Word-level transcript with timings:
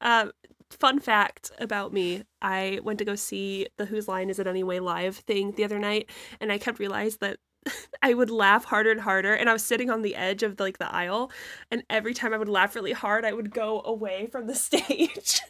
Um, 0.00 0.32
fun 0.70 1.00
fact 1.00 1.50
about 1.58 1.92
me: 1.92 2.24
I 2.42 2.80
went 2.82 2.98
to 3.00 3.04
go 3.04 3.14
see 3.14 3.66
the 3.76 3.86
Whose 3.86 4.08
Line 4.08 4.30
Is 4.30 4.38
It 4.38 4.46
Anyway 4.46 4.78
live 4.78 5.16
thing 5.16 5.52
the 5.52 5.64
other 5.64 5.78
night, 5.78 6.10
and 6.40 6.52
I 6.52 6.58
kept 6.58 6.78
realizing 6.78 7.18
that 7.20 7.38
I 8.02 8.14
would 8.14 8.30
laugh 8.30 8.64
harder 8.64 8.90
and 8.90 9.00
harder, 9.00 9.34
and 9.34 9.48
I 9.48 9.52
was 9.52 9.64
sitting 9.64 9.90
on 9.90 10.02
the 10.02 10.14
edge 10.16 10.42
of 10.42 10.58
like 10.60 10.78
the 10.78 10.92
aisle, 10.92 11.30
and 11.70 11.82
every 11.90 12.14
time 12.14 12.34
I 12.34 12.38
would 12.38 12.48
laugh 12.48 12.74
really 12.74 12.92
hard, 12.92 13.24
I 13.24 13.32
would 13.32 13.50
go 13.50 13.82
away 13.84 14.26
from 14.26 14.46
the 14.46 14.54
stage, 14.68 15.40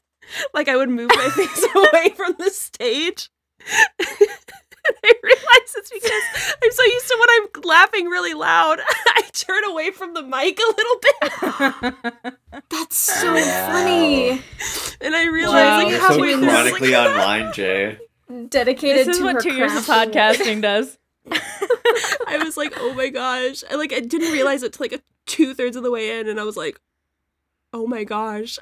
like 0.55 0.69
I 0.69 0.77
would 0.77 0.91
move 0.91 1.11
my 1.15 1.30
face 1.35 1.67
away 1.75 2.11
from 2.11 2.35
the 2.39 2.51
stage. 2.51 3.30
And 5.02 5.12
I 5.12 5.12
realize 5.23 5.75
it's 5.77 5.91
because 5.91 6.23
I'm 6.64 6.73
so 6.73 6.82
used 6.84 7.09
to 7.09 7.16
when 7.21 7.30
I'm 7.30 7.62
laughing 7.62 8.07
really 8.07 8.34
loud, 8.34 8.79
I 9.09 9.22
turn 9.32 9.64
away 9.64 9.91
from 9.91 10.14
the 10.14 10.22
mic 10.22 10.59
a 10.59 10.75
little 10.77 11.00
bit. 11.03 12.34
That's 12.71 12.96
so 12.96 13.35
Wow. 13.35 13.66
funny. 13.66 14.30
And 15.00 15.14
I 15.14 15.27
realized 15.27 15.54
Wow, 15.54 15.77
like 15.79 15.89
You're 15.90 16.00
so 16.00 16.14
through, 16.14 16.49
I 16.49 16.53
chronically 16.53 16.93
like, 16.93 17.08
online, 17.11 17.53
Jay. 17.53 17.99
Dedicated 18.49 19.07
This 19.07 19.08
is 19.08 19.18
to 19.18 19.25
what 19.25 19.35
her 19.35 19.40
two 19.43 19.53
years 19.54 19.75
of 19.77 19.85
podcasting 19.86 20.63
does. 20.63 20.99
I 21.30 22.41
was 22.44 22.57
like, 22.57 22.72
oh 22.79 22.94
my 22.94 23.08
gosh. 23.08 23.63
I 23.71 23.75
like 23.77 23.93
I 23.93 24.00
didn't 24.00 24.32
realize 24.32 24.63
it 24.63 24.72
till 24.72 24.85
like 24.85 24.93
a 24.93 25.00
two 25.27 25.55
thirds 25.55 25.77
of 25.77 25.82
the 25.82 25.91
way 25.91 26.18
in, 26.18 26.29
and 26.29 26.39
I 26.41 26.44
was 26.44 26.57
like, 26.57 26.80
oh 27.72 27.86
my 27.86 28.05
gosh. 28.05 28.58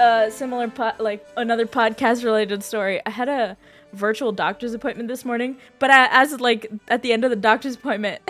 A 0.00 0.30
similar 0.30 0.68
po- 0.68 0.92
like 0.98 1.26
another 1.36 1.66
podcast 1.66 2.24
related 2.24 2.62
story. 2.64 3.00
I 3.04 3.10
had 3.10 3.28
a 3.28 3.56
virtual 3.92 4.32
doctor's 4.32 4.72
appointment 4.74 5.08
this 5.08 5.24
morning, 5.24 5.58
but 5.78 5.90
I, 5.90 6.08
as 6.10 6.40
like 6.40 6.70
at 6.88 7.02
the 7.02 7.12
end 7.12 7.24
of 7.24 7.30
the 7.30 7.36
doctor's 7.36 7.74
appointment, 7.74 8.22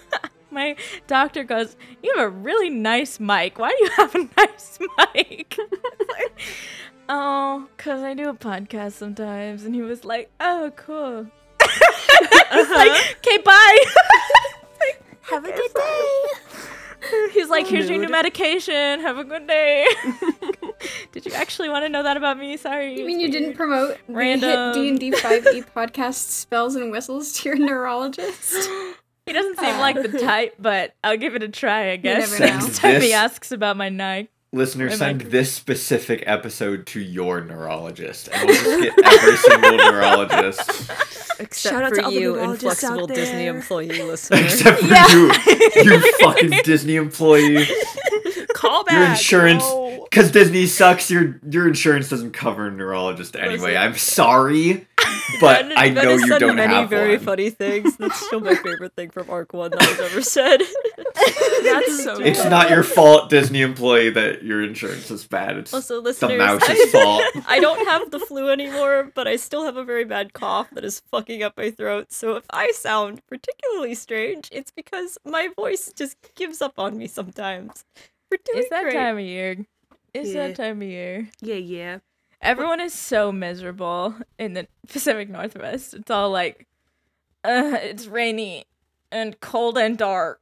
my 0.50 0.76
doctor 1.06 1.44
goes, 1.44 1.76
"You 2.02 2.12
have 2.16 2.26
a 2.26 2.28
really 2.28 2.70
nice 2.70 3.20
mic. 3.20 3.58
Why 3.58 3.70
do 3.70 3.84
you 3.84 3.90
have 3.96 4.14
a 4.14 4.28
nice 4.36 4.78
mic?" 5.14 5.56
Like, 6.08 6.40
oh, 7.08 7.68
cause 7.76 8.02
I 8.02 8.14
do 8.14 8.28
a 8.28 8.34
podcast 8.34 8.92
sometimes, 8.92 9.64
and 9.64 9.74
he 9.74 9.82
was 9.82 10.04
like, 10.04 10.30
"Oh, 10.40 10.72
cool." 10.76 11.26
Was 12.52 12.68
like, 12.70 12.90
uh-huh. 12.90 13.14
"Okay, 13.18 13.38
bye." 13.38 13.84
Have 15.30 15.44
a 15.44 15.52
good 15.52 15.74
day. 15.74 16.78
He's 17.32 17.48
like, 17.48 17.66
"Here's 17.66 17.88
your 17.88 17.98
new 17.98 18.08
medication. 18.08 19.00
Have 19.00 19.18
a 19.18 19.24
good 19.24 19.46
day." 19.46 19.86
Did 21.12 21.26
you 21.26 21.32
actually 21.32 21.68
want 21.68 21.84
to 21.84 21.88
know 21.88 22.02
that 22.02 22.16
about 22.16 22.38
me? 22.38 22.56
Sorry. 22.56 22.98
You 22.98 23.06
mean 23.06 23.20
it's 23.20 23.34
you 23.34 23.40
didn't 23.40 23.56
promote 23.56 23.98
Random. 24.08 24.74
D 24.74 24.88
and 24.88 24.98
D 24.98 25.10
five 25.12 25.46
E 25.46 25.62
podcast 25.62 26.30
spells 26.30 26.74
and 26.74 26.90
whistles 26.90 27.32
to 27.34 27.48
your 27.48 27.58
neurologist? 27.58 28.54
He 29.26 29.32
doesn't 29.32 29.58
seem 29.58 29.76
ah. 29.76 29.80
like 29.80 29.96
the 29.96 30.18
type, 30.18 30.56
but 30.58 30.94
I'll 31.04 31.16
give 31.16 31.36
it 31.36 31.42
a 31.42 31.48
try, 31.48 31.92
I 31.92 31.96
guess. 31.96 32.32
never 32.32 32.44
know. 32.44 32.58
Next 32.60 32.78
time 32.78 32.94
This- 32.94 33.04
he 33.04 33.12
asks 33.12 33.52
about 33.52 33.76
my 33.76 33.88
Nike. 33.88 34.30
Listener, 34.54 34.86
Am 34.88 34.92
I- 34.92 34.96
send 34.96 35.20
this 35.22 35.50
specific 35.50 36.24
episode 36.26 36.84
to 36.88 37.00
your 37.00 37.40
neurologist, 37.42 38.28
and 38.30 38.46
we'll 38.46 38.54
just 38.54 38.82
get 38.96 39.06
every 39.12 39.36
single 39.38 39.76
neurologist, 39.78 40.90
Except 41.40 41.74
Shout 41.74 41.82
out 41.84 41.88
for 41.88 41.96
to 41.96 42.04
all 42.04 42.10
you, 42.12 42.32
neurologists 42.34 42.82
inflexible 42.82 43.02
out 43.10 43.14
Disney 43.14 43.46
employee 43.46 44.02
listener. 44.02 44.36
except 44.44 44.80
for 44.80 44.86
Yeah. 44.88 45.06
you, 45.14 45.32
you 45.76 46.12
fucking 46.20 46.50
Disney 46.64 46.96
employee. 46.96 47.66
Call 48.54 48.84
back. 48.84 48.94
Your 48.94 49.04
insurance, 49.06 49.64
no. 49.64 50.06
because 50.10 50.30
Disney 50.30 50.66
sucks. 50.66 51.10
Your 51.10 51.40
your 51.50 51.66
insurance 51.66 52.10
doesn't 52.10 52.32
cover 52.32 52.66
a 52.66 52.70
neurologist 52.70 53.34
anyway. 53.36 53.74
I'm 53.74 53.96
sorry, 53.96 54.86
but 55.40 55.68
That- 55.70 55.78
I 55.78 55.88
that 55.88 56.04
know 56.04 56.10
is 56.10 56.20
you 56.20 56.28
said 56.28 56.38
don't 56.40 56.56
many 56.56 56.74
have 56.74 56.90
very 56.90 57.16
one. 57.16 57.24
funny 57.24 57.48
things. 57.50 57.96
That's 57.96 58.24
still 58.26 58.40
my 58.40 58.54
favorite 58.54 58.92
thing 58.94 59.08
from 59.08 59.30
Arc 59.30 59.54
One 59.54 59.70
that 59.70 59.80
was 59.80 59.98
ever 60.12 60.20
said. 60.22 60.60
That's 61.62 62.04
so 62.04 62.20
It's 62.20 62.44
not 62.44 62.70
your 62.70 62.82
fault, 62.82 63.30
Disney 63.30 63.62
employee, 63.62 64.10
that 64.10 64.42
your 64.42 64.62
insurance 64.62 65.10
is 65.10 65.26
bad. 65.26 65.56
It's 65.58 65.72
Also, 65.74 65.96
the 65.96 66.00
listeners, 66.02 66.38
mouse's 66.38 66.68
I, 66.68 66.86
fault. 66.92 67.22
I 67.46 67.60
don't 67.60 67.86
have 67.86 68.10
the 68.10 68.18
flu 68.18 68.50
anymore, 68.50 69.10
but 69.14 69.26
I 69.28 69.36
still 69.36 69.64
have 69.64 69.76
a 69.76 69.84
very 69.84 70.04
bad 70.04 70.32
cough 70.32 70.68
that 70.72 70.84
is 70.84 71.00
fucking 71.10 71.42
up 71.42 71.56
my 71.56 71.70
throat. 71.70 72.12
So 72.12 72.36
if 72.36 72.44
I 72.50 72.72
sound 72.72 73.22
particularly 73.26 73.94
strange, 73.94 74.48
it's 74.52 74.70
because 74.70 75.18
my 75.24 75.48
voice 75.56 75.92
just 75.94 76.16
gives 76.34 76.60
up 76.62 76.78
on 76.78 76.96
me 76.98 77.06
sometimes. 77.06 77.84
We're 78.30 78.38
doing 78.44 78.58
It's 78.60 78.70
that 78.70 78.82
great. 78.84 78.94
time 78.94 79.18
of 79.18 79.24
year. 79.24 79.56
It's 80.14 80.30
Yeah. 80.30 80.48
that 80.48 80.56
time 80.56 80.82
of 80.82 80.88
year. 80.88 81.28
Yeah, 81.40 81.54
yeah. 81.56 81.98
Everyone 82.40 82.80
is 82.80 82.92
so 82.92 83.30
miserable 83.30 84.16
in 84.38 84.54
the 84.54 84.66
Pacific 84.88 85.28
Northwest. 85.30 85.94
It's 85.94 86.10
all 86.10 86.30
like, 86.30 86.66
uh, 87.44 87.78
it's 87.80 88.06
rainy 88.06 88.64
and 89.12 89.38
cold 89.40 89.78
and 89.78 89.96
dark 89.96 90.40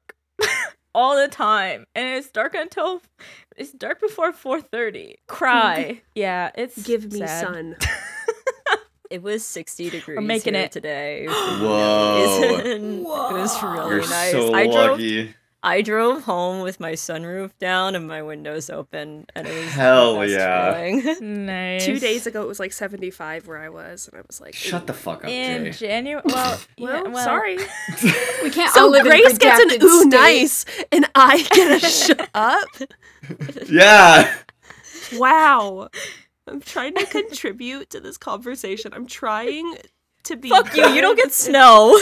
all 0.95 1.17
the 1.17 1.29
time, 1.29 1.85
and 1.95 2.17
it's 2.19 2.31
dark 2.31 2.55
until 2.55 3.03
it's 3.57 3.73
dark 3.73 4.01
before 4.01 4.33
four 4.33 4.61
thirty. 4.61 5.17
Cry, 5.27 6.03
yeah, 6.15 6.51
it's 6.55 6.81
Give 6.83 7.13
me 7.13 7.19
sad. 7.21 7.45
sun. 7.47 7.77
It 9.11 9.25
was 9.25 9.45
60 9.45 9.91
degrees 9.91 10.21
making 10.21 10.55
here 10.55 10.67
it. 10.67 10.71
today. 10.71 11.27
Whoa. 11.27 12.61
It 12.65 12.81
was 13.03 13.61
really 13.61 13.91
You're 13.97 14.09
nice. 14.09 14.31
so 14.31 14.55
I 14.55 14.67
drove 14.67 14.91
lucky. 14.93 15.35
I 15.63 15.83
drove 15.83 16.23
home 16.23 16.63
with 16.63 16.81
my 16.81 16.93
sunroof 16.93 17.51
down 17.59 17.95
and 17.95 18.09
my 18.09 18.23
windows 18.23 18.71
open, 18.71 19.27
and 19.35 19.47
it 19.47 19.55
was 19.55 19.65
the 19.67 19.71
Hell 19.71 20.17
best 20.21 20.33
yeah. 20.33 20.75
feeling. 20.75 21.47
Nice. 21.47 21.85
Two 21.85 21.99
days 21.99 22.27
ago, 22.27 22.43
it 22.43 22.49
was 22.49 22.59
like 22.59 22.73
75 22.73 23.47
where 23.47 23.59
I 23.59 23.69
was, 23.69 24.09
and 24.09 24.19
I 24.19 24.23
was 24.27 24.41
like, 24.41 24.55
Shut 24.55 24.87
the 24.87 24.95
fuck 24.95 25.25
up, 25.25 25.31
in 25.31 25.71
January. 25.73 26.23
Well, 26.31 26.61
well, 26.79 27.05
yeah, 27.05 27.11
well, 27.11 27.25
sorry. 27.25 27.57
We 28.43 28.51
can't 28.51 28.75
all 28.77 28.85
So 28.85 28.89
live 28.89 29.05
in 29.05 29.11
Grace 29.13 29.37
gets 29.37 29.61
an 29.61 29.69
redacted 29.69 29.83
ooh 29.83 30.01
state. 30.01 30.11
nice, 30.11 30.65
and 30.91 31.07
I 31.15 31.43
get 31.43 31.83
a 31.83 31.87
shut 31.87 32.31
up. 32.35 32.69
yeah. 33.69 34.35
Wow. 35.15 35.89
I'm 36.47 36.61
trying 36.61 36.95
to 36.95 37.05
contribute 37.07 37.91
to 37.91 38.01
this 38.01 38.17
conversation. 38.17 38.93
I'm 38.95 39.07
trying 39.07 39.77
to 40.25 40.37
be. 40.37 40.49
Fuck 40.49 40.75
you! 40.77 40.87
You 40.89 41.01
don't 41.01 41.17
get 41.17 41.33
snow. 41.33 41.99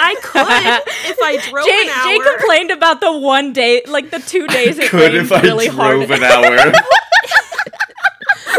I 0.00 0.14
could 0.22 0.40
if 1.10 1.18
I 1.22 1.36
drove 1.50 1.66
Jay, 1.66 1.82
an 1.82 1.88
hour. 1.90 2.04
Jay 2.06 2.18
complained 2.38 2.70
about 2.70 3.00
the 3.00 3.16
one 3.16 3.52
day, 3.52 3.82
like 3.86 4.10
the 4.10 4.18
two 4.20 4.46
days 4.48 4.78
it 4.78 4.90
Could 4.90 5.12
rained 5.12 5.16
if 5.16 5.32
I 5.32 5.40
really 5.40 5.66
drove 5.68 5.76
hard. 5.78 6.10
an 6.10 6.22
hour. 6.22 6.72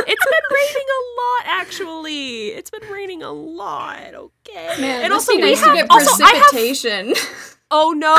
It's 0.09 0.26
been 0.26 0.47
raining 0.53 0.88
a 0.88 1.02
lot, 1.20 1.44
actually. 1.62 2.47
It's 2.50 2.69
been 2.69 2.88
raining 2.90 3.23
a 3.23 3.31
lot. 3.31 4.13
Okay. 4.13 4.68
Man, 4.79 4.84
and 4.84 5.03
and 5.06 5.13
also 5.13 5.34
also 5.34 5.41
we 5.41 5.56
have. 5.56 5.88
to 5.88 5.94
also, 5.94 6.23
I 6.23 6.28
have. 6.35 6.44
precipitation. 6.51 7.13
Oh 7.69 7.91
no, 7.91 8.16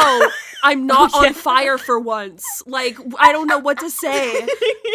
I'm 0.63 0.87
not 0.87 1.11
Oh, 1.15 1.23
yeah. 1.23 1.29
on 1.29 1.35
fire 1.35 1.79
for 1.79 1.99
once. 1.99 2.63
Like 2.67 2.99
I 3.19 3.33
don't 3.33 3.47
know 3.47 3.57
what 3.59 3.79
to 3.79 3.89
say. 3.89 4.47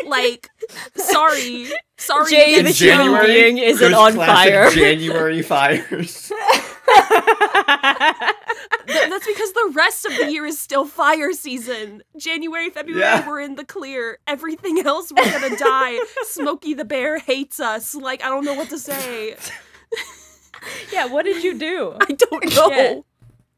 Like, 0.06 0.48
sorry, 0.96 1.66
sorry. 1.98 2.30
Jay, 2.30 2.54
again, 2.54 2.66
the 2.66 2.72
Joe. 2.72 3.02
human 3.04 3.26
being 3.26 3.58
isn't 3.58 3.94
on 3.96 4.14
fire. 4.14 4.70
January 4.70 5.42
fires. 5.42 6.32
Th- 8.88 9.10
That's 9.10 9.26
because 9.28 9.54
the 9.54 9.72
rest 9.74 10.06
of 10.06 10.16
the 10.18 10.32
year 10.32 10.46
is 10.46 10.60
still 10.60 10.86
fire 10.86 11.32
season. 11.34 12.04
January, 12.18 12.70
February, 12.70 13.02
Yeah. 13.02 13.28
we're 13.28 13.42
in 13.42 13.56
the 13.56 13.66
clear. 13.66 14.20
Everything 14.28 14.80
else, 14.86 15.12
we're 15.16 15.32
gonna 15.32 15.56
die. 15.58 16.00
Smokey 16.24 16.74
the 16.74 16.86
Bear 16.86 17.18
hates 17.20 17.60
us. 17.60 17.96
Like, 17.96 18.24
I 18.24 18.30
don't 18.30 18.46
know 18.46 18.54
what 18.54 18.70
to 18.70 18.78
say. 18.80 19.36
yeah, 20.92 21.06
what 21.06 21.24
did 21.26 21.44
you 21.44 21.58
do? 21.58 21.96
I 22.00 22.06
don't 22.14 22.56
know. 22.56 22.70
Yeah. 22.70 23.00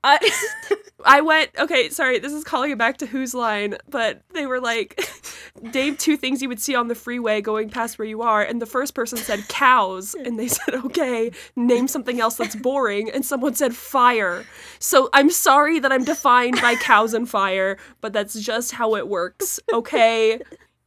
I, 0.05 0.31
I 1.05 1.21
went, 1.21 1.49
okay, 1.57 1.89
sorry, 1.89 2.19
this 2.19 2.31
is 2.31 2.43
calling 2.43 2.69
it 2.69 2.77
back 2.77 2.97
to 2.97 3.07
Whose 3.07 3.33
Line, 3.33 3.77
but 3.89 4.21
they 4.33 4.45
were 4.45 4.61
like, 4.61 5.03
name 5.61 5.97
two 5.97 6.15
things 6.15 6.43
you 6.43 6.47
would 6.47 6.59
see 6.59 6.75
on 6.75 6.87
the 6.87 6.95
freeway 6.95 7.41
going 7.41 7.69
past 7.69 7.97
where 7.97 8.07
you 8.07 8.21
are. 8.21 8.43
And 8.43 8.61
the 8.61 8.67
first 8.67 8.93
person 8.93 9.17
said 9.17 9.47
cows. 9.47 10.13
And 10.13 10.39
they 10.39 10.47
said, 10.49 10.75
okay, 10.75 11.31
name 11.55 11.87
something 11.87 12.21
else 12.21 12.35
that's 12.35 12.55
boring. 12.55 13.09
And 13.09 13.25
someone 13.25 13.55
said 13.55 13.75
fire. 13.75 14.45
So 14.79 15.09
I'm 15.11 15.31
sorry 15.31 15.79
that 15.79 15.91
I'm 15.91 16.03
defined 16.03 16.61
by 16.61 16.75
cows 16.75 17.15
and 17.15 17.27
fire, 17.27 17.77
but 18.01 18.13
that's 18.13 18.39
just 18.39 18.73
how 18.73 18.95
it 18.95 19.07
works, 19.07 19.59
okay? 19.73 20.39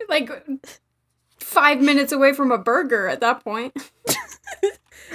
like 0.08 0.30
five 1.40 1.80
minutes 1.80 2.12
away 2.12 2.32
from 2.32 2.52
a 2.52 2.58
burger 2.58 3.08
at 3.08 3.20
that 3.20 3.42
point. 3.42 3.74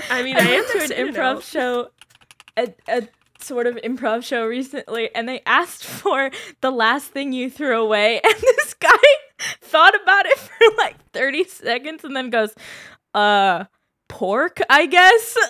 I 0.09 0.23
mean, 0.23 0.35
I, 0.35 0.39
I 0.39 0.43
am 0.43 0.49
went 0.49 0.67
to 0.71 0.95
an 0.95 1.05
you 1.05 1.11
know. 1.11 1.19
improv 1.19 1.43
show, 1.43 1.89
a, 2.57 2.73
a 2.87 3.07
sort 3.43 3.67
of 3.67 3.75
improv 3.77 4.23
show 4.23 4.45
recently, 4.45 5.13
and 5.13 5.27
they 5.27 5.41
asked 5.45 5.83
for 5.85 6.31
the 6.61 6.71
last 6.71 7.11
thing 7.11 7.33
you 7.33 7.49
threw 7.49 7.81
away, 7.81 8.19
and 8.23 8.33
this 8.33 8.73
guy 8.73 8.89
thought 9.61 9.93
about 10.01 10.25
it 10.25 10.37
for 10.37 10.77
like 10.77 10.95
30 11.11 11.43
seconds 11.45 12.03
and 12.03 12.15
then 12.15 12.29
goes, 12.29 12.53
uh, 13.13 13.65
pork, 14.09 14.59
I 14.69 14.85
guess. 14.85 15.37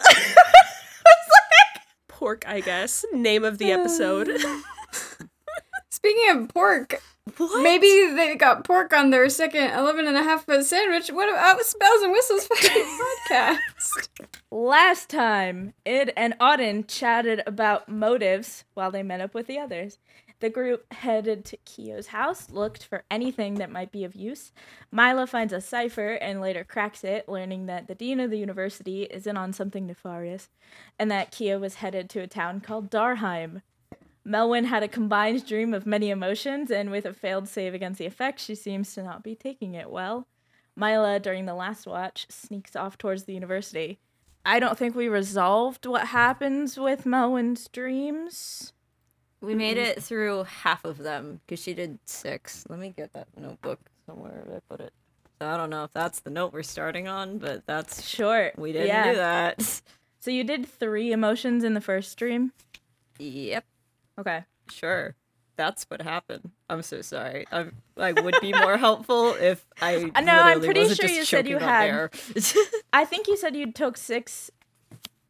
Pork, 2.08 2.46
I 2.48 2.62
guess. 2.62 3.04
Name 3.12 3.44
of 3.44 3.58
the 3.58 3.72
episode. 3.74 4.30
Speaking 5.92 6.30
of 6.30 6.48
pork, 6.50 7.02
What? 7.38 7.64
Maybe 7.64 7.88
they 8.16 8.36
got 8.36 8.64
pork 8.64 8.94
on 8.94 9.10
their 9.10 9.30
second 9.30 9.72
11 9.72 10.08
and 10.08 10.18
a 10.18 10.24
half 10.24 10.46
foot 10.46 10.66
sandwich. 10.66 11.10
What 11.10 11.30
about 11.30 11.62
Spells 11.62 12.02
and 12.02 12.12
Whistles 12.12 12.48
podcast? 13.30 14.10
Last 14.52 15.10
time, 15.10 15.74
Id 15.86 16.12
and 16.16 16.38
Oddyn 16.40 16.88
chatted 16.88 17.42
about 17.48 17.90
motives 17.90 18.66
while 18.74 18.92
they 18.92 19.04
met 19.04 19.22
up 19.22 19.34
with 19.34 19.48
the 19.48 19.58
others. 19.58 20.00
The 20.42 20.50
group 20.50 20.92
headed 20.92 21.46
to 21.46 21.58
Kyo's 21.64 22.08
house, 22.08 22.50
looked 22.50 22.84
for 22.84 23.04
anything 23.10 23.56
that 23.56 23.72
might 23.72 23.94
be 23.94 24.04
of 24.04 24.14
use. 24.14 24.52
Myla 24.92 25.26
finds 25.26 25.54
a 25.54 25.62
cipher 25.62 26.16
and 26.16 26.42
later 26.42 26.66
cracks 26.66 27.06
it, 27.06 27.30
learning 27.30 27.68
that 27.68 27.88
the 27.88 27.96
dean 27.96 28.20
of 28.20 28.30
the 28.30 28.38
university 28.38 29.04
is 29.04 29.26
in 29.26 29.38
on 29.38 29.54
something 29.54 29.88
nefarious, 29.88 30.50
and 31.00 31.10
that 31.10 31.32
Kyo 31.32 31.60
was 31.60 31.76
headed 31.76 32.10
to 32.10 32.20
a 32.20 32.28
town 32.28 32.60
called 32.60 32.92
Darheim. 32.92 33.62
Melwyn 34.28 34.66
had 34.66 34.84
a 34.84 34.88
combined 34.88 35.46
dream 35.46 35.74
of 35.74 35.86
many 35.86 36.10
emotions, 36.10 36.72
and 36.72 36.92
with 36.92 37.06
a 37.06 37.14
failed 37.14 37.48
save 37.48 37.74
against 37.74 38.00
the 38.00 38.06
effects, 38.06 38.44
she 38.44 38.56
seems 38.56 38.94
to 38.94 39.04
not 39.04 39.24
be 39.24 39.36
taking 39.36 39.74
it 39.74 39.90
well. 39.90 40.28
Myla, 40.76 41.20
during 41.20 41.46
the 41.46 41.54
last 41.54 41.86
watch, 41.86 42.26
sneaks 42.30 42.76
off 42.76 42.98
towards 42.98 43.26
the 43.26 43.34
university. 43.34 44.00
I 44.46 44.60
don't 44.60 44.78
think 44.78 44.96
we 44.96 45.08
resolved 45.08 45.86
what 45.86 46.08
happens 46.08 46.78
with 46.78 47.04
Melwyn's 47.04 47.68
dreams. 47.68 48.74
We 49.42 49.56
made 49.56 49.78
hmm. 49.78 49.84
it 49.84 50.04
through 50.04 50.44
half 50.44 50.86
of 50.86 50.98
them 50.98 51.42
because 51.46 51.62
she 51.62 51.74
did 51.74 52.00
six. 52.06 52.66
Let 52.70 52.80
me 52.80 52.94
get 52.96 53.14
that 53.14 53.28
notebook 53.38 53.80
somewhere. 54.06 54.46
I 54.56 54.60
put 54.70 54.80
it. 54.80 54.94
So 55.40 55.48
I 55.48 55.58
don't 55.58 55.70
know 55.70 55.84
if 55.84 55.92
that's 55.92 56.22
the 56.22 56.30
note 56.30 56.54
we're 56.54 56.64
starting 56.64 57.08
on, 57.08 57.38
but 57.38 57.66
that's 57.66 58.08
Sure. 58.08 58.52
we 58.58 58.72
didn't 58.72 58.88
yeah. 58.88 59.12
do 59.12 59.18
that. 59.18 59.82
So 60.20 60.32
you 60.32 60.46
did 60.46 60.66
three 60.66 61.12
emotions 61.12 61.66
in 61.66 61.74
the 61.74 61.82
first 61.82 62.18
dream? 62.18 62.54
Yep, 63.20 63.66
Okay. 64.20 64.44
sure. 64.70 65.16
That's 65.56 65.84
what 65.84 66.02
happened. 66.02 66.50
I'm 66.68 66.82
so 66.82 67.02
sorry. 67.02 67.46
I 67.52 67.68
I 67.96 68.12
would 68.14 68.36
be 68.42 68.54
more 68.54 68.78
helpful 68.78 69.36
if 69.36 69.66
I. 69.82 70.12
No, 70.24 70.34
I'm 70.34 70.62
pretty 70.62 70.92
sure 70.94 71.08
you 71.10 71.26
said 71.26 71.48
you 71.48 71.60
had- 71.60 72.10
I 72.94 73.06
think 73.06 73.28
you 73.28 73.38
said 73.38 73.56
you 73.56 73.72
took 73.72 73.98
six 73.98 74.50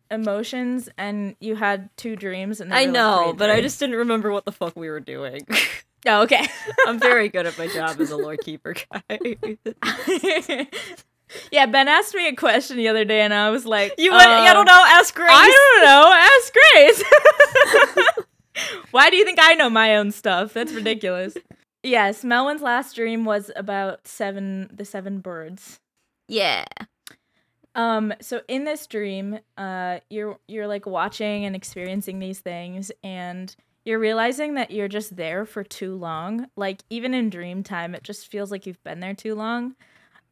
emotions 0.09 0.88
and 0.97 1.35
you 1.39 1.56
had 1.56 1.89
two 1.97 2.15
dreams 2.15 2.62
and 2.62 2.74
I 2.74 2.85
know, 2.85 3.33
but 3.35 3.50
I 3.50 3.62
just 3.62 3.80
didn't 3.80 3.97
remember 3.97 4.31
what 4.31 4.45
the 4.45 4.51
fuck 4.51 4.75
we 4.75 4.89
were 4.89 5.00
doing. 5.00 5.45
Oh, 6.06 6.24
okay. 6.24 6.45
I'm 6.85 7.00
very 7.00 7.30
good 7.30 7.45
at 7.45 7.57
my 7.57 7.68
job 7.68 7.95
as 8.01 8.12
a 8.12 8.18
lore 8.18 8.35
keeper 8.35 8.74
guy. 8.74 9.19
yeah, 11.50 11.65
Ben 11.65 11.88
asked 11.88 12.13
me 12.13 12.27
a 12.27 12.35
question 12.35 12.75
the 12.75 12.89
other 12.89 13.06
day 13.06 13.21
and 13.21 13.33
I 13.33 13.51
was 13.51 13.65
like, 13.65 13.94
you 13.97 14.12
went, 14.12 14.27
I 14.27 14.51
don't 14.51 14.68
um, 14.68 14.75
know, 14.75 14.83
ask 14.85 15.15
Grace. 15.15 15.30
I 15.31 15.71
don't 15.71 15.85
know. 15.85 16.12
Ask 16.35 18.15
Grace. 18.15 18.25
Why 18.92 19.10
do 19.10 19.18
you 19.18 19.26
think 19.26 19.40
I 19.42 19.54
know 19.54 19.70
my 19.70 19.96
own 19.96 20.12
stuff? 20.12 20.54
That's 20.54 20.72
ridiculous. 20.74 21.36
Yes, 21.84 22.24
Melwyn's 22.24 22.62
last 22.62 22.96
dream 22.96 23.26
was 23.26 23.52
about 23.56 24.08
seven 24.08 24.70
the 24.74 24.86
seven 24.86 25.20
birds. 25.20 25.80
Yeah. 26.28 26.66
Um, 27.76 28.14
so 28.22 28.42
in 28.48 28.66
this 28.66 28.88
dream, 28.88 29.40
uh, 29.58 30.00
you're 30.10 30.40
you're 30.48 30.68
like 30.68 30.86
watching 30.86 31.46
and 31.46 31.56
experiencing 31.56 32.20
these 32.20 32.40
things, 32.40 32.92
and 33.04 33.54
you're 33.84 34.00
realizing 34.00 34.54
that 34.54 34.72
you're 34.72 34.88
just 34.88 35.16
there 35.16 35.46
for 35.46 35.64
too 35.64 35.96
long. 35.96 36.48
Like 36.56 36.84
even 36.90 37.14
in 37.14 37.30
dream 37.30 37.64
time, 37.64 37.96
it 37.96 38.04
just 38.04 38.28
feels 38.28 38.52
like 38.52 38.66
you've 38.66 38.84
been 38.84 39.00
there 39.00 39.16
too 39.16 39.36
long. 39.36 39.76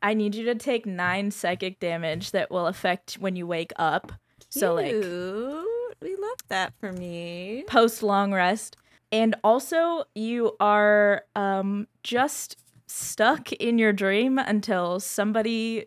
I 0.01 0.13
need 0.13 0.35
you 0.35 0.45
to 0.45 0.55
take 0.55 0.85
nine 0.85 1.31
psychic 1.31 1.79
damage 1.79 2.31
that 2.31 2.49
will 2.49 2.67
affect 2.67 3.15
when 3.15 3.35
you 3.35 3.45
wake 3.45 3.73
up. 3.75 4.11
So 4.49 4.73
like 4.75 4.91
Cute. 4.91 5.65
We 6.01 6.15
love 6.15 6.37
that 6.49 6.73
for 6.79 6.91
me. 6.91 7.63
post 7.67 8.01
long 8.03 8.33
rest, 8.33 8.75
and 9.11 9.35
also 9.43 10.03
you 10.15 10.55
are 10.59 11.23
um 11.35 11.87
just 12.03 12.57
stuck 12.87 13.51
in 13.53 13.77
your 13.77 13.93
dream 13.93 14.37
until 14.37 14.99
somebody 14.99 15.85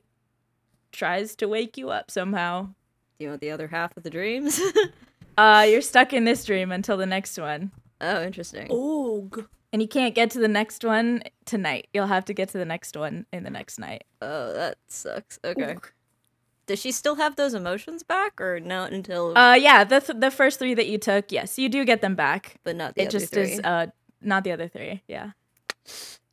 tries 0.92 1.34
to 1.36 1.48
wake 1.48 1.76
you 1.76 1.90
up 1.90 2.10
somehow. 2.10 2.68
You 3.18 3.28
know 3.30 3.36
the 3.36 3.50
other 3.50 3.68
half 3.68 3.96
of 3.96 4.02
the 4.02 4.10
dreams? 4.10 4.60
Uh, 5.36 5.66
you're 5.68 5.80
stuck 5.80 6.12
in 6.12 6.24
this 6.24 6.44
dream 6.44 6.70
until 6.70 6.96
the 6.96 7.06
next 7.06 7.36
one. 7.38 7.72
oh, 8.00 8.22
interesting. 8.22 8.68
Oog. 8.68 9.44
And 9.72 9.82
you 9.82 9.88
can't 9.88 10.14
get 10.14 10.30
to 10.30 10.38
the 10.38 10.46
next 10.46 10.84
one 10.84 11.24
tonight. 11.44 11.88
You'll 11.92 12.06
have 12.06 12.24
to 12.26 12.32
get 12.32 12.50
to 12.50 12.58
the 12.58 12.64
next 12.64 12.96
one 12.96 13.26
in 13.32 13.42
the 13.42 13.50
next 13.50 13.80
night. 13.80 14.04
Oh, 14.22 14.52
that 14.52 14.76
sucks. 14.86 15.40
Okay. 15.44 15.74
Does 16.66 16.78
she 16.80 16.92
still 16.92 17.16
have 17.16 17.36
those 17.36 17.52
emotions 17.54 18.02
back, 18.02 18.40
or 18.40 18.58
not 18.60 18.92
until? 18.92 19.36
Uh, 19.36 19.54
yeah, 19.54 19.84
the 19.84 20.00
th- 20.00 20.18
the 20.18 20.30
first 20.30 20.58
three 20.58 20.74
that 20.74 20.86
you 20.86 20.98
took, 20.98 21.30
yes, 21.32 21.58
you 21.58 21.68
do 21.68 21.84
get 21.84 22.00
them 22.00 22.14
back. 22.14 22.56
but 22.64 22.74
not 22.76 22.94
the 22.94 23.02
It 23.02 23.08
other 23.08 23.18
just 23.18 23.32
three. 23.32 23.42
is 23.42 23.60
uh 23.60 23.86
not 24.20 24.44
the 24.44 24.52
other 24.52 24.68
three. 24.68 25.02
Yeah, 25.06 25.32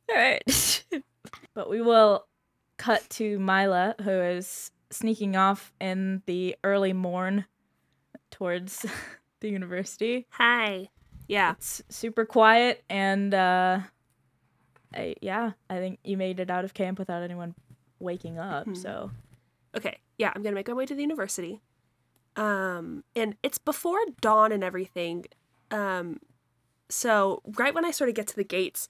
All 0.08 0.16
right. 0.16 0.84
but 1.54 1.68
we 1.68 1.82
will 1.82 2.26
cut 2.78 3.08
to 3.10 3.38
Myla, 3.38 3.94
who 4.02 4.10
is 4.10 4.70
sneaking 4.90 5.36
off 5.36 5.72
in 5.80 6.22
the 6.26 6.56
early 6.64 6.92
morn 6.94 7.44
towards 8.30 8.86
the 9.40 9.48
university. 9.50 10.26
Hi. 10.30 10.88
Yeah. 11.28 11.52
It's 11.52 11.82
super 11.88 12.24
quiet 12.26 12.82
and 12.90 13.32
uh, 13.34 13.80
I, 14.94 15.14
yeah, 15.22 15.52
I 15.70 15.76
think 15.76 15.98
you 16.04 16.16
made 16.16 16.40
it 16.40 16.50
out 16.50 16.64
of 16.64 16.74
camp 16.74 16.98
without 16.98 17.22
anyone 17.22 17.54
waking 18.00 18.38
up. 18.38 18.66
Mhm. 18.66 18.76
So 18.76 19.10
Okay. 19.76 19.98
Yeah, 20.22 20.30
I'm 20.36 20.44
gonna 20.44 20.54
make 20.54 20.68
my 20.68 20.74
way 20.74 20.86
to 20.86 20.94
the 20.94 21.02
university. 21.02 21.62
Um, 22.36 23.02
and 23.16 23.34
it's 23.42 23.58
before 23.58 23.98
dawn 24.20 24.52
and 24.52 24.62
everything. 24.62 25.24
Um, 25.72 26.20
so 26.88 27.42
right 27.58 27.74
when 27.74 27.84
I 27.84 27.90
sort 27.90 28.08
of 28.08 28.14
get 28.14 28.28
to 28.28 28.36
the 28.36 28.44
gates, 28.44 28.88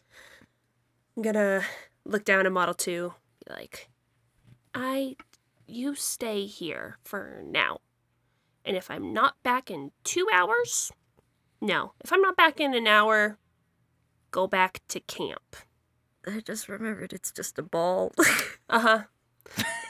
I'm 1.17 1.23
gonna 1.23 1.63
look 2.05 2.27
down 2.27 2.45
at 2.45 2.53
Model 2.53 2.75
Two, 2.75 3.15
be 3.47 3.55
like, 3.55 3.89
"I, 4.75 5.17
you 5.67 5.95
stay 5.95 6.45
here 6.45 6.99
for 7.03 7.43
now, 7.47 7.79
and 8.63 8.77
if 8.77 8.91
I'm 8.91 9.15
not 9.15 9.43
back 9.43 9.71
in 9.71 9.93
two 10.05 10.29
hours, 10.31 10.93
no. 11.63 11.95
If 12.05 12.13
I'm 12.13 12.21
not 12.21 12.37
back 12.37 12.61
in 12.61 12.75
an 12.75 12.87
hour, 12.87 13.39
go 14.31 14.47
back 14.47 14.81
to 14.89 15.01
camp." 15.01 15.57
I 16.27 16.41
just 16.41 16.69
remembered 16.69 17.15
it's 17.15 17.33
just 17.33 17.59
a 17.59 17.63
ball. 17.63 18.13
Uh 18.69 18.81
huh. 18.81 19.03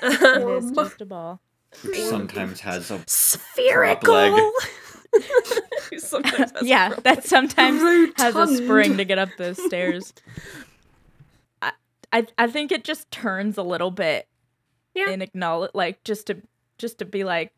It 0.02 0.64
is 0.64 0.70
just 0.72 1.00
a 1.00 1.06
ball. 1.06 1.40
Which 1.84 1.98
sometimes 2.00 2.60
has 2.60 2.90
a 2.90 3.00
Spherical. 3.06 4.12
leg. 4.14 4.42
Sometimes 5.98 6.52
has 6.52 6.62
yeah, 6.62 6.88
prop 6.88 7.02
that 7.04 7.24
sometimes 7.24 8.12
has 8.16 8.34
a 8.34 8.46
spring 8.56 8.96
to 8.96 9.04
get 9.04 9.18
up 9.18 9.28
the 9.36 9.54
stairs. 9.54 10.12
I, 11.60 11.72
I 12.12 12.26
I 12.38 12.46
think 12.46 12.72
it 12.72 12.82
just 12.84 13.10
turns 13.10 13.58
a 13.58 13.62
little 13.62 13.90
bit. 13.90 14.26
Yeah. 14.94 15.10
And 15.10 15.22
acknowledge 15.22 15.70
like 15.74 16.02
just 16.04 16.26
to 16.28 16.42
just 16.78 16.98
to 16.98 17.04
be 17.04 17.24
like 17.24 17.52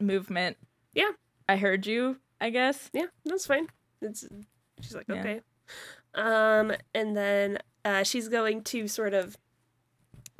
movement. 0.00 0.56
Yeah. 0.94 1.10
I 1.48 1.56
heard 1.56 1.86
you, 1.86 2.18
I 2.40 2.50
guess. 2.50 2.88
Yeah, 2.92 3.06
that's 3.24 3.46
fine. 3.46 3.66
It's 4.00 4.24
she's 4.80 4.94
like, 4.94 5.06
Yeah. 5.08 5.20
okay. 5.20 5.40
Um, 6.14 6.72
and 6.94 7.16
then 7.16 7.58
uh 7.84 8.02
she's 8.04 8.28
going 8.28 8.62
to 8.64 8.86
sort 8.86 9.14
of 9.14 9.36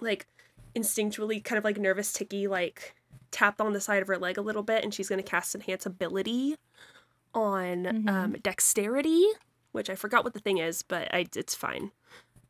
like 0.00 0.26
instinctually 0.74 1.42
kind 1.42 1.58
of 1.58 1.64
like 1.64 1.78
nervous 1.78 2.12
ticky 2.12 2.46
like 2.48 2.94
tap 3.30 3.60
on 3.60 3.72
the 3.72 3.80
side 3.80 4.02
of 4.02 4.08
her 4.08 4.18
leg 4.18 4.38
a 4.38 4.42
little 4.42 4.62
bit 4.62 4.82
and 4.84 4.92
she's 4.92 5.08
gonna 5.08 5.22
cast 5.22 5.54
enhance 5.54 5.86
ability 5.86 6.56
on 7.34 7.84
Mhm. 7.84 8.08
um 8.08 8.32
dexterity, 8.42 9.24
which 9.72 9.88
I 9.90 9.94
forgot 9.94 10.24
what 10.24 10.34
the 10.34 10.40
thing 10.40 10.58
is, 10.58 10.82
but 10.82 11.12
I 11.14 11.26
it's 11.34 11.54
fine. 11.54 11.92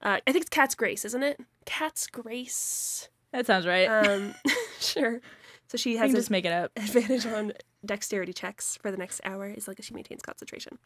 Uh 0.02 0.18
I 0.26 0.32
think 0.32 0.42
it's 0.42 0.48
Cat's 0.50 0.74
Grace, 0.74 1.04
isn't 1.04 1.22
it? 1.22 1.40
Cat's 1.64 2.06
Grace. 2.06 3.08
That 3.32 3.46
sounds 3.46 3.66
right. 3.66 3.86
Um 3.86 4.34
sure. 4.80 5.20
So 5.68 5.78
she 5.78 5.96
has 5.96 6.12
just 6.12 6.30
make 6.30 6.44
it 6.44 6.52
up. 6.52 6.70
advantage 6.76 7.24
on 7.26 7.52
dexterity 7.84 8.32
checks 8.32 8.76
for 8.82 8.90
the 8.90 8.96
next 8.98 9.20
hour 9.24 9.52
as 9.56 9.66
long 9.66 9.74
as 9.78 9.84
she 9.86 9.94
maintains 9.94 10.22
concentration. 10.22 10.78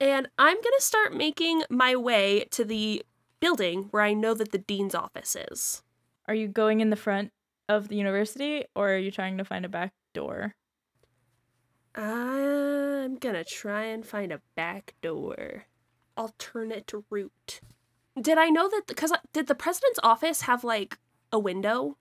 And 0.00 0.28
I'm 0.38 0.56
going 0.56 0.74
to 0.76 0.82
start 0.82 1.14
making 1.14 1.62
my 1.70 1.96
way 1.96 2.46
to 2.50 2.64
the 2.64 3.02
building 3.40 3.84
where 3.90 4.02
I 4.02 4.12
know 4.14 4.34
that 4.34 4.52
the 4.52 4.58
dean's 4.58 4.94
office 4.94 5.36
is. 5.50 5.82
Are 6.28 6.34
you 6.34 6.46
going 6.46 6.80
in 6.80 6.90
the 6.90 6.96
front 6.96 7.32
of 7.68 7.88
the 7.88 7.96
university 7.96 8.64
or 8.76 8.92
are 8.92 8.98
you 8.98 9.10
trying 9.10 9.38
to 9.38 9.44
find 9.44 9.64
a 9.64 9.68
back 9.68 9.92
door? 10.14 10.54
I'm 11.94 13.16
to 13.18 13.44
try 13.44 13.84
and 13.84 14.06
find 14.06 14.30
a 14.30 14.40
back 14.54 14.94
door. 15.02 15.64
Alternate 16.16 16.92
route. 17.10 17.60
Did 18.20 18.38
I 18.38 18.48
know 18.50 18.68
that 18.68 18.82
because 18.86 19.12
did 19.32 19.46
the 19.46 19.54
president's 19.54 19.98
office 20.02 20.42
have 20.42 20.64
like 20.64 20.98
a 21.32 21.38
window? 21.38 21.96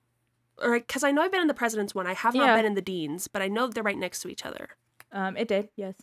Or 0.60 0.80
because 0.80 1.04
I 1.04 1.12
know 1.12 1.22
I've 1.22 1.32
been 1.32 1.42
in 1.42 1.48
the 1.48 1.54
president's 1.54 1.96
one, 1.96 2.08
I 2.08 2.14
have 2.14 2.34
not 2.36 2.48
Yeah. 2.48 2.56
been 2.56 2.66
in 2.66 2.74
the 2.74 2.82
dean's, 2.82 3.28
but 3.28 3.42
I 3.42 3.48
know 3.48 3.68
that 3.68 3.76
they're 3.76 3.84
right 3.84 3.98
next 3.98 4.22
to 4.22 4.28
each 4.28 4.46
other. 4.46 4.70
Um, 5.12 5.38
it 5.38 5.48
did, 5.48 5.70
yes. 5.76 5.96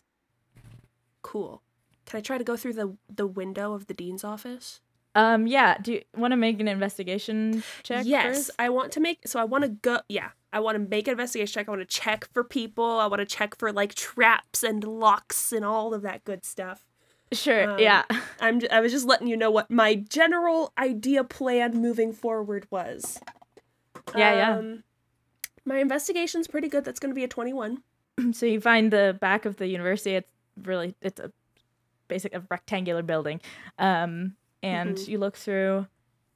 Cool. 1.21 1.61
Can 2.05 2.17
I 2.17 2.21
try 2.21 2.37
to 2.37 2.43
go 2.43 2.55
through 2.55 2.73
the 2.73 2.97
the 3.09 3.27
window 3.27 3.73
of 3.73 3.87
the 3.87 3.93
dean's 3.93 4.23
office? 4.23 4.81
Um, 5.15 5.47
yeah. 5.47 5.77
Do 5.77 5.93
you 5.93 6.01
want 6.15 6.33
to 6.33 6.37
make 6.37 6.59
an 6.59 6.67
investigation 6.67 7.63
check? 7.83 8.05
yes, 8.05 8.35
first? 8.35 8.51
I 8.59 8.69
want 8.69 8.91
to 8.93 8.99
make. 8.99 9.19
So 9.25 9.39
I 9.39 9.45
want 9.45 9.63
to 9.63 9.69
go. 9.69 9.99
Yeah, 10.09 10.29
I 10.53 10.59
want 10.59 10.75
to 10.75 10.79
make 10.89 11.07
an 11.07 11.13
investigation 11.13 11.53
check. 11.53 11.67
I 11.67 11.71
want 11.71 11.81
to 11.81 11.85
check 12.01 12.27
for 12.33 12.43
people. 12.43 12.85
I 12.85 13.07
want 13.07 13.19
to 13.19 13.25
check 13.25 13.57
for 13.57 13.71
like 13.71 13.95
traps 13.95 14.61
and 14.61 14.83
locks 14.83 15.51
and 15.51 15.63
all 15.65 15.93
of 15.93 16.01
that 16.03 16.23
good 16.25 16.45
stuff. 16.45 16.85
Sure. 17.31 17.71
Um, 17.71 17.79
yeah. 17.79 18.03
I'm 18.39 18.59
j- 18.59 18.69
I 18.69 18.79
was 18.81 18.91
just 18.91 19.05
letting 19.05 19.27
you 19.27 19.35
know 19.37 19.49
what 19.49 19.71
my 19.71 19.95
general 19.95 20.73
idea 20.77 21.23
plan 21.23 21.81
moving 21.81 22.13
forward 22.13 22.67
was. 22.69 23.19
Yeah, 24.15 24.35
yeah. 24.35 24.57
Um, 24.57 24.83
My 25.65 25.79
investigation's 25.79 26.47
pretty 26.47 26.67
good. 26.69 26.85
That's 26.85 26.99
going 26.99 27.09
to 27.09 27.15
be 27.15 27.23
a 27.23 27.27
21. 27.27 27.81
so 28.33 28.45
you 28.45 28.61
find 28.61 28.91
the 28.91 29.17
back 29.19 29.45
of 29.45 29.57
the 29.57 29.67
university. 29.67 30.15
It's 30.15 30.29
really 30.61 30.95
it's 31.01 31.19
a 31.19 31.31
basic 32.07 32.33
a 32.35 32.43
rectangular 32.49 33.01
building, 33.01 33.41
um, 33.79 34.35
and 34.65 34.95
Mhm. 34.97 35.07
you 35.07 35.17
look 35.19 35.37
through 35.37 35.87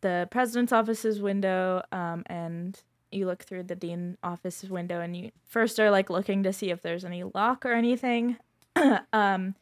the 0.02 0.28
president's 0.32 0.72
office's 0.72 1.22
window, 1.22 1.82
um, 1.92 2.24
and 2.28 2.82
you 3.12 3.26
look 3.26 3.44
through 3.44 3.64
the 3.64 3.76
dean 3.76 4.18
office's 4.24 4.70
window, 4.70 5.02
and 5.02 5.16
you 5.18 5.32
first 5.46 5.80
are 5.80 5.90
like 5.92 6.10
looking 6.10 6.44
to 6.44 6.54
see 6.54 6.70
if 6.70 6.82
there's 6.82 7.04
any 7.04 7.24
lock 7.24 7.66
or 7.66 7.74
anything. 7.74 8.38
um, 9.14 9.56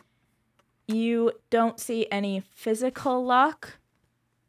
you 0.88 1.32
don't 1.50 1.80
see 1.80 2.08
any 2.12 2.40
physical 2.40 3.26
lock, 3.26 3.80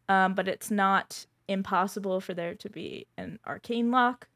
um, 0.09 0.35
but 0.35 0.49
it's 0.49 0.71
not 0.71 1.27
impossible 1.49 2.21
for 2.21 2.35
there 2.35 2.55
to 2.55 2.69
be 2.69 3.07
an 3.17 3.39
arcane 3.47 3.91
lock. 3.91 4.29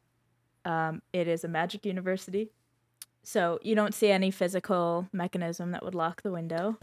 Um, 0.65 1.03
it 1.13 1.29
is 1.29 1.45
a 1.45 1.49
magic 1.49 1.85
university. 1.85 2.51
So 3.25 3.59
you 3.63 3.75
don't 3.75 3.95
see 3.95 4.11
any 4.11 4.31
physical 4.31 5.09
mechanism 5.13 5.71
that 5.73 5.85
would 5.85 5.95
lock 5.95 6.23
the 6.23 6.33
window. 6.33 6.79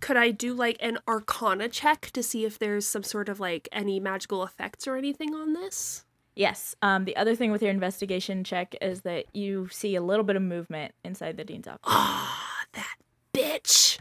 Could 0.00 0.16
I 0.16 0.30
do 0.30 0.54
like 0.54 0.76
an 0.80 0.98
arcana 1.06 1.68
check 1.68 2.10
to 2.12 2.22
see 2.22 2.44
if 2.44 2.58
there's 2.58 2.86
some 2.86 3.02
sort 3.02 3.28
of 3.28 3.38
like 3.38 3.68
any 3.70 4.00
magical 4.00 4.42
effects 4.42 4.86
or 4.88 4.96
anything 4.96 5.34
on 5.34 5.52
this? 5.52 6.04
Yes. 6.34 6.74
Um, 6.80 7.04
the 7.04 7.16
other 7.16 7.34
thing 7.34 7.52
with 7.52 7.62
your 7.62 7.70
investigation 7.70 8.44
check 8.44 8.74
is 8.80 9.02
that 9.02 9.26
you 9.34 9.68
see 9.70 9.94
a 9.94 10.00
little 10.02 10.24
bit 10.24 10.36
of 10.36 10.42
movement 10.42 10.94
inside 11.04 11.36
the 11.36 11.44
dean's 11.44 11.68
office. 11.68 11.80
Ah, 11.84 12.64
that 12.72 12.96
bitch. 13.34 13.98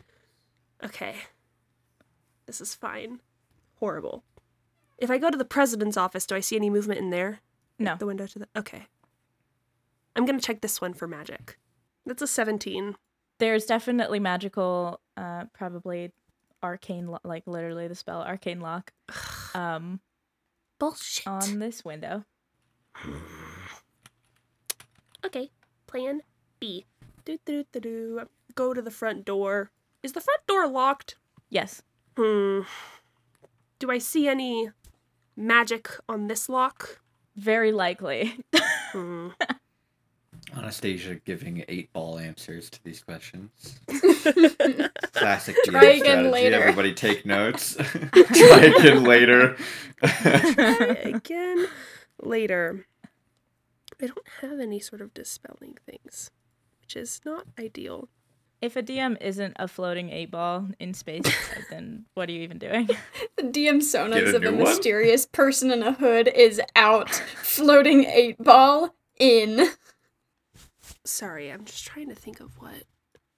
Okay. 0.84 1.16
This 2.46 2.62
is 2.62 2.74
fine. 2.74 3.20
Horrible. 3.76 4.24
If 4.98 5.12
I 5.12 5.18
go 5.18 5.30
to 5.30 5.38
the 5.38 5.46
president's 5.46 5.98
office, 5.98 6.26
do 6.26 6.36
I 6.36 6.40
see 6.40 6.56
any 6.56 6.70
movement 6.70 7.00
in 7.00 7.10
there? 7.10 7.42
No. 7.78 7.96
The 7.96 8.06
window 8.06 8.28
to 8.28 8.40
the. 8.40 8.48
Okay. 8.56 8.88
I'm 10.16 10.26
gonna 10.26 10.40
check 10.40 10.62
this 10.62 10.82
one 10.82 10.94
for 10.94 11.08
magic. 11.08 11.58
That's 12.06 12.22
a 12.22 12.28
17. 12.28 12.96
There's 13.40 13.66
definitely 13.66 14.20
magical, 14.20 15.00
uh, 15.18 15.46
probably 15.54 16.12
arcane, 16.62 17.08
lo- 17.08 17.20
like 17.24 17.44
literally 17.48 17.88
the 17.88 17.96
spell 17.96 18.22
arcane 18.22 18.60
lock, 18.60 18.92
um, 19.56 20.00
Bullshit. 20.78 21.26
on 21.28 21.60
this 21.60 21.84
window. 21.84 22.26
Okay. 25.26 25.52
Plan 25.88 26.22
B. 26.60 26.86
Do 27.26 27.38
do 27.46 27.66
do 27.74 27.80
do. 27.82 28.22
Go 28.56 28.74
to 28.74 28.82
the 28.82 28.90
front 28.92 29.26
door. 29.26 29.70
Is 30.02 30.14
the 30.14 30.22
front 30.22 30.48
door 30.48 30.68
locked? 30.68 31.16
Yes. 31.50 31.82
Hmm. 32.16 32.62
Do 33.80 33.92
I 33.92 33.98
see 33.98 34.28
any 34.28 34.70
magic 35.36 35.90
on 36.08 36.28
this 36.28 36.48
lock? 36.50 37.02
Very 37.36 37.72
likely. 37.72 38.40
Hmm. 38.92 39.28
Anastasia 40.60 41.16
giving 41.26 41.64
eight 41.68 41.92
ball 41.94 42.20
answers 42.20 42.70
to 42.70 42.84
these 42.84 43.02
questions. 43.04 43.80
Classic 45.14 45.56
GM 45.66 45.72
Try 45.72 45.84
again 45.86 46.00
strategy. 46.02 46.30
later. 46.30 46.56
Everybody 46.62 46.94
take 46.94 47.26
notes. 47.26 47.76
Try 48.14 48.74
again 48.78 49.04
later. 49.04 49.58
Try 50.04 50.98
again 51.16 51.68
later. 52.22 52.86
I 54.02 54.08
don't 54.08 54.28
have 54.42 54.60
any 54.60 54.80
sort 54.80 55.02
of 55.02 55.14
dispelling 55.14 55.78
things, 55.90 56.32
which 56.82 56.96
is 56.96 57.22
not 57.26 57.46
ideal. 57.60 58.08
if 58.62 58.76
a 58.76 58.84
DM 58.84 59.18
isn't 59.22 59.56
a 59.60 59.68
floating 59.68 60.10
eight 60.10 60.32
ball 60.32 60.68
in 60.80 60.94
space, 60.94 61.24
then 61.70 62.06
what 62.14 62.30
are 62.30 62.32
you 62.34 62.42
even 62.42 62.58
doing? 62.58 62.90
The 63.38 63.44
DM 63.44 63.80
Get 63.80 63.82
sonas 63.84 64.34
a 64.34 64.36
of 64.36 64.44
a 64.44 64.52
new 64.52 64.58
one? 64.58 64.64
mysterious 64.66 65.26
person 65.26 65.72
in 65.72 65.82
a 65.82 65.94
hood 65.94 66.28
is 66.28 66.62
out, 66.76 67.10
floating 67.10 68.04
eight 68.06 68.38
ball 68.38 68.94
in. 69.18 69.70
Sorry, 71.06 71.52
I'm 71.52 71.66
just 71.66 71.86
trying 71.86 72.10
to 72.10 72.16
think 72.16 72.40
of 72.40 72.60
what 72.60 72.84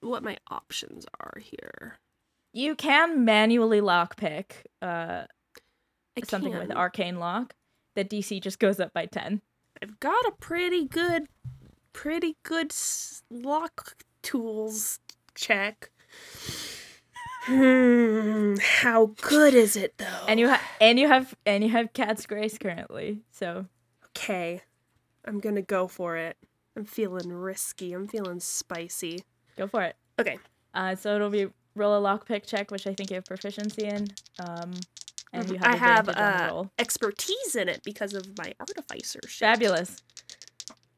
what 0.00 0.22
my 0.22 0.36
options 0.50 1.06
are 1.20 1.38
here. 1.40 1.98
You 2.52 2.74
can 2.74 3.24
manually 3.24 3.80
lockpick 3.80 4.64
uh, 4.82 5.24
I 6.16 6.20
something 6.26 6.52
with 6.52 6.70
arcane 6.70 7.18
lock. 7.18 7.54
The 7.94 8.04
DC 8.04 8.42
just 8.42 8.58
goes 8.58 8.80
up 8.80 8.92
by 8.92 9.06
10. 9.06 9.40
I've 9.82 10.00
got 10.00 10.26
a 10.26 10.32
pretty 10.32 10.86
good, 10.86 11.26
pretty 11.92 12.36
good 12.42 12.72
lock 13.30 13.96
tools 14.22 14.98
check. 15.34 15.90
Hmm, 17.44 18.54
how 18.60 19.06
good 19.20 19.54
is 19.54 19.74
it 19.74 19.98
though? 19.98 20.24
And 20.28 20.38
you 20.38 20.48
have 20.48 20.60
and 20.80 20.98
you 20.98 21.08
have 21.08 21.34
and 21.44 21.64
you 21.64 21.70
have 21.70 21.92
Cat's 21.92 22.26
Grace 22.26 22.56
currently. 22.56 23.22
So 23.32 23.66
okay, 24.10 24.62
I'm 25.24 25.40
gonna 25.40 25.62
go 25.62 25.88
for 25.88 26.16
it. 26.16 26.36
I'm 26.76 26.84
feeling 26.84 27.32
risky. 27.32 27.92
I'm 27.92 28.08
feeling 28.08 28.40
spicy. 28.40 29.24
go 29.56 29.66
for 29.66 29.82
it. 29.82 29.96
Okay. 30.18 30.38
Uh, 30.74 30.94
so 30.94 31.14
it'll 31.14 31.30
be 31.30 31.48
roll 31.74 31.94
a 31.94 32.00
lockpick 32.00 32.46
check, 32.46 32.70
which 32.70 32.86
I 32.86 32.94
think 32.94 33.10
you 33.10 33.16
have 33.16 33.24
proficiency 33.24 33.84
in. 33.84 34.08
Um, 34.38 34.72
and 35.32 35.48
you 35.50 35.58
have 35.58 35.66
I 35.66 35.76
have 35.76 36.08
advantage 36.08 36.50
on 36.50 36.64
the 36.64 36.68
uh, 36.68 36.68
expertise 36.78 37.56
in 37.56 37.68
it 37.68 37.82
because 37.84 38.14
of 38.14 38.26
my 38.38 38.52
artificer 38.60 39.20
shit. 39.26 39.38
Fabulous. 39.40 40.02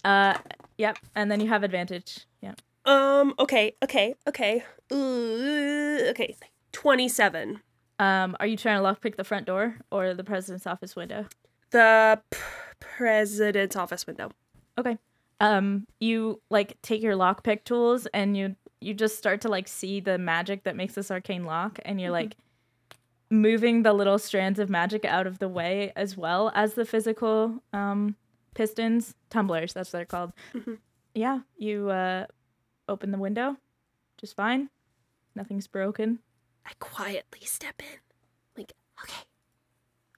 Uh, 0.05 0.39
yep. 0.79 0.99
And 1.15 1.31
then 1.31 1.41
you 1.41 1.49
have 1.49 1.63
advantage. 1.63 2.27
Yep. 2.43 2.61
Um. 2.85 3.35
Okay. 3.39 3.75
Okay. 3.83 4.15
Okay. 4.29 4.63
Ooh, 4.93 6.07
okay. 6.11 6.37
Twenty-seven. 6.73 7.61
Um, 7.99 8.37
are 8.41 8.47
you 8.47 8.57
trying 8.57 8.79
to 8.79 8.83
lockpick 8.83 9.17
the 9.17 9.25
front 9.25 9.47
door 9.47 9.77
or 9.91 10.15
the 10.15 10.25
president's 10.25 10.67
office 10.67 10.97
window? 10.97 11.27
The 11.71 12.21
p- 12.31 12.39
president's 12.81 13.77
office 13.77 14.07
window. 14.07 14.31
Okay. 14.77 14.99
Um, 15.41 15.87
you 16.01 16.41
like 16.51 16.81
take 16.83 17.03
your 17.03 17.17
lockpick 17.17 17.65
tools 17.65 18.07
and 18.15 18.37
you 18.37 18.57
you 18.81 18.95
just 18.95 19.17
start 19.19 19.41
to 19.43 19.49
like 19.49 19.67
see 19.69 20.01
the 20.01 20.19
magic 20.19 20.65
that 20.65 20.77
makes 20.77 20.95
this 20.95 21.11
arcane 21.11 21.45
lock, 21.45 21.79
and 21.85 22.01
you're 22.01 22.11
like 22.11 22.37
moving 23.31 23.83
the 23.83 23.93
little 23.93 24.19
strands 24.19 24.59
of 24.59 24.69
magic 24.71 25.05
out 25.05 25.27
of 25.27 25.39
the 25.39 25.49
way 25.49 25.93
as 25.97 26.17
well 26.17 26.53
as 26.55 26.75
the 26.75 26.85
physical 26.85 27.63
um 27.73 28.17
pistons, 28.55 29.15
tumblers. 29.31 29.73
That's 29.73 29.89
what 29.93 29.99
they're 29.99 30.05
called. 30.07 30.33
Mhm. 30.53 30.79
Yeah, 31.15 31.41
you 31.57 31.91
uh 31.91 32.27
open 32.89 33.11
the 33.11 33.19
window, 33.19 33.57
just 34.19 34.37
fine. 34.37 34.69
Nothing's 35.35 35.67
broken. 35.67 36.21
I 36.67 36.73
quietly 36.79 37.41
step 37.45 37.75
in, 37.81 37.99
like, 38.57 38.73
okay, 39.03 39.25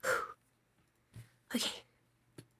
okay, 1.55 1.83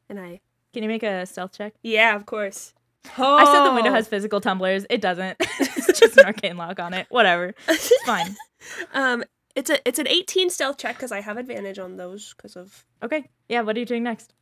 and 0.09 0.19
I. 0.19 0.39
Can 0.77 0.83
you 0.83 0.89
make 0.89 1.01
a 1.01 1.25
stealth 1.25 1.57
check? 1.57 1.73
Yeah, 1.81 2.15
of 2.15 2.27
course. 2.27 2.75
I 3.17 3.45
said 3.51 3.63
the 3.67 3.73
window 3.73 3.89
Oh. 3.89 3.93
has 3.95 4.07
physical 4.07 4.39
tumblers. 4.39 4.85
It 4.91 5.01
doesn't. 5.01 5.35
it's 5.59 5.99
just 5.99 6.19
an 6.19 6.25
arcane 6.25 6.55
lock 6.55 6.79
on 6.79 6.93
it. 6.93 7.07
Whatever. 7.09 7.55
It's 7.67 8.03
fine. 8.03 8.35
um, 8.93 9.23
it's 9.55 9.71
a 9.71 9.79
it's 9.87 9.97
an 9.97 10.07
18 10.07 10.51
stealth 10.51 10.77
check 10.77 10.95
because 10.95 11.11
I 11.11 11.21
have 11.21 11.37
advantage 11.37 11.79
on 11.79 11.97
those 11.97 12.35
because 12.37 12.55
of. 12.55 12.85
Okay. 13.01 13.27
Yeah, 13.49 13.61
what 13.61 13.75
are 13.75 13.79
you 13.79 13.87
doing 13.87 14.03
next? 14.03 14.35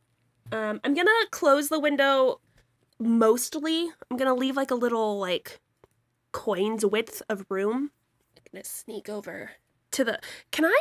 Um, 0.52 0.78
I'm 0.84 0.92
gonna 0.92 1.10
close 1.30 1.70
the 1.70 1.80
window. 1.80 2.42
Mostly, 2.98 3.88
I'm 4.10 4.18
gonna 4.18 4.34
leave 4.34 4.56
like 4.56 4.70
a 4.70 4.74
little 4.74 5.18
like 5.18 5.62
coins 6.32 6.84
width 6.84 7.22
of 7.30 7.46
room. 7.48 7.92
I'm 8.36 8.42
gonna 8.52 8.64
sneak 8.64 9.08
over 9.08 9.52
to 9.92 10.04
the. 10.04 10.20
Can 10.50 10.66
I? 10.66 10.78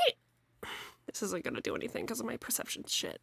This 1.08 1.24
isn't 1.24 1.44
gonna 1.44 1.62
do 1.62 1.76
anything 1.76 2.06
because 2.06 2.20
of 2.20 2.26
my 2.26 2.38
perception 2.38 2.84
shit. 2.88 3.22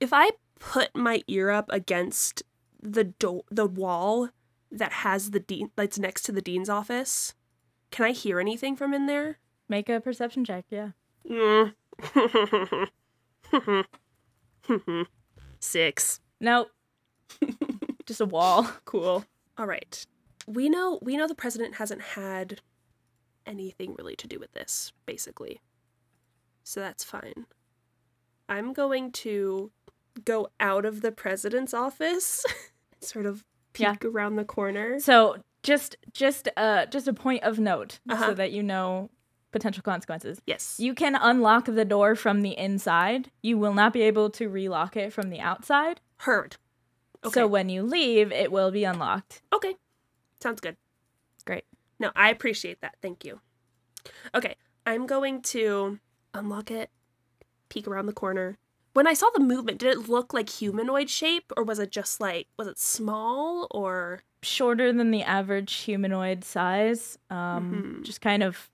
If 0.00 0.12
I 0.12 0.30
put 0.58 0.94
my 0.94 1.22
ear 1.26 1.50
up 1.50 1.66
against 1.70 2.42
the 2.80 3.04
door, 3.04 3.44
the 3.50 3.66
wall 3.66 4.30
that 4.70 4.92
has 4.92 5.30
the 5.30 5.40
dean 5.40 5.70
that's 5.76 5.98
next 5.98 6.22
to 6.22 6.32
the 6.32 6.42
dean's 6.42 6.68
office, 6.68 7.34
can 7.90 8.06
I 8.06 8.12
hear 8.12 8.40
anything 8.40 8.76
from 8.76 8.94
in 8.94 9.06
there? 9.06 9.38
Make 9.68 9.88
a 9.88 10.00
perception 10.00 10.44
check, 10.44 10.64
yeah. 10.70 10.90
Mm. 11.28 11.74
Six. 15.60 16.20
Nope. 16.40 16.70
Just 18.06 18.20
a 18.20 18.26
wall. 18.26 18.68
Cool. 18.84 19.24
All 19.58 19.66
right. 19.66 20.06
We 20.46 20.68
know 20.68 20.98
we 21.02 21.16
know 21.16 21.28
the 21.28 21.34
president 21.34 21.76
hasn't 21.76 22.02
had 22.02 22.60
anything 23.46 23.94
really 23.96 24.16
to 24.16 24.26
do 24.26 24.38
with 24.38 24.52
this, 24.52 24.92
basically. 25.06 25.60
So 26.64 26.80
that's 26.80 27.04
fine. 27.04 27.46
I'm 28.48 28.72
going 28.72 29.12
to 29.12 29.70
go 30.24 30.48
out 30.60 30.84
of 30.84 31.00
the 31.00 31.12
president's 31.12 31.72
office, 31.74 32.44
sort 33.00 33.26
of 33.26 33.44
Yeah. 33.76 33.92
peek 33.92 34.04
around 34.04 34.36
the 34.36 34.44
corner. 34.44 35.00
So 35.00 35.36
just 35.62 35.96
just 36.12 36.48
uh 36.56 36.86
just 36.86 37.06
a 37.08 37.12
point 37.14 37.42
of 37.44 37.58
note 37.58 38.00
Uh-huh. 38.08 38.26
so 38.28 38.34
that 38.34 38.50
you 38.52 38.62
know 38.62 39.10
potential 39.52 39.82
consequences. 39.82 40.40
Yes. 40.46 40.76
You 40.80 40.94
can 40.94 41.14
unlock 41.14 41.66
the 41.66 41.84
door 41.84 42.14
from 42.16 42.42
the 42.42 42.56
inside. 42.58 43.30
You 43.42 43.58
will 43.58 43.74
not 43.74 43.92
be 43.92 44.02
able 44.02 44.30
to 44.30 44.48
relock 44.48 44.96
it 44.96 45.12
from 45.12 45.30
the 45.30 45.40
outside. 45.40 46.00
heard. 46.18 46.56
Okay. 47.24 47.34
So 47.34 47.46
when 47.46 47.68
you 47.68 47.82
leave, 47.82 48.32
it 48.32 48.50
will 48.50 48.70
be 48.72 48.84
unlocked. 48.84 49.42
okay. 49.52 49.74
Sounds 50.42 50.60
good. 50.60 50.76
Great. 51.44 51.64
No, 52.00 52.10
I 52.16 52.30
appreciate 52.30 52.80
that. 52.80 52.96
Thank 53.00 53.24
you. 53.24 53.40
Okay, 54.34 54.56
I'm 54.84 55.06
going 55.06 55.40
to 55.42 56.00
unlock 56.34 56.70
it, 56.70 56.90
peek 57.68 57.86
around 57.86 58.06
the 58.06 58.12
corner. 58.12 58.58
When 58.94 59.06
I 59.06 59.14
saw 59.14 59.26
the 59.34 59.40
movement, 59.40 59.78
did 59.78 59.92
it 59.96 60.08
look 60.08 60.34
like 60.34 60.48
humanoid 60.50 61.08
shape 61.08 61.50
or 61.56 61.64
was 61.64 61.78
it 61.78 61.90
just 61.90 62.20
like 62.20 62.46
was 62.58 62.68
it 62.68 62.78
small 62.78 63.66
or 63.70 64.22
Shorter 64.44 64.92
than 64.92 65.12
the 65.12 65.22
average 65.22 65.72
humanoid 65.72 66.42
size. 66.44 67.16
Um, 67.30 67.98
Mhm. 68.00 68.04
just 68.04 68.20
kind 68.20 68.42
of. 68.42 68.70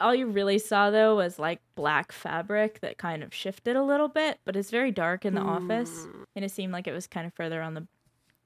All 0.00 0.14
you 0.14 0.26
really 0.26 0.58
saw 0.58 0.90
though 0.90 1.16
was 1.16 1.38
like 1.38 1.60
black 1.74 2.10
fabric 2.12 2.80
that 2.80 2.98
kind 2.98 3.22
of 3.22 3.32
shifted 3.34 3.76
a 3.76 3.82
little 3.82 4.08
bit, 4.08 4.38
but 4.44 4.56
it's 4.56 4.70
very 4.70 4.90
dark 4.90 5.24
in 5.24 5.34
the 5.34 5.40
office, 5.40 6.06
Mm, 6.06 6.24
and 6.36 6.44
it 6.44 6.50
seemed 6.50 6.72
like 6.72 6.86
it 6.86 6.92
was 6.92 7.06
kind 7.06 7.26
of 7.26 7.32
further 7.34 7.62
on 7.62 7.72
the, 7.74 7.86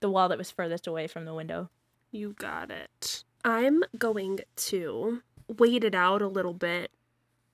the 0.01 0.09
wall 0.11 0.29
that 0.29 0.39
was 0.39 0.51
furthest 0.53 0.87
away 0.87 1.07
from 1.09 1.25
the 1.25 1.35
window. 1.35 1.71
You 2.13 2.35
got 2.39 2.71
it. 2.71 3.25
I'm 3.45 3.83
going 3.99 4.41
to 4.57 5.23
wait 5.49 5.83
it 5.85 5.95
out 5.95 6.23
a 6.23 6.29
little 6.29 6.55
bit 6.55 6.93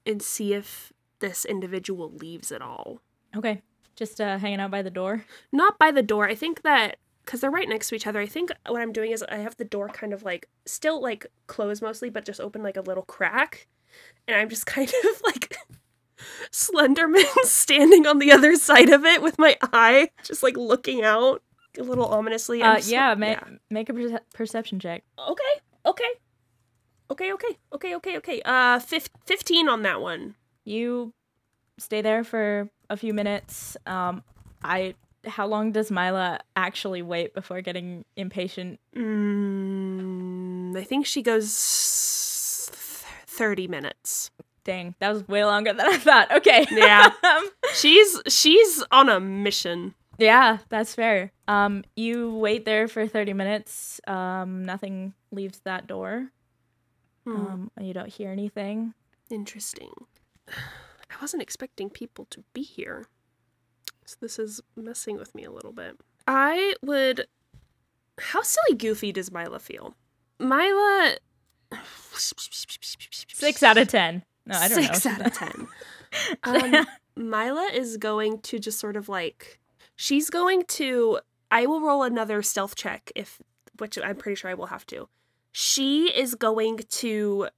and 0.04 0.20
see 0.22 0.52
if 0.52 0.92
this 1.20 1.44
individual 1.44 2.10
leaves 2.12 2.50
at 2.52 2.60
all. 2.62 3.00
Okay, 3.36 3.62
just 3.96 4.20
uh, 4.20 4.38
hanging 4.38 4.60
out 4.60 4.70
by 4.70 4.82
the 4.82 4.90
door. 4.90 5.24
Not 5.52 5.78
by 5.78 5.90
the 5.90 6.02
door. 6.02 6.28
I 6.28 6.34
think 6.34 6.62
that 6.62 6.96
because 7.24 7.40
they're 7.42 7.50
right 7.50 7.68
next 7.68 7.88
to 7.90 7.94
each 7.94 8.06
other, 8.06 8.18
I 8.20 8.26
think 8.26 8.50
what 8.66 8.80
I'm 8.82 8.92
doing 8.92 9.12
is 9.12 9.22
I 9.22 9.36
have 9.36 9.56
the 9.56 9.64
door 9.64 9.88
kind 9.88 10.12
of 10.12 10.22
like 10.24 10.48
still 10.66 11.00
like 11.00 11.26
closed 11.46 11.82
mostly, 11.82 12.10
but 12.10 12.24
just 12.24 12.40
open 12.40 12.62
like 12.62 12.76
a 12.76 12.80
little 12.80 13.04
crack. 13.04 13.68
And 14.26 14.36
I'm 14.36 14.48
just 14.48 14.66
kind 14.76 14.88
of 14.88 15.22
like 15.24 15.54
Slenderman 16.50 17.24
standing 17.44 18.06
on 18.06 18.18
the 18.18 18.32
other 18.32 18.56
side 18.56 18.90
of 18.90 19.04
it 19.04 19.22
with 19.22 19.38
my 19.38 19.56
eye 19.72 20.10
just 20.24 20.42
like 20.42 20.56
looking 20.56 21.02
out 21.02 21.42
a 21.78 21.82
little 21.82 22.06
ominously. 22.06 22.62
Uh, 22.62 22.76
just- 22.76 22.90
yeah, 22.90 23.14
ma- 23.14 23.36
make 23.70 23.88
a 23.88 23.94
perce- 23.94 24.20
perception 24.34 24.80
check. 24.80 25.04
Okay. 25.18 25.42
Okay. 25.86 26.04
Okay, 27.10 27.32
okay. 27.32 27.58
Okay, 27.74 27.94
okay, 27.96 28.16
okay. 28.18 28.42
Uh 28.44 28.78
fif- 28.80 29.08
15 29.26 29.68
on 29.68 29.82
that 29.82 30.00
one. 30.00 30.34
You 30.70 31.12
stay 31.78 32.00
there 32.00 32.22
for 32.24 32.70
a 32.88 32.96
few 32.96 33.12
minutes. 33.12 33.76
Um, 33.86 34.22
I. 34.62 34.94
How 35.26 35.46
long 35.46 35.72
does 35.72 35.90
Myla 35.90 36.40
actually 36.56 37.02
wait 37.02 37.34
before 37.34 37.60
getting 37.60 38.06
impatient? 38.16 38.80
Mm, 38.96 40.76
I 40.76 40.82
think 40.84 41.04
she 41.04 41.20
goes 41.22 42.70
th- 42.72 43.04
30 43.26 43.68
minutes. 43.68 44.30
Dang, 44.64 44.94
that 44.98 45.12
was 45.12 45.26
way 45.28 45.44
longer 45.44 45.72
than 45.74 45.86
I 45.86 45.98
thought. 45.98 46.30
Okay. 46.32 46.66
Yeah. 46.70 47.10
Um, 47.24 47.50
She's 47.74 48.20
she's 48.28 48.82
on 48.90 49.08
a 49.08 49.20
mission. 49.20 49.94
yeah, 50.18 50.58
that's 50.70 50.94
fair. 50.94 51.32
Um, 51.48 51.84
you 51.96 52.34
wait 52.36 52.64
there 52.64 52.88
for 52.88 53.06
thirty 53.06 53.32
minutes. 53.32 54.00
Um, 54.06 54.64
nothing 54.64 55.14
leaves 55.30 55.60
that 55.64 55.86
door. 55.86 56.30
Hmm, 57.24 57.36
Um, 57.36 57.70
you 57.80 57.92
don't 57.94 58.08
hear 58.08 58.30
anything. 58.30 58.94
interesting. 59.30 59.92
I 60.50 61.14
wasn't 61.20 61.42
expecting 61.42 61.90
people 61.90 62.26
to 62.30 62.42
be 62.52 62.62
here. 62.62 63.06
So 64.06 64.16
this 64.20 64.38
is 64.38 64.60
messing 64.76 65.16
with 65.16 65.34
me 65.34 65.44
a 65.44 65.50
little 65.50 65.72
bit. 65.72 65.96
I 66.26 66.74
would 66.82 67.26
How 68.18 68.42
silly 68.42 68.76
goofy 68.76 69.12
does 69.12 69.30
Myla 69.30 69.58
feel? 69.58 69.94
Myla 70.38 71.16
Six 72.14 73.62
out 73.62 73.78
of 73.78 73.88
ten. 73.88 74.24
No, 74.46 74.56
I 74.56 74.68
don't 74.68 74.82
Six 74.82 75.04
know. 75.04 75.12
out 75.12 75.26
of 75.26 75.32
ten. 75.34 75.68
Um, 76.42 76.88
Myla 77.14 77.70
is 77.72 77.96
going 77.96 78.40
to 78.40 78.58
just 78.58 78.80
sort 78.80 78.96
of 78.96 79.08
like 79.08 79.60
she's 79.94 80.28
going 80.28 80.64
to 80.64 81.20
I 81.52 81.66
will 81.66 81.80
roll 81.80 82.02
another 82.02 82.42
stealth 82.42 82.74
check 82.74 83.12
if 83.14 83.40
which 83.78 83.96
I'm 83.96 84.16
pretty 84.16 84.34
sure 84.34 84.50
I 84.50 84.54
will 84.54 84.66
have 84.66 84.84
to. 84.86 85.08
She 85.52 86.06
is 86.12 86.34
going 86.34 86.78
to 86.78 87.48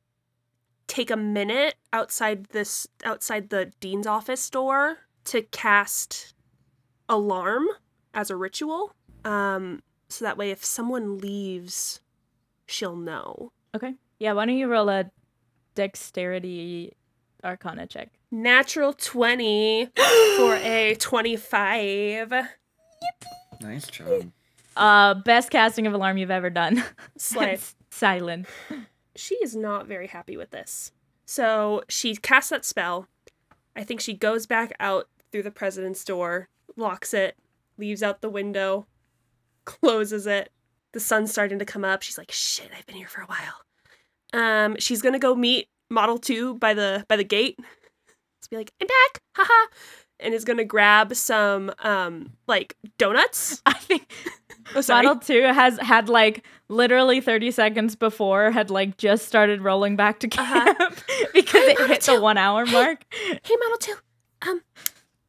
take 0.92 1.10
a 1.10 1.16
minute 1.16 1.76
outside 1.94 2.44
this 2.50 2.86
outside 3.02 3.48
the 3.48 3.72
dean's 3.80 4.06
office 4.06 4.50
door 4.50 4.98
to 5.24 5.40
cast 5.40 6.34
alarm 7.08 7.64
as 8.12 8.28
a 8.28 8.36
ritual. 8.36 8.94
Um 9.24 9.82
so 10.10 10.26
that 10.26 10.36
way 10.36 10.50
if 10.50 10.62
someone 10.62 11.16
leaves 11.16 12.02
she'll 12.66 12.94
know. 12.94 13.52
Okay. 13.74 13.94
Yeah, 14.18 14.34
why 14.34 14.44
don't 14.44 14.58
you 14.58 14.68
roll 14.68 14.90
a 14.90 15.10
dexterity 15.74 16.92
arcana 17.42 17.86
check? 17.86 18.10
Natural 18.30 18.92
20 18.92 19.86
for 20.36 20.56
a 20.56 20.94
25. 21.00 22.34
Nice 23.62 23.86
job. 23.86 24.30
Uh 24.76 25.14
best 25.14 25.50
casting 25.50 25.86
of 25.86 25.94
alarm 25.94 26.18
you've 26.18 26.30
ever 26.30 26.50
done. 26.50 26.84
Slay. 27.16 27.58
Silent. 27.90 28.46
She 29.16 29.34
is 29.36 29.54
not 29.54 29.86
very 29.86 30.06
happy 30.06 30.36
with 30.36 30.50
this. 30.50 30.92
So 31.24 31.82
she 31.88 32.16
casts 32.16 32.50
that 32.50 32.64
spell. 32.64 33.08
I 33.76 33.84
think 33.84 34.00
she 34.00 34.14
goes 34.14 34.46
back 34.46 34.72
out 34.80 35.08
through 35.30 35.44
the 35.44 35.50
president's 35.50 36.04
door, 36.04 36.48
locks 36.76 37.14
it, 37.14 37.36
leaves 37.78 38.02
out 38.02 38.20
the 38.20 38.30
window, 38.30 38.86
closes 39.64 40.26
it. 40.26 40.50
The 40.92 41.00
sun's 41.00 41.30
starting 41.30 41.58
to 41.58 41.64
come 41.64 41.84
up. 41.84 42.02
She's 42.02 42.18
like, 42.18 42.30
"Shit, 42.30 42.70
I've 42.76 42.86
been 42.86 42.96
here 42.96 43.08
for 43.08 43.22
a 43.22 43.26
while." 43.26 43.64
Um, 44.34 44.76
she's 44.78 45.00
gonna 45.00 45.18
go 45.18 45.34
meet 45.34 45.68
Model 45.88 46.18
Two 46.18 46.54
by 46.54 46.74
the 46.74 47.06
by 47.08 47.16
the 47.16 47.24
gate. 47.24 47.58
Let's 47.58 48.48
be 48.50 48.56
like, 48.56 48.72
"I'm 48.80 48.86
back, 48.86 49.22
haha," 49.36 49.68
and 50.20 50.34
is 50.34 50.44
gonna 50.44 50.64
grab 50.64 51.14
some 51.14 51.72
um 51.78 52.34
like 52.46 52.76
donuts. 52.98 53.62
I 53.66 53.72
think 53.74 54.12
Oh. 54.74 54.82
Model 54.88 55.16
2 55.16 55.42
has 55.52 55.78
had 55.78 56.08
like 56.08 56.44
literally 56.68 57.20
30 57.20 57.50
seconds 57.50 57.96
before 57.96 58.50
had 58.50 58.70
like 58.70 58.96
just 58.96 59.26
started 59.26 59.60
rolling 59.62 59.96
back 59.96 60.20
to 60.20 60.28
Uh-huh. 60.28 60.74
camp 60.74 61.00
because 61.34 61.64
it 61.64 61.78
Model 61.78 61.86
hit 61.94 62.02
the 62.02 62.20
1 62.20 62.38
hour 62.38 62.64
mark. 62.66 63.04
hey 63.12 63.54
model 63.60 63.76
2 63.78 63.94
um 64.48 64.60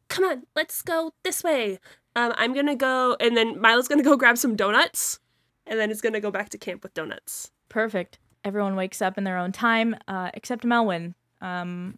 come 0.09 0.23
on 0.25 0.43
let's 0.55 0.81
go 0.81 1.11
this 1.23 1.43
way 1.43 1.79
um 2.15 2.33
i'm 2.37 2.53
gonna 2.53 2.75
go 2.75 3.15
and 3.19 3.35
then 3.35 3.59
Myla's 3.59 3.87
gonna 3.87 4.03
go 4.03 4.15
grab 4.15 4.37
some 4.37 4.55
donuts 4.55 5.19
and 5.67 5.79
then 5.79 5.89
is 5.91 6.01
gonna 6.01 6.19
go 6.19 6.31
back 6.31 6.49
to 6.49 6.57
camp 6.57 6.83
with 6.83 6.93
donuts 6.93 7.51
Perfect. 7.69 8.19
Everyone 8.43 8.75
wakes 8.75 9.01
up 9.01 9.17
in 9.17 9.23
their 9.23 9.37
own 9.37 9.51
time 9.51 9.95
uh 10.07 10.29
except 10.33 10.63
Melwyn. 10.63 11.15
Um 11.41 11.97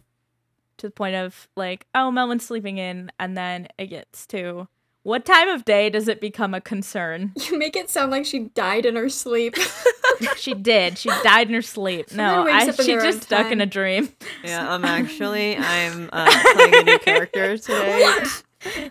to 0.78 0.88
the 0.88 0.91
point 0.91 1.15
of 1.15 1.48
like, 1.56 1.86
oh, 1.95 2.12
Melwyn's 2.13 2.45
sleeping 2.45 2.78
in 2.78 3.10
and 3.19 3.36
then 3.38 3.67
it 3.78 3.88
gets 3.88 4.26
to 4.28 4.67
what 5.06 5.24
time 5.24 5.50
of 5.50 5.63
day 5.65 5.91
does 5.91 6.08
it 6.08 6.20
become 6.20 6.56
a 6.56 6.60
concern? 6.60 7.32
You 7.46 7.60
make 7.60 7.76
it 7.76 7.91
sound 7.91 8.10
like 8.10 8.26
she 8.26 8.39
died 8.56 8.88
in 8.88 8.96
her 8.96 9.08
sleep. 9.08 9.56
she 10.36 10.56
did. 10.56 10.98
She 10.98 11.10
died 11.24 11.48
in 11.48 11.54
her 11.54 11.62
sleep. 11.62 12.12
No, 12.12 12.28
Someone 12.28 12.46
wakes 12.48 12.80
I, 12.80 12.84
she 12.84 12.94
just 12.94 13.06
own 13.06 13.22
stuck 13.22 13.52
in 13.52 13.62
a 13.62 13.68
dream. 13.68 14.10
Yeah, 14.44 14.68
I'm 14.68 14.84
actually, 14.84 15.56
I'm 15.58 16.10
uh, 16.12 16.26
playing 16.56 16.76
a 16.76 16.84
new 16.84 17.00
character 17.00 17.56
today. 17.56 18.24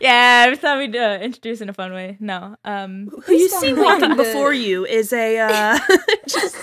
Yeah, 0.00 0.46
I 0.48 0.54
thought 0.54 0.78
we'd 0.78 0.94
uh, 0.94 1.18
introduce 1.20 1.60
in 1.60 1.68
a 1.68 1.72
fun 1.72 1.92
way. 1.92 2.16
No. 2.20 2.56
Um 2.64 3.10
who 3.24 3.32
you 3.32 3.48
see 3.48 3.74
walking 3.74 4.16
before 4.16 4.52
you 4.52 4.86
is 4.86 5.12
a 5.12 5.38
uh 5.40 5.78
just 6.28 6.56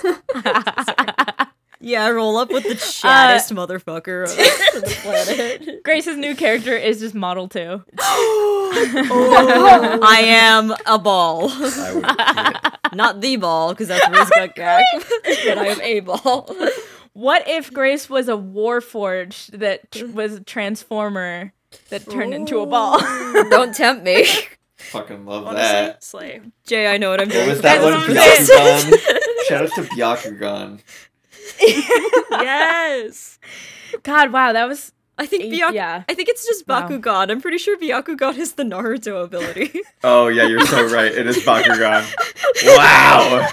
Yeah, 1.84 2.06
I 2.06 2.12
roll 2.12 2.36
up 2.36 2.50
with 2.50 2.62
the 2.62 2.70
Uh, 3.04 3.38
motherfucker 3.54 4.28
on 4.28 4.36
the 4.80 4.96
planet. 5.02 5.82
Grace's 5.84 6.16
new 6.16 6.34
character 6.36 6.76
is 6.76 7.00
just 7.00 7.14
Model 7.14 7.48
2. 7.48 7.82
I 7.98 10.22
am 10.26 10.72
a 10.86 10.98
ball. 10.98 11.50
I 11.50 11.92
would, 11.94 12.04
yeah. 12.04 12.60
Not 12.94 13.20
the 13.20 13.36
ball, 13.36 13.70
because 13.70 13.88
that's 13.88 14.08
Riz 14.08 14.30
Gak, 14.54 14.82
but 15.44 15.58
I 15.58 15.66
am 15.68 15.80
a 15.80 16.00
ball. 16.00 16.48
What 17.14 17.48
if 17.48 17.72
Grace 17.72 18.08
was 18.08 18.28
a 18.28 18.32
Warforged 18.32 19.58
that 19.58 19.90
tr- 19.90 20.06
was 20.06 20.34
a 20.34 20.40
transformer 20.40 21.52
that 21.90 22.08
turned 22.08 22.32
into 22.34 22.60
a 22.60 22.66
ball? 22.66 22.98
Don't 23.50 23.74
tempt 23.74 24.04
me. 24.04 24.26
Fucking 24.76 25.24
love 25.26 25.46
honestly 25.46 25.62
that. 25.62 26.04
slay 26.04 26.40
Jay, 26.66 26.92
I 26.92 26.98
know 26.98 27.10
what 27.10 27.20
I'm 27.20 27.28
What 27.28 27.34
doing. 27.34 27.48
was 27.50 27.60
that 27.62 27.82
one? 27.82 27.92
what 27.92 28.10
I'm 28.10 28.16
saying. 28.16 28.46
Byakugan. 28.92 29.44
Shout 29.46 29.62
out 29.64 29.70
to 29.76 29.82
Byakugan. 29.82 30.80
yes 32.30 33.38
God, 34.02 34.32
wow, 34.32 34.52
that 34.52 34.66
was 34.68 34.92
I 35.18 35.26
think 35.26 35.44
Byakugan. 35.52 35.74
yeah. 35.74 36.04
I 36.08 36.14
think 36.14 36.30
it's 36.30 36.46
just 36.46 36.66
Wow. 36.66 36.88
Bakugan. 36.88 37.30
I'm 37.30 37.40
pretty 37.42 37.58
sure 37.58 37.76
Byakugan 37.76 38.38
is 38.38 38.54
the 38.54 38.62
Naruto 38.64 39.22
ability. 39.24 39.80
Oh 40.04 40.26
yeah, 40.28 40.46
you're 40.48 40.64
so 40.66 40.84
right. 40.88 41.12
It 41.12 41.26
is 41.26 41.36
Bakugan. 41.38 42.02
Wow. 42.64 43.48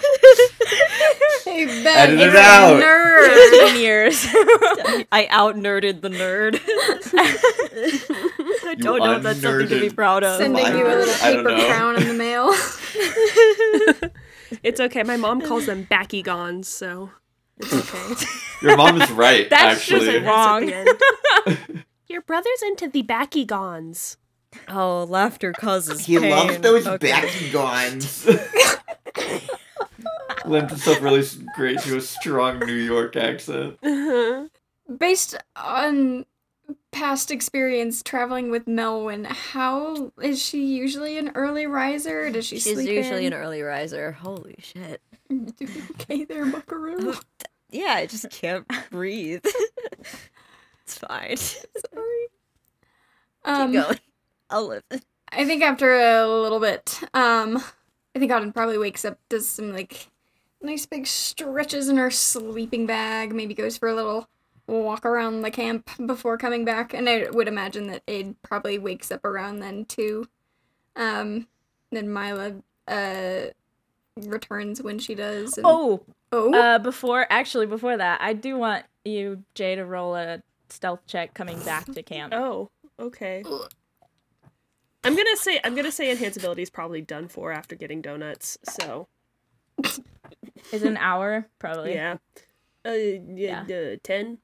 hey, 1.45 1.65
Ben, 1.65 2.09
Edit 2.11 2.19
it 2.19 2.35
out. 2.35 2.79
a 2.79 2.83
nerd. 2.83 3.49
15 3.73 3.81
years. 3.81 4.25
I 5.11 5.27
out 5.31 5.55
nerded 5.55 6.01
the 6.01 6.09
nerd. 6.09 6.59
I 8.65 8.75
don't 8.75 8.99
know 8.99 9.13
if 9.17 9.23
that's 9.23 9.41
something 9.41 9.67
to 9.67 9.79
be 9.79 9.89
proud 9.89 10.23
of. 10.23 10.37
Sending 10.39 10.65
you 10.77 10.85
a 10.87 10.95
little 10.95 11.13
paper 11.15 11.49
crown 11.67 11.95
in 11.97 12.07
the 12.07 12.13
mail. 12.13 12.49
it's 14.63 14.79
okay 14.79 15.03
my 15.03 15.17
mom 15.17 15.41
calls 15.41 15.65
them 15.67 15.85
backygons 15.91 16.65
so 16.65 17.11
it's 17.59 17.73
okay 17.93 18.25
Your 18.61 18.75
mom 18.75 19.01
is 19.01 19.09
right. 19.11 19.49
That's 19.49 19.85
just 19.85 20.05
actually. 20.07 20.25
wrong. 20.25 20.65
That's 20.65 20.89
at 20.89 21.45
the 21.45 21.51
end. 21.71 21.85
your 22.07 22.21
brother's 22.23 22.61
into 22.63 22.87
the 22.89 23.03
backygons 23.03 24.17
Oh, 24.67 25.05
laughter 25.07 25.53
causes 25.53 26.05
He 26.05 26.17
pain. 26.19 26.31
loves 26.31 26.57
those 26.59 26.87
Okay. 26.87 27.11
Bakugans. 27.11 28.27
Lends 30.45 30.73
itself 30.73 31.01
really 31.01 31.23
great 31.55 31.79
to 31.81 31.97
a 31.97 32.01
strong 32.01 32.59
New 32.59 32.73
York 32.73 33.15
accent. 33.15 33.77
uh-huh. 33.83 34.47
based 34.97 35.35
on 35.55 36.25
past 36.91 37.29
experience 37.31 38.01
traveling 38.03 38.49
with 38.49 38.65
Melwyn, 38.65 39.25
how 39.25 40.11
is 40.21 40.41
she 40.41 40.65
usually 40.65 41.17
an 41.17 41.31
early 41.35 41.65
riser? 41.67 42.29
Does 42.31 42.45
she 42.45 42.59
She's 42.59 42.73
sleep 42.73 42.89
usually 42.89 43.25
in? 43.25 43.33
an 43.33 43.39
early 43.39 43.61
riser. 43.61 44.11
Holy 44.13 44.55
shit. 44.59 45.01
Do 45.29 45.45
you 45.59 45.83
okay 45.91 46.23
there, 46.25 46.45
Buckaroo. 46.45 47.15
Yeah, 47.69 47.93
I 47.93 48.05
just 48.05 48.29
can't 48.29 48.65
breathe. 48.91 49.45
it's 50.83 50.97
fine. 50.97 51.37
Sorry. 51.37 52.27
Keep 53.45 53.53
Um, 53.55 53.71
going. 53.71 53.99
I'll 54.49 54.67
live. 54.67 54.83
I 55.31 55.45
think 55.45 55.61
after 55.63 55.93
a 55.93 56.27
little 56.27 56.59
bit, 56.59 56.99
um, 57.13 57.57
I 58.15 58.19
think 58.19 58.31
Oddyn 58.31 58.53
probably 58.53 58.77
wakes 58.79 59.05
up, 59.05 59.19
does 59.29 59.47
some 59.47 59.71
like 59.73 60.07
nice 60.61 60.85
big 60.87 61.05
stretches 61.07 61.87
in 61.89 61.97
her 61.97 62.09
sleeping 62.11 62.85
bag, 62.87 63.33
maybe 63.33 63.53
goes 63.53 63.77
for 63.77 63.87
a 63.87 63.93
little 63.95 64.27
walk 64.67 65.05
around 65.05 65.41
the 65.41 65.51
camp 65.51 65.89
before 66.05 66.37
coming 66.37 66.65
back, 66.65 66.93
and 66.93 67.07
I 67.07 67.27
would 67.31 67.47
imagine 67.47 67.87
that 67.87 68.03
Id 68.07 68.35
probably 68.41 68.77
wakes 68.79 69.11
up 69.11 69.23
around 69.25 69.59
then 69.59 69.85
too. 69.85 70.27
Um, 70.95 71.47
then 71.91 72.11
Myla 72.11 72.55
uh 72.87 73.51
returns 74.17 74.81
when 74.81 74.97
she 74.99 75.13
does. 75.15 75.57
And, 75.57 75.65
Oh, 75.67 76.03
oh, 76.31 76.53
uh, 76.53 76.79
before 76.79 77.25
actually 77.29 77.65
before 77.65 77.97
that, 77.97 78.21
I 78.21 78.33
do 78.33 78.57
want 78.57 78.85
you, 79.05 79.43
Jay, 79.55 79.75
to 79.75 79.85
roll 79.85 80.15
a 80.15 80.41
stealth 80.69 81.05
check 81.07 81.33
coming 81.33 81.59
back 81.63 81.85
to 81.85 82.03
camp. 82.03 82.33
Oh, 82.35 82.69
okay. 82.99 83.43
I'm 85.03 85.15
gonna 85.15 85.37
say 85.37 85.59
I'm 85.63 85.75
gonna 85.75 85.91
say 85.91 86.11
enhance 86.11 86.37
ability 86.37 86.61
is 86.61 86.69
probably 86.69 87.01
done 87.01 87.27
for 87.27 87.51
after 87.51 87.75
getting 87.75 88.01
donuts. 88.01 88.57
So 88.63 89.07
Is 90.71 90.83
an 90.83 90.97
hour? 90.97 91.47
Probably. 91.57 91.93
yeah, 91.93 92.17
uh, 92.85 92.91
yeah, 92.91 93.61
uh, 93.63 93.95
ten. 94.03 94.39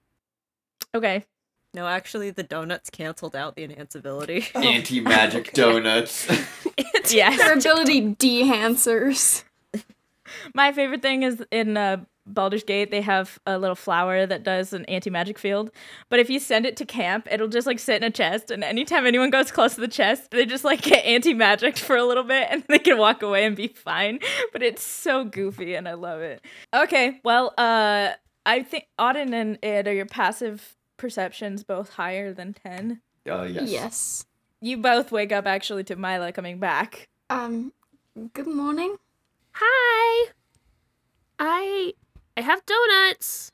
Okay. 0.93 1.26
No, 1.74 1.88
actually, 1.88 2.32
the 2.32 2.43
donuts 2.43 2.89
canceled 2.89 3.36
out 3.36 3.58
the 3.58 3.63
enhance 3.65 3.95
ability. 3.95 4.45
Anti 4.56 5.02
magic 5.02 5.54
donuts. 5.54 6.28
Yes. 7.08 7.38
their 7.38 7.54
ability 7.54 8.15
dehancers. 8.15 9.43
My 10.53 10.71
favorite 10.71 11.01
thing 11.01 11.23
is 11.23 11.43
in 11.51 11.77
uh, 11.77 12.05
Baldur's 12.27 12.63
Gate, 12.63 12.91
they 12.91 13.01
have 13.01 13.39
a 13.45 13.57
little 13.57 13.75
flower 13.75 14.25
that 14.25 14.43
does 14.43 14.73
an 14.73 14.85
anti 14.85 15.09
magic 15.09 15.38
field. 15.38 15.71
But 16.09 16.19
if 16.19 16.29
you 16.29 16.39
send 16.39 16.65
it 16.65 16.75
to 16.77 16.85
camp, 16.85 17.27
it'll 17.31 17.47
just 17.47 17.67
like 17.67 17.79
sit 17.79 17.97
in 17.97 18.03
a 18.03 18.11
chest. 18.11 18.51
And 18.51 18.63
anytime 18.63 19.05
anyone 19.05 19.29
goes 19.29 19.51
close 19.51 19.75
to 19.75 19.81
the 19.81 19.88
chest, 19.88 20.31
they 20.31 20.45
just 20.45 20.63
like 20.63 20.81
get 20.81 21.05
anti 21.05 21.33
magic 21.33 21.77
for 21.77 21.95
a 21.95 22.03
little 22.03 22.23
bit 22.23 22.47
and 22.49 22.63
they 22.69 22.79
can 22.79 22.97
walk 22.97 23.21
away 23.21 23.45
and 23.45 23.55
be 23.55 23.67
fine. 23.67 24.19
But 24.51 24.63
it's 24.63 24.83
so 24.83 25.23
goofy 25.23 25.75
and 25.75 25.88
I 25.88 25.93
love 25.93 26.21
it. 26.21 26.43
Okay, 26.73 27.19
well, 27.23 27.53
uh, 27.57 28.11
I 28.45 28.63
think 28.63 28.88
Oddyn 28.99 29.33
and 29.33 29.59
Id 29.63 29.88
are 29.88 29.93
your 29.93 30.05
passive 30.05 30.75
perceptions 30.97 31.63
both 31.63 31.89
higher 31.89 32.33
than 32.33 32.53
10. 32.53 33.01
uh, 33.29 33.43
yes. 33.43 33.69
yes. 33.69 34.25
You 34.61 34.77
both 34.77 35.11
wake 35.11 35.31
up 35.31 35.45
actually 35.45 35.83
to 35.85 35.95
Myla 35.95 36.31
coming 36.31 36.59
back. 36.59 37.07
Um, 37.29 37.73
good 38.33 38.47
morning. 38.47 38.97
Hi, 39.58 40.32
I 41.39 41.94
I 42.36 42.41
have 42.41 42.62
donuts. 42.65 43.54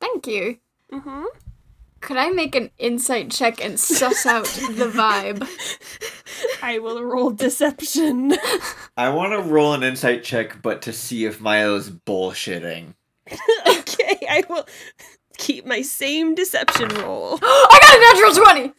Thank 0.00 0.26
you. 0.26 0.56
Mm-hmm. 0.90 1.24
Could 2.00 2.16
I 2.16 2.30
make 2.30 2.54
an 2.54 2.70
insight 2.78 3.30
check 3.30 3.62
and 3.62 3.78
suss 3.78 4.24
out 4.24 4.46
the 4.46 4.86
vibe? 4.94 5.46
I 6.62 6.78
will 6.78 7.02
roll 7.02 7.30
deception. 7.32 8.32
I 8.96 9.10
want 9.10 9.32
to 9.32 9.40
roll 9.40 9.74
an 9.74 9.82
insight 9.82 10.24
check, 10.24 10.62
but 10.62 10.80
to 10.82 10.92
see 10.94 11.26
if 11.26 11.38
Myla's 11.38 11.90
bullshitting. 11.90 12.94
okay, 13.66 14.18
I 14.30 14.42
will 14.48 14.66
keep 15.36 15.66
my 15.66 15.82
same 15.82 16.34
deception 16.34 16.88
roll. 16.88 17.38
I 17.42 17.78
got 17.82 17.96
a 17.96 18.00
natural 18.00 18.34
20! 18.44 18.72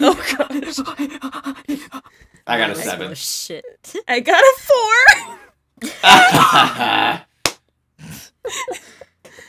Oh 0.00 0.14
gosh, 0.36 1.86
I 2.46 2.58
got 2.58 2.70
a 2.70 2.74
seven. 2.74 2.98
little 3.00 3.14
Shit. 3.14 3.94
I 4.08 4.18
got 4.18 4.42
a 4.42 4.54
four. 4.58 5.38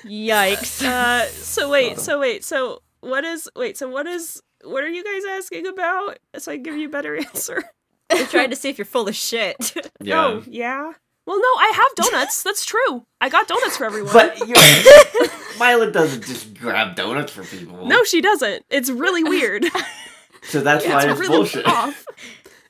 Yikes. 0.06 0.84
Uh, 0.84 1.26
so 1.28 1.70
wait, 1.70 2.00
so 2.00 2.20
wait, 2.20 2.44
so 2.44 2.82
what 3.02 3.24
is 3.24 3.50
wait, 3.56 3.78
so 3.78 3.88
what 3.90 4.08
is 4.08 4.42
what 4.64 4.84
are 4.84 4.90
you 4.90 5.04
guys 5.04 5.24
asking 5.38 5.68
about? 5.68 6.20
So 6.38 6.52
I 6.52 6.56
can 6.56 6.64
give 6.64 6.76
you 6.76 6.88
a 6.88 6.92
better 6.92 7.16
answer. 7.18 7.64
We're 8.12 8.26
trying 8.28 8.50
to 8.52 8.56
see 8.56 8.70
if 8.70 8.78
you're 8.78 8.86
full 8.86 9.08
of 9.08 9.16
shit. 9.16 9.74
yeah. 10.02 10.26
Oh, 10.26 10.44
yeah. 10.48 10.94
Well, 11.26 11.38
no, 11.40 11.44
I 11.60 11.74
have 11.76 12.06
donuts. 12.10 12.42
That's 12.42 12.64
true. 12.64 13.06
I 13.20 13.28
got 13.28 13.50
donuts 13.50 13.76
for 13.76 13.84
everyone. 13.86 14.14
But 14.14 14.40
you 14.48 14.56
Myla 15.60 15.92
doesn't 15.92 16.24
just 16.24 16.54
grab 16.54 16.96
donuts 16.96 17.34
for 17.34 17.44
people. 17.44 17.86
no, 17.86 18.06
she 18.06 18.22
doesn't. 18.22 18.64
It's 18.70 18.90
really 18.90 19.26
weird. 19.26 19.66
So 20.44 20.62
that's 20.62 20.86
Yeah, 20.86 20.94
why 20.94 21.02
it's 21.04 21.12
it's 21.12 21.20
really 21.20 21.36
bullshit. 21.36 21.66
off. 21.68 22.06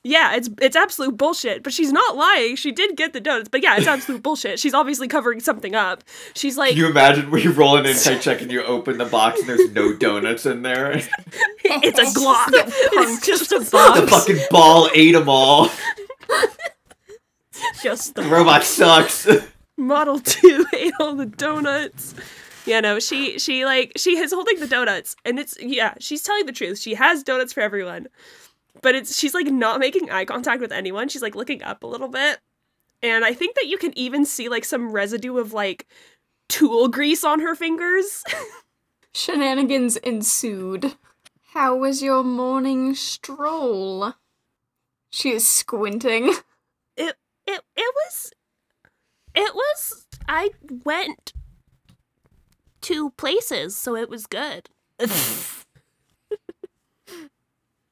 Yeah, 0.08 0.36
it's 0.36 0.48
it's 0.62 0.74
absolute 0.74 1.16
bullshit. 1.16 1.62
But 1.62 1.72
she's 1.72 1.92
not 1.92 2.16
lying. 2.16 2.56
She 2.56 2.72
did 2.72 2.96
get 2.96 3.12
the 3.12 3.20
donuts. 3.20 3.48
But 3.50 3.62
yeah, 3.62 3.76
it's 3.76 3.86
absolute 3.86 4.22
bullshit. 4.22 4.58
She's 4.58 4.72
obviously 4.72 5.06
covering 5.06 5.40
something 5.40 5.74
up. 5.74 6.02
She's 6.34 6.56
like, 6.56 6.70
Can 6.70 6.78
you 6.78 6.88
imagine 6.88 7.30
when 7.30 7.42
you 7.42 7.52
roll 7.52 7.76
an 7.76 7.84
insight 7.84 8.22
check 8.22 8.40
and 8.40 8.50
you 8.50 8.62
open 8.64 8.96
the 8.96 9.04
box 9.04 9.40
and 9.40 9.48
there's 9.48 9.70
no 9.72 9.94
donuts 9.94 10.46
in 10.46 10.62
there? 10.62 10.92
it's 11.64 11.98
a 11.98 12.18
glock. 12.18 12.48
it's 12.52 13.26
just 13.26 13.52
a 13.52 13.58
box. 13.70 14.00
the 14.00 14.06
fucking 14.06 14.38
ball 14.50 14.88
ate 14.94 15.12
them 15.12 15.28
all. 15.28 15.68
Just 17.82 18.14
the 18.14 18.22
The 18.22 18.28
robot 18.28 18.62
sucks. 18.64 19.26
Model 19.76 20.20
Two 20.20 20.64
ate 20.74 20.92
all 21.00 21.14
the 21.14 21.26
donuts. 21.26 22.14
Yeah, 22.66 22.80
no, 22.80 22.98
she 23.00 23.38
she 23.38 23.64
like 23.64 23.92
she 23.96 24.16
is 24.18 24.32
holding 24.32 24.60
the 24.60 24.66
donuts, 24.66 25.16
and 25.24 25.38
it's 25.38 25.56
yeah, 25.60 25.94
she's 25.98 26.22
telling 26.22 26.46
the 26.46 26.52
truth. 26.52 26.78
She 26.78 26.94
has 26.94 27.22
donuts 27.22 27.52
for 27.52 27.60
everyone, 27.60 28.06
but 28.82 28.94
it's 28.94 29.16
she's 29.16 29.34
like 29.34 29.46
not 29.46 29.80
making 29.80 30.10
eye 30.10 30.24
contact 30.24 30.60
with 30.60 30.72
anyone. 30.72 31.08
She's 31.08 31.22
like 31.22 31.34
looking 31.34 31.62
up 31.62 31.82
a 31.82 31.86
little 31.86 32.08
bit, 32.08 32.38
and 33.02 33.24
I 33.24 33.34
think 33.34 33.56
that 33.56 33.66
you 33.66 33.78
can 33.78 33.96
even 33.98 34.24
see 34.24 34.48
like 34.48 34.64
some 34.64 34.92
residue 34.92 35.38
of 35.38 35.52
like 35.52 35.86
tool 36.48 36.88
grease 36.88 37.24
on 37.24 37.40
her 37.40 37.54
fingers. 37.54 38.24
Shenanigans 39.14 39.96
ensued. 39.96 40.94
How 41.52 41.76
was 41.76 42.02
your 42.02 42.22
morning 42.22 42.94
stroll? 42.94 44.14
She 45.10 45.30
is 45.30 45.46
squinting. 45.46 46.28
it 46.96 47.16
it 47.46 47.62
it 47.76 47.94
was 47.94 48.32
it 49.34 49.54
was 49.54 50.06
I 50.28 50.50
went 50.84 51.32
two 52.80 53.10
places, 53.10 53.76
so 53.76 53.96
it 53.96 54.08
was 54.08 54.26
good. 54.26 54.68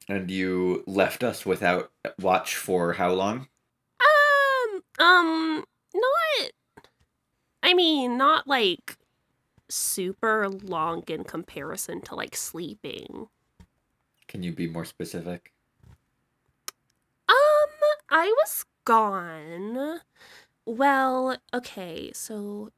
and 0.07 0.31
you 0.31 0.83
left 0.87 1.23
us 1.23 1.45
without 1.45 1.91
watch 2.19 2.55
for 2.55 2.93
how 2.93 3.11
long? 3.11 3.47
Um, 3.99 4.81
um, 4.99 5.65
not. 5.93 6.51
I 7.61 7.73
mean, 7.73 8.17
not 8.17 8.47
like 8.47 8.97
super 9.69 10.49
long 10.49 11.03
in 11.07 11.23
comparison 11.23 12.01
to 12.01 12.15
like 12.15 12.35
sleeping. 12.35 13.27
Can 14.27 14.43
you 14.43 14.53
be 14.53 14.67
more 14.67 14.85
specific? 14.85 15.53
Um, 17.29 17.35
I 18.09 18.33
was 18.43 18.65
gone. 18.85 19.99
Well, 20.65 21.37
okay, 21.53 22.11
so 22.13 22.71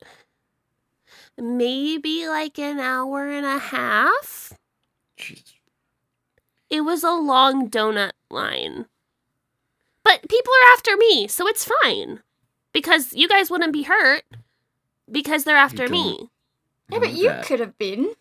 maybe 1.38 2.28
like 2.28 2.60
an 2.60 2.80
hour 2.80 3.30
and 3.30 3.46
a 3.46 3.60
half. 3.60 4.54
Jesus. 5.18 5.59
It 6.70 6.82
was 6.82 7.04
a 7.04 7.12
long 7.12 7.70
donut 7.70 8.12
line. 8.30 8.86
But 10.04 10.28
people 10.30 10.52
are 10.54 10.74
after 10.74 10.96
me, 10.98 11.28
so 11.28 11.48
it's 11.48 11.70
fine. 11.84 12.22
Because 12.74 13.14
you 13.14 13.28
guys 13.28 13.50
wouldn't 13.50 13.74
be 13.74 13.84
hurt. 13.84 14.24
Because 15.12 15.44
they're 15.44 15.58
after 15.58 15.88
me. 15.88 16.30
Yeah, 16.90 17.00
but 17.00 17.14
you 17.14 17.32
could 17.44 17.60
have 17.60 17.78
been. 17.78 18.14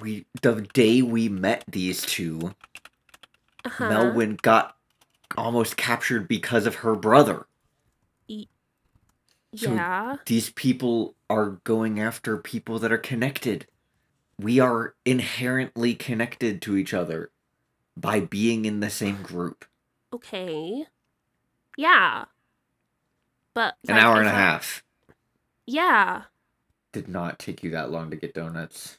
We 0.00 0.26
the 0.42 0.62
day 0.72 1.02
we 1.02 1.28
met 1.28 1.64
these 1.68 2.02
two, 2.02 2.54
Uh-huh. 3.64 3.84
Melwyn 3.90 4.40
got 4.40 4.76
almost 5.36 5.76
captured 5.76 6.28
because 6.28 6.66
of 6.66 6.76
her 6.76 6.94
brother. 6.94 7.46
So- 8.28 9.72
Yeah. 9.72 10.16
These 10.26 10.50
people 10.50 11.14
are 11.28 11.60
going 11.64 11.98
after 11.98 12.36
people 12.36 12.78
that 12.78 12.92
are 12.92 12.98
connected. 12.98 13.66
We 14.38 14.60
are 14.60 14.94
inherently 15.04 15.94
connected 15.94 16.62
to 16.62 16.76
each 16.76 16.94
other 16.94 17.30
by 18.00 18.20
being 18.20 18.64
in 18.64 18.80
the 18.80 18.90
same 18.90 19.22
group. 19.22 19.64
Okay. 20.12 20.86
Yeah. 21.76 22.26
But 23.54 23.74
An 23.88 23.94
like, 23.96 24.04
hour 24.04 24.18
and 24.18 24.26
a 24.26 24.30
thought- 24.30 24.36
half. 24.38 24.84
Yeah. 25.66 26.22
Did 26.92 27.08
not 27.08 27.38
take 27.38 27.62
you 27.62 27.70
that 27.70 27.90
long 27.90 28.10
to 28.10 28.16
get 28.16 28.34
donuts. 28.34 28.98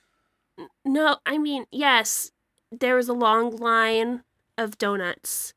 No, 0.85 1.17
I 1.25 1.37
mean, 1.37 1.65
yes, 1.71 2.31
there 2.71 2.95
was 2.95 3.07
a 3.09 3.13
long 3.13 3.55
line 3.55 4.23
of 4.57 4.77
donuts. 4.77 5.53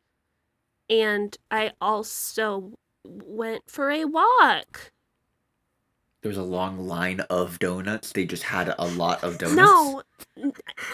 And 0.89 1.37
I 1.51 1.73
also 1.81 2.73
went 3.05 3.69
for 3.69 3.91
a 3.91 4.05
walk. 4.05 4.93
There 6.23 6.29
was 6.29 6.39
a 6.39 6.43
long 6.43 6.87
line 6.87 7.21
of 7.29 7.59
donuts. 7.59 8.13
They 8.13 8.25
just 8.25 8.45
had 8.45 8.75
a 8.79 8.87
lot 8.87 9.25
of 9.25 9.39
donuts. 9.39 9.57
No. 9.57 10.03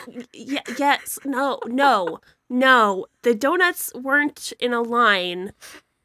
Y- 0.08 0.62
yes. 0.78 1.18
No. 1.24 1.60
No. 1.66 2.20
No. 2.50 3.06
The 3.22 3.34
donuts 3.34 3.92
weren't 3.94 4.52
in 4.60 4.72
a 4.72 4.80
line. 4.82 5.52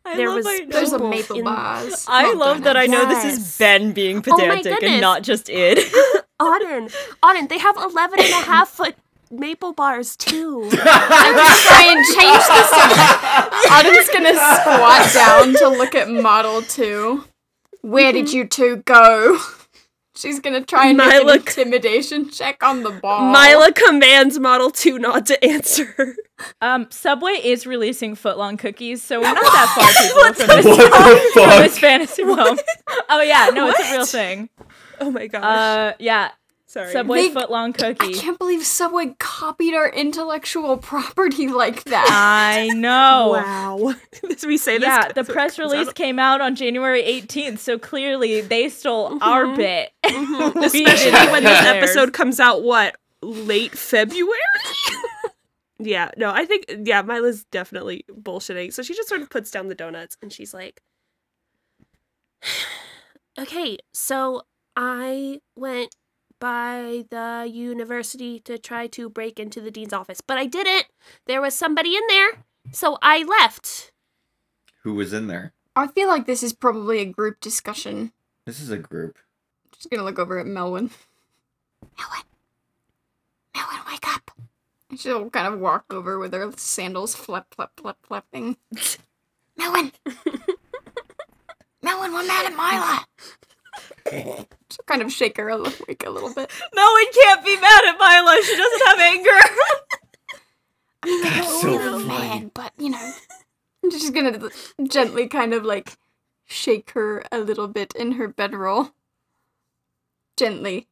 I 0.05 0.17
There 0.17 0.31
was- 0.31 0.45
I 0.45 0.65
There's 0.67 0.91
a 0.91 0.99
maple 0.99 1.37
in- 1.37 1.45
bars. 1.45 2.05
I 2.09 2.23
not 2.23 2.37
love 2.37 2.63
that 2.63 2.75
I 2.75 2.87
know 2.87 3.05
this 3.05 3.23
is 3.23 3.57
Ben 3.57 3.93
being 3.93 4.17
Oh 4.27 4.31
my 4.31 4.37
pedantic 4.37 4.71
and 4.71 4.79
goodness. 4.81 5.01
not 5.01 5.23
just 5.23 5.49
Id. 5.49 5.77
Oddyn. 6.41 6.93
Oddyn, 7.23 7.47
they 7.47 7.57
have 7.57 7.77
11 7.77 8.19
and 8.19 8.29
a 8.29 8.35
half 8.45 8.69
foot 8.69 8.95
maple 9.31 9.73
bars 9.73 10.15
too. 10.15 10.63
I'm 10.71 11.35
gonna 11.35 11.61
try 11.61 11.85
and 11.89 12.05
change 12.13 12.43
the 12.47 12.63
subject. 12.63 13.67
Oddyn's 13.71 14.09
gonna 14.09 14.33
squat 14.33 15.13
down 15.13 15.53
to 15.55 15.69
look 15.69 15.95
at 15.95 16.09
model 16.09 16.61
two. 16.61 17.23
Where 17.81 18.11
did 18.11 18.27
mm-hmm. 18.27 18.37
you 18.37 18.45
two 18.47 18.77
go? 18.85 19.39
She's 20.15 20.39
gonna 20.39 20.63
try 20.63 20.87
and 20.89 20.97
make 20.97 21.11
an 21.23 21.29
intimidation 21.29 22.29
check 22.29 22.61
on 22.61 22.83
the 22.83 22.91
ball. 22.91 23.31
Myla 23.31 23.71
commands 23.71 24.39
Model 24.39 24.69
2 24.69 24.99
not 24.99 25.25
to 25.27 25.43
answer. 25.43 26.15
Um, 26.61 26.87
Subway 26.91 27.33
is 27.33 27.65
releasing 27.65 28.15
footlong 28.15 28.59
cookies, 28.59 29.01
so 29.01 29.19
we're 29.19 29.33
not 29.33 29.41
that 29.41 29.73
far 29.75 30.35
people 30.35 30.47
from 30.47 30.55
this, 30.57 30.65
What 30.77 31.33
the 31.35 31.41
from 31.41 31.49
this 31.63 31.79
fantasy 31.79 32.23
realm. 32.23 32.57
Oh 33.09 33.21
yeah, 33.21 33.49
no, 33.53 33.69
it's 33.69 33.79
a 33.79 33.91
real 33.91 34.05
thing. 34.05 34.49
Oh 34.99 35.09
my 35.11 35.27
gosh. 35.27 35.43
Uh, 35.43 35.93
yeah, 35.99 36.31
Sorry. 36.73 36.91
Subway 36.91 37.27
They- 37.27 37.35
footlong 37.35 37.73
cookie. 37.77 38.15
I 38.15 38.19
can't 38.19 38.39
believe 38.39 38.65
Subway 38.65 39.15
copied 39.19 39.75
our 39.75 39.87
intellectual 39.89 40.77
property 40.77 41.47
like 41.47 41.83
that. 41.83 42.07
I 42.11 42.69
know. 42.73 43.29
Wow. 43.43 43.93
As 44.29 44.43
we 44.43 44.57
say 44.57 44.79
this. 44.79 44.87
Yeah, 44.87 45.11
the 45.11 45.23
press 45.23 45.59
release 45.59 45.89
out- 45.89 45.95
came 45.95 46.17
out 46.17 46.41
on 46.41 46.55
January 46.55 47.03
18th, 47.03 47.59
so 47.59 47.77
clearly 47.77 48.41
they 48.41 48.69
stole 48.69 49.19
our 49.21 49.45
Mhm. 49.45 49.55
bit. 49.55 49.91
Mhm. 50.03 50.63
Especially 50.65 51.11
when 51.31 51.43
this 51.43 51.61
episode 51.63 52.11
comes 52.11 52.39
out, 52.39 52.63
what, 52.63 52.95
late 53.21 53.77
February? 53.77 54.39
yeah, 55.77 56.09
no, 56.17 56.31
I 56.31 56.45
think, 56.45 56.65
yeah, 56.85 57.03
Myla's 57.03 57.43
definitely 57.45 58.03
bullshitting. 58.11 58.73
So 58.73 58.81
she 58.81 58.95
just 58.95 59.09
sort 59.09 59.21
of 59.21 59.29
puts 59.29 59.51
down 59.51 59.67
the 59.67 59.75
donuts 59.75 60.17
and 60.23 60.33
she's 60.33 60.53
like, 60.55 60.81
okay, 63.39 63.77
so 63.93 64.41
I 64.75 65.39
went 65.55 65.95
by 66.43 67.05
the 67.09 67.49
university 67.49 68.37
to 68.37 68.57
try 68.57 68.85
to 68.85 69.07
break 69.07 69.39
into 69.39 69.61
the 69.61 69.71
dean's 69.71 69.93
office, 69.93 70.19
but 70.19 70.37
I 70.37 70.45
didn't. 70.45 70.87
There 71.25 71.41
was 71.41 71.55
somebody 71.55 71.95
in 71.95 72.01
there, 72.09 72.31
so 72.69 72.97
I 73.01 73.23
left. 73.23 73.93
Who 74.81 74.93
was 74.93 75.13
in 75.13 75.27
there? 75.27 75.53
I 75.73 75.87
feel 75.87 76.09
like 76.09 76.25
this 76.25 76.43
is 76.43 76.51
probably 76.51 76.99
a 76.99 77.05
group 77.05 77.39
discussion. 77.39 78.11
This 78.45 78.59
is 78.59 78.71
a 78.71 78.77
group. 78.77 79.19
Just 79.71 79.89
gonna 79.89 80.03
look 80.03 80.19
over 80.19 80.37
at 80.37 80.45
Melwyn. 80.45 80.91
Melwyn! 81.97 82.23
Melwyn, 83.55 83.87
wake 83.89 84.13
up! 84.13 84.31
And 84.89 84.99
she'll 84.99 85.29
kind 85.29 85.47
of 85.47 85.61
walk 85.61 85.93
over 85.93 86.19
with 86.19 86.33
her 86.33 86.51
sandals 86.57 87.15
flap, 87.15 87.55
flap, 87.55 87.71
flap, 87.77 87.99
flapping. 88.03 88.57
Melwyn! 89.57 89.93
Melwyn, 91.81 92.13
we're 92.13 92.27
mad 92.27 92.47
at 92.47 92.57
Myla! 92.57 93.05
She'll 94.21 94.47
kind 94.85 95.01
of 95.01 95.11
shake 95.11 95.37
her 95.37 95.49
a 95.49 95.57
little, 95.57 95.85
a 95.87 96.09
little 96.09 96.33
bit. 96.33 96.49
Melwyn 96.75 97.13
can't 97.13 97.45
be 97.45 97.55
mad 97.59 97.85
at 97.85 97.97
Myla. 97.97 98.41
She 98.43 98.55
doesn't 98.55 98.87
have 98.87 98.99
anger. 98.99 99.29
I 101.03 101.07
mean, 101.07 101.23
That's 101.23 101.61
so 101.61 101.69
little 101.71 101.99
funny. 101.99 102.07
mad, 102.39 102.51
but 102.53 102.71
you 102.77 102.89
know, 102.89 103.11
I'm 103.83 103.91
just 103.91 104.13
gonna 104.13 104.49
gently 104.87 105.27
kind 105.27 105.53
of 105.53 105.65
like 105.65 105.97
shake 106.45 106.91
her 106.91 107.23
a 107.31 107.39
little 107.39 107.67
bit 107.67 107.93
in 107.95 108.13
her 108.13 108.27
bedroll. 108.27 108.91
Gently. 110.37 110.87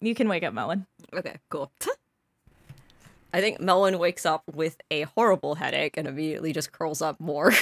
You 0.00 0.14
can 0.14 0.28
wake 0.28 0.42
up, 0.42 0.54
Melon. 0.54 0.86
okay, 1.12 1.36
cool. 1.50 1.70
I 3.34 3.40
think 3.42 3.60
Melon 3.60 3.98
wakes 3.98 4.24
up 4.24 4.42
with 4.52 4.76
a 4.90 5.02
horrible 5.02 5.54
headache 5.56 5.96
and 5.98 6.08
immediately 6.08 6.52
just 6.54 6.72
curls 6.72 7.02
up 7.02 7.20
more. 7.20 7.52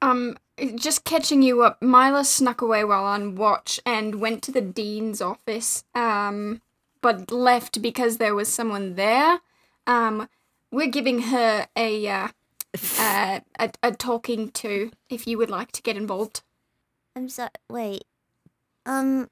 Um, 0.00 0.36
just 0.76 1.04
catching 1.04 1.42
you 1.42 1.62
up, 1.62 1.80
Myla 1.82 2.24
snuck 2.24 2.60
away 2.60 2.84
while 2.84 3.04
on 3.04 3.36
watch 3.36 3.80
and 3.84 4.20
went 4.20 4.42
to 4.44 4.52
the 4.52 4.60
dean's 4.60 5.20
office, 5.20 5.84
um, 5.94 6.60
but 7.00 7.30
left 7.30 7.82
because 7.82 8.18
there 8.18 8.34
was 8.34 8.48
someone 8.48 8.94
there. 8.94 9.40
Um, 9.86 10.28
we're 10.70 10.88
giving 10.88 11.22
her 11.22 11.66
a, 11.76 12.08
uh, 12.08 12.28
uh, 12.98 13.40
a, 13.58 13.70
a 13.82 13.92
talking 13.92 14.50
to 14.52 14.90
if 15.08 15.26
you 15.26 15.38
would 15.38 15.50
like 15.50 15.72
to 15.72 15.82
get 15.82 15.96
involved. 15.96 16.42
I'm 17.16 17.28
sorry. 17.28 17.50
Wait. 17.68 18.04
Um, 18.86 19.28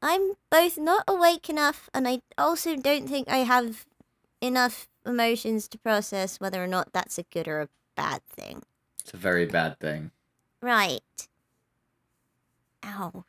I'm 0.00 0.32
both 0.50 0.78
not 0.78 1.04
awake 1.06 1.48
enough, 1.48 1.88
and 1.94 2.08
I 2.08 2.22
also 2.36 2.76
don't 2.76 3.08
think 3.08 3.28
I 3.28 3.38
have 3.38 3.86
enough 4.40 4.88
emotions 5.06 5.68
to 5.68 5.78
process 5.78 6.40
whether 6.40 6.62
or 6.62 6.66
not 6.66 6.92
that's 6.92 7.18
a 7.18 7.24
good 7.24 7.46
or 7.46 7.60
a 7.60 7.68
bad 7.96 8.24
thing. 8.24 8.62
It's 9.02 9.14
a 9.14 9.16
very 9.16 9.46
bad 9.46 9.80
thing. 9.80 10.12
Right. 10.60 11.00
Ow. 12.84 13.24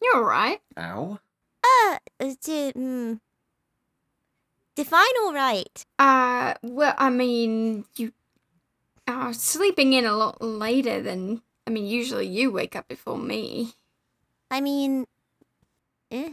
You're 0.00 0.16
alright. 0.16 0.60
Ow. 0.76 1.18
Uh, 1.64 1.98
uh, 2.18 2.34
to, 2.42 2.72
mm, 2.72 3.20
define 4.74 5.14
all 5.22 5.32
right. 5.32 5.86
Uh, 5.98 6.54
well, 6.62 6.94
I 6.98 7.10
mean, 7.10 7.84
you 7.94 8.12
are 9.06 9.32
sleeping 9.32 9.92
in 9.92 10.04
a 10.04 10.16
lot 10.16 10.42
later 10.42 11.00
than. 11.00 11.42
I 11.66 11.70
mean, 11.70 11.86
usually 11.86 12.26
you 12.26 12.50
wake 12.50 12.74
up 12.74 12.88
before 12.88 13.18
me. 13.18 13.74
I 14.50 14.60
mean, 14.60 15.06
eh. 16.10 16.30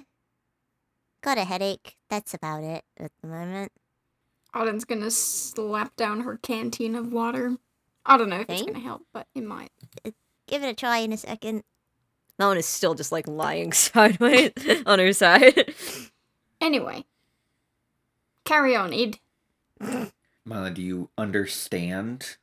Got 1.21 1.37
a 1.37 1.43
headache. 1.43 1.95
That's 2.09 2.33
about 2.33 2.63
it 2.63 2.83
at 2.97 3.11
the 3.21 3.27
moment. 3.27 3.71
Oddyn's 4.55 4.85
gonna 4.85 5.11
slap 5.11 5.95
down 5.95 6.21
her 6.21 6.37
canteen 6.37 6.95
of 6.95 7.13
water. 7.13 7.57
I 8.09 8.17
don't 8.17 8.29
know 8.29 8.39
if 8.41 8.49
it's 8.49 8.63
gonna 8.63 8.79
help, 8.79 9.03
but 9.13 9.27
it 9.35 9.43
might. 9.43 9.71
Give 10.47 10.63
it 10.63 10.67
a 10.69 10.73
try 10.73 10.97
in 10.97 11.13
a 11.13 11.17
second. 11.17 11.63
Melwyn 12.39 12.57
is 12.57 12.65
still 12.65 12.95
just 12.95 13.11
like 13.11 13.27
lying 13.27 13.71
sideways 13.73 14.51
on 14.85 14.99
her 14.99 15.13
side. 15.13 15.73
Anyway, 16.59 17.05
carry 18.45 18.75
on, 18.75 18.91
Id. 18.93 19.19
Myla, 20.45 20.71
do 20.71 20.81
you 20.81 21.09
understand 21.17 22.37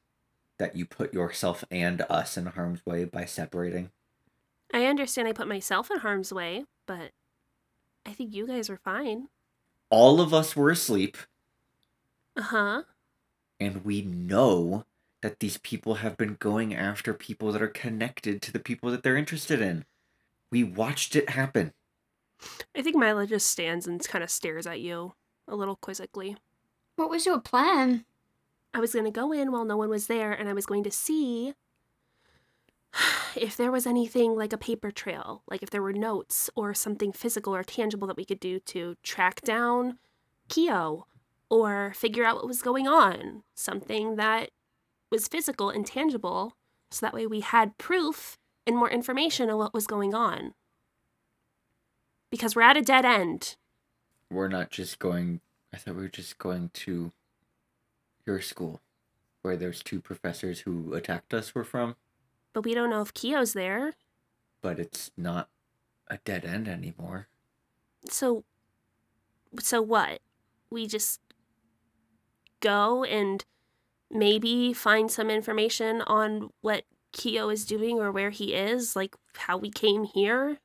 that 0.58 0.76
you 0.76 0.86
put 0.86 1.12
yourself 1.12 1.64
and 1.70 2.02
us 2.08 2.36
in 2.36 2.46
harm's 2.46 2.84
way 2.86 3.04
by 3.04 3.24
separating? 3.24 3.90
I 4.72 4.86
understand 4.86 5.28
I 5.28 5.32
put 5.32 5.48
myself 5.48 5.90
in 5.90 5.98
harm's 5.98 6.32
way, 6.32 6.64
but 6.86 7.10
I 8.06 8.12
think 8.12 8.34
you 8.34 8.46
guys 8.46 8.70
are 8.70 8.76
fine. 8.78 9.28
All 9.90 10.20
of 10.20 10.32
us 10.32 10.54
were 10.56 10.70
asleep, 10.70 11.16
Uh 12.36 12.42
huh. 12.42 12.82
and 13.60 13.84
we 13.84 14.02
know 14.02 14.84
that 15.26 15.40
these 15.40 15.58
people 15.58 15.96
have 15.96 16.16
been 16.16 16.36
going 16.38 16.72
after 16.72 17.12
people 17.12 17.50
that 17.50 17.60
are 17.60 17.66
connected 17.66 18.40
to 18.40 18.52
the 18.52 18.60
people 18.60 18.92
that 18.92 19.02
they're 19.02 19.16
interested 19.16 19.60
in. 19.60 19.84
We 20.52 20.62
watched 20.62 21.16
it 21.16 21.30
happen. 21.30 21.72
I 22.76 22.82
think 22.82 22.94
Myla 22.94 23.26
just 23.26 23.50
stands 23.50 23.88
and 23.88 24.00
kind 24.06 24.22
of 24.22 24.30
stares 24.30 24.68
at 24.68 24.78
you 24.78 25.14
a 25.48 25.56
little 25.56 25.74
quizzically. 25.74 26.36
What 26.94 27.10
was 27.10 27.26
your 27.26 27.40
plan? 27.40 28.04
I 28.72 28.78
was 28.78 28.92
going 28.92 29.04
to 29.04 29.10
go 29.10 29.32
in 29.32 29.50
while 29.50 29.64
no 29.64 29.76
one 29.76 29.88
was 29.88 30.06
there 30.06 30.30
and 30.30 30.48
I 30.48 30.52
was 30.52 30.64
going 30.64 30.84
to 30.84 30.92
see 30.92 31.54
if 33.36 33.56
there 33.56 33.72
was 33.72 33.84
anything 33.84 34.36
like 34.36 34.52
a 34.52 34.58
paper 34.58 34.92
trail, 34.92 35.42
like 35.50 35.60
if 35.60 35.70
there 35.70 35.82
were 35.82 35.92
notes 35.92 36.48
or 36.54 36.72
something 36.72 37.10
physical 37.10 37.52
or 37.52 37.64
tangible 37.64 38.06
that 38.06 38.16
we 38.16 38.24
could 38.24 38.38
do 38.38 38.60
to 38.60 38.94
track 39.02 39.40
down 39.40 39.98
Keo 40.48 41.08
or 41.50 41.94
figure 41.96 42.22
out 42.22 42.36
what 42.36 42.46
was 42.46 42.62
going 42.62 42.86
on, 42.86 43.42
something 43.56 44.14
that 44.14 44.50
was 45.10 45.28
physical 45.28 45.70
and 45.70 45.86
tangible 45.86 46.56
so 46.90 47.04
that 47.04 47.14
way 47.14 47.26
we 47.26 47.40
had 47.40 47.78
proof 47.78 48.38
and 48.66 48.76
more 48.76 48.90
information 48.90 49.50
on 49.50 49.58
what 49.58 49.74
was 49.74 49.86
going 49.86 50.14
on. 50.14 50.54
Because 52.30 52.56
we're 52.56 52.62
at 52.62 52.76
a 52.76 52.82
dead 52.82 53.04
end. 53.04 53.56
We're 54.30 54.48
not 54.48 54.70
just 54.70 54.98
going. 54.98 55.40
I 55.72 55.76
thought 55.76 55.96
we 55.96 56.02
were 56.02 56.08
just 56.08 56.38
going 56.38 56.70
to 56.74 57.12
your 58.24 58.40
school, 58.40 58.80
where 59.42 59.56
those 59.56 59.82
two 59.82 60.00
professors 60.00 60.60
who 60.60 60.94
attacked 60.94 61.32
us 61.32 61.54
were 61.54 61.64
from. 61.64 61.94
But 62.52 62.64
we 62.64 62.74
don't 62.74 62.90
know 62.90 63.02
if 63.02 63.14
Keo's 63.14 63.52
there. 63.52 63.94
But 64.62 64.80
it's 64.80 65.10
not 65.16 65.48
a 66.08 66.18
dead 66.24 66.44
end 66.44 66.66
anymore. 66.66 67.28
So 68.08 68.44
so 69.60 69.80
what? 69.80 70.20
We 70.70 70.86
just 70.86 71.20
go 72.60 73.04
and 73.04 73.44
maybe 74.10 74.72
find 74.72 75.10
some 75.10 75.30
information 75.30 76.02
on 76.02 76.50
what 76.60 76.84
Keo 77.12 77.48
is 77.48 77.64
doing 77.64 77.98
or 77.98 78.12
where 78.12 78.30
he 78.30 78.54
is, 78.54 78.94
like 78.96 79.16
how 79.36 79.56
we 79.56 79.70
came 79.70 80.04
here 80.04 80.58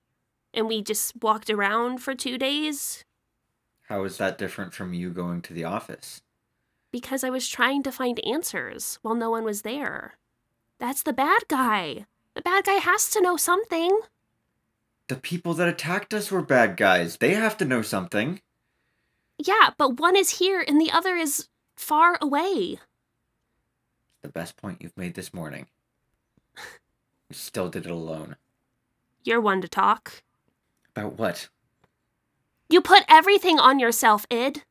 and 0.54 0.68
we 0.68 0.82
just 0.82 1.14
walked 1.22 1.50
around 1.50 2.00
for 2.00 2.14
2 2.14 2.38
days 2.38 3.04
How 3.88 4.04
is 4.04 4.18
that 4.18 4.38
different 4.38 4.74
from 4.74 4.94
you 4.94 5.10
going 5.12 5.42
to 5.44 5.54
the 5.54 5.64
office? 5.64 6.22
because 6.92 7.24
I 7.24 7.30
was 7.30 7.48
trying 7.48 7.84
to 7.84 7.92
find 7.92 8.20
answers 8.26 9.00
while 9.02 9.16
no 9.16 9.30
one 9.30 9.46
was 9.46 9.62
there. 9.62 10.18
That's 10.78 11.04
the 11.04 11.14
bad 11.14 11.44
guy. 11.48 12.06
The 12.36 12.42
bad 12.42 12.66
guy 12.66 12.80
has 12.84 13.10
to 13.12 13.22
know 13.22 13.38
something. 13.38 13.98
The 15.08 15.16
people 15.16 15.54
that 15.54 15.70
attacked 15.70 16.14
us 16.14 16.30
were 16.32 16.42
bad 16.42 16.76
guys. 16.76 17.16
They 17.18 17.34
have 17.34 17.56
to 17.60 17.66
know 17.66 17.82
something. 17.82 18.42
Yeah, 19.38 19.70
but 19.78 20.02
one 20.02 20.18
is 20.18 20.40
here 20.40 20.64
and 20.68 20.82
the 20.82 20.92
other 20.92 21.16
is 21.16 21.48
far 21.78 22.18
away. 22.22 22.80
The 24.22 24.30
best 24.30 24.58
point 24.58 24.82
you've 24.82 24.98
made 24.98 25.16
this 25.16 25.34
morning. 25.34 25.68
You 26.58 27.36
still 27.36 27.70
did 27.70 27.86
it 27.86 27.92
alone. 27.92 28.36
You're 29.24 29.42
one 29.42 29.62
to 29.62 29.68
talk. 29.68 30.24
About 30.96 31.18
what? 31.18 31.50
You 32.70 32.82
put 32.82 33.04
everything 33.08 33.60
on 33.60 33.80
yourself, 33.80 34.26
Id. 34.30 34.64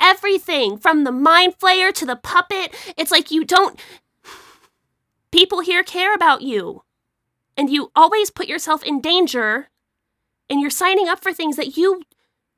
Everything, 0.00 0.76
from 0.76 1.04
the 1.04 1.12
mind 1.12 1.58
flayer 1.58 1.92
to 1.92 2.04
the 2.04 2.16
puppet. 2.16 2.74
It's 2.96 3.10
like 3.10 3.30
you 3.30 3.44
don't. 3.44 3.78
People 5.30 5.60
here 5.60 5.84
care 5.84 6.14
about 6.14 6.42
you. 6.42 6.82
And 7.56 7.70
you 7.70 7.90
always 7.94 8.30
put 8.30 8.48
yourself 8.48 8.82
in 8.82 9.00
danger. 9.00 9.68
And 10.50 10.60
you're 10.60 10.70
signing 10.70 11.08
up 11.08 11.22
for 11.22 11.32
things 11.32 11.56
that 11.56 11.76
you 11.76 12.02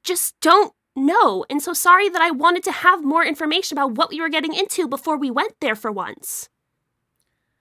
just 0.03 0.39
don't 0.41 0.73
know. 0.96 1.44
And 1.50 1.62
so 1.62 1.72
sorry 1.72 2.09
that 2.09 2.20
I 2.22 2.31
wanted 2.31 2.62
to 2.64 2.72
have 2.72 3.05
more 3.05 3.24
information 3.24 3.76
about 3.79 3.92
what 3.92 4.11
we 4.11 4.20
were 4.20 4.29
getting 4.29 4.55
into 4.55 4.88
before 4.88 5.16
we 5.16 5.31
went 5.31 5.55
there 5.61 5.74
for 5.74 5.90
once. 5.92 6.48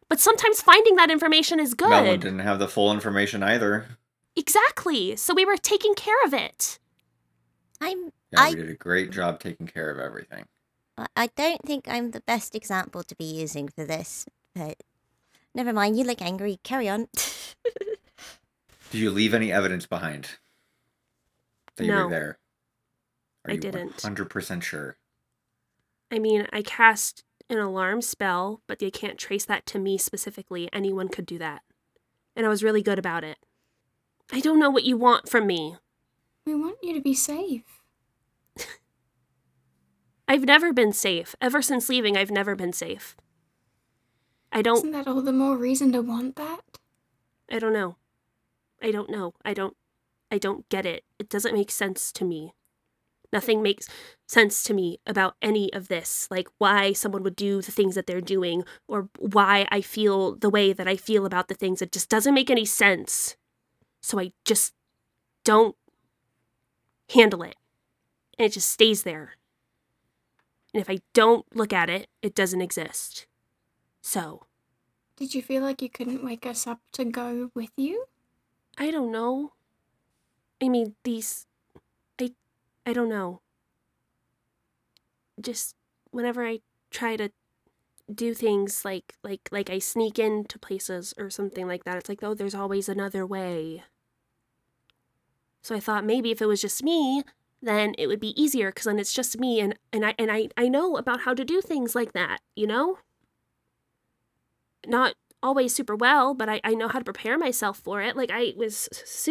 But 0.07 0.19
sometimes 0.19 0.61
finding 0.61 0.95
that 0.95 1.11
information 1.11 1.59
is 1.59 1.73
good. 1.75 1.89
Melwyn 1.91 2.19
didn't 2.19 2.39
have 2.39 2.59
the 2.59 2.67
full 2.67 2.91
information 2.91 3.43
either. 3.43 3.85
Exactly. 4.35 5.15
So 5.15 5.33
we 5.33 5.45
were 5.45 5.57
taking 5.57 5.93
care 5.93 6.21
of 6.25 6.33
it. 6.33 6.79
I'm. 7.79 8.05
Yeah, 8.31 8.41
I- 8.41 8.49
we 8.49 8.55
did 8.55 8.69
a 8.69 8.75
great 8.75 9.11
job 9.11 9.39
taking 9.39 9.67
care 9.67 9.89
of 9.91 9.99
everything. 9.99 10.45
I- 10.97 11.07
I 11.15 11.27
don't 11.35 11.61
think 11.63 11.87
I'm 11.87 12.11
the 12.11 12.21
best 12.21 12.55
example 12.55 13.03
to 13.03 13.15
be 13.15 13.23
using 13.25 13.69
for 13.69 13.85
this, 13.85 14.25
but 14.55 14.81
never 15.53 15.71
mind. 15.73 15.97
You 15.97 16.03
look 16.05 16.21
angry. 16.21 16.59
Carry 16.63 16.89
on. 16.89 17.07
Did 18.91 19.01
you 19.01 19.11
leave 19.11 19.35
any 19.35 19.51
evidence 19.51 19.85
behind? 19.85 20.31
That 21.75 21.85
you 21.85 21.91
No. 21.91 22.05
were 22.05 22.09
there? 22.09 22.37
Are 23.49 23.51
I 23.51 23.55
you 23.55 23.59
didn't. 23.59 23.97
100% 23.97 24.61
sure? 24.61 24.97
I 26.11 26.19
mean, 26.19 26.47
I 26.53 26.61
cast 26.61 27.23
an 27.49 27.57
alarm 27.57 28.01
spell, 28.01 28.61
but 28.67 28.79
they 28.79 28.91
can't 28.91 29.17
trace 29.17 29.45
that 29.45 29.65
to 29.67 29.79
me 29.79 29.97
specifically. 29.97 30.69
Anyone 30.71 31.07
could 31.07 31.25
do 31.25 31.37
that. 31.39 31.63
And 32.35 32.45
I 32.45 32.49
was 32.49 32.63
really 32.63 32.83
good 32.83 32.99
about 32.99 33.23
it. 33.23 33.37
I 34.31 34.39
don't 34.39 34.59
know 34.59 34.69
what 34.69 34.83
you 34.83 34.97
want 34.97 35.27
from 35.27 35.47
me. 35.47 35.77
We 36.45 36.53
want 36.55 36.77
you 36.83 36.93
to 36.93 37.01
be 37.01 37.15
safe. 37.15 37.63
I've 40.27 40.43
never 40.45 40.71
been 40.71 40.93
safe. 40.93 41.35
Ever 41.41 41.61
since 41.61 41.89
leaving, 41.89 42.15
I've 42.15 42.31
never 42.31 42.55
been 42.55 42.73
safe. 42.73 43.15
I 44.51 44.61
don't 44.61 44.77
Isn't 44.77 44.91
that 44.91 45.07
all 45.07 45.21
the 45.21 45.33
more 45.33 45.57
reason 45.57 45.91
to 45.93 46.01
want 46.01 46.35
that? 46.35 46.61
I 47.51 47.59
don't 47.59 47.73
know. 47.73 47.97
I 48.81 48.91
don't 48.91 49.09
know. 49.09 49.33
I 49.43 49.53
don't 49.53 49.75
I 50.31 50.37
don't 50.37 50.67
get 50.69 50.85
it. 50.85 51.03
It 51.17 51.29
doesn't 51.29 51.55
make 51.55 51.71
sense 51.71 52.11
to 52.13 52.25
me. 52.25 52.53
Nothing 53.31 53.61
makes 53.61 53.87
sense 54.27 54.63
to 54.63 54.73
me 54.73 54.99
about 55.05 55.35
any 55.41 55.71
of 55.73 55.87
this, 55.87 56.27
like 56.31 56.47
why 56.57 56.93
someone 56.93 57.23
would 57.23 57.35
do 57.35 57.61
the 57.61 57.71
things 57.71 57.95
that 57.95 58.07
they're 58.07 58.21
doing 58.21 58.63
or 58.87 59.09
why 59.17 59.67
I 59.71 59.81
feel 59.81 60.35
the 60.35 60.49
way 60.49 60.73
that 60.73 60.87
I 60.87 60.95
feel 60.95 61.25
about 61.25 61.47
the 61.47 61.53
things. 61.55 61.81
It 61.81 61.91
just 61.91 62.09
doesn't 62.09 62.33
make 62.33 62.49
any 62.49 62.65
sense. 62.65 63.37
So 64.01 64.19
I 64.19 64.31
just 64.45 64.73
don't 65.43 65.75
handle 67.13 67.43
it. 67.43 67.55
And 68.37 68.45
it 68.45 68.53
just 68.53 68.69
stays 68.69 69.03
there. 69.03 69.35
And 70.73 70.81
if 70.81 70.89
I 70.89 70.99
don't 71.13 71.45
look 71.55 71.73
at 71.73 71.89
it, 71.89 72.07
it 72.21 72.35
doesn't 72.35 72.61
exist. 72.61 73.27
So, 74.01 74.47
Did 75.17 75.35
you 75.35 75.41
feel 75.41 75.61
like 75.63 75.81
you 75.81 75.89
couldn't 75.89 76.23
wake 76.23 76.45
us 76.45 76.65
up 76.67 76.79
to 76.93 77.05
go 77.05 77.51
with 77.53 77.71
you? 77.77 78.05
I 78.77 78.91
don't 78.91 79.11
know. 79.11 79.53
I 80.61 80.69
mean, 80.69 80.95
these. 81.03 81.45
I. 82.89 82.93
Don't 82.93 83.09
know. 83.09 83.41
Just 85.39 85.75
whenever 86.11 86.45
I 86.45 86.59
try 86.91 87.15
to 87.15 87.29
do 88.13 88.33
things 88.33 88.83
like 88.83 89.15
like 89.23 89.47
like 89.51 89.69
I 89.69 89.79
sneak 89.79 90.17
into 90.19 90.57
places 90.59 91.13
or 91.17 91.29
something 91.29 91.67
like 91.67 91.83
that, 91.85 91.97
it's 91.97 92.09
like 92.09 92.23
oh, 92.23 92.33
there's 92.33 92.55
always 92.55 92.89
another 92.89 93.25
way. 93.25 93.83
So 95.61 95.75
I 95.75 95.79
thought 95.79 96.05
maybe 96.05 96.31
if 96.31 96.41
it 96.41 96.47
was 96.47 96.61
just 96.61 96.83
me, 96.83 97.23
then 97.61 97.93
it 97.97 98.07
would 98.07 98.19
be 98.19 98.39
easier 98.41 98.69
because 98.69 98.85
then 98.85 98.99
it's 98.99 99.13
just 99.13 99.39
me 99.39 99.59
and 99.59 99.75
and 99.93 100.05
I 100.05 100.15
and 100.17 100.31
I 100.31 100.49
I 100.57 100.67
know 100.67 100.97
about 100.97 101.21
how 101.21 101.33
to 101.33 101.45
do 101.45 101.61
things 101.61 101.95
like 101.95 102.13
that, 102.13 102.39
you 102.55 102.67
know. 102.67 102.99
Not 104.87 105.15
always 105.41 105.73
super 105.73 105.95
well, 105.95 106.33
but 106.33 106.49
I, 106.49 106.61
I 106.63 106.73
know 106.73 106.87
how 106.87 106.99
to 106.99 107.05
prepare 107.05 107.37
myself 107.37 107.79
for 107.79 108.01
it. 108.01 108.15
Like, 108.15 108.31
I 108.31 108.53
was 108.55 108.89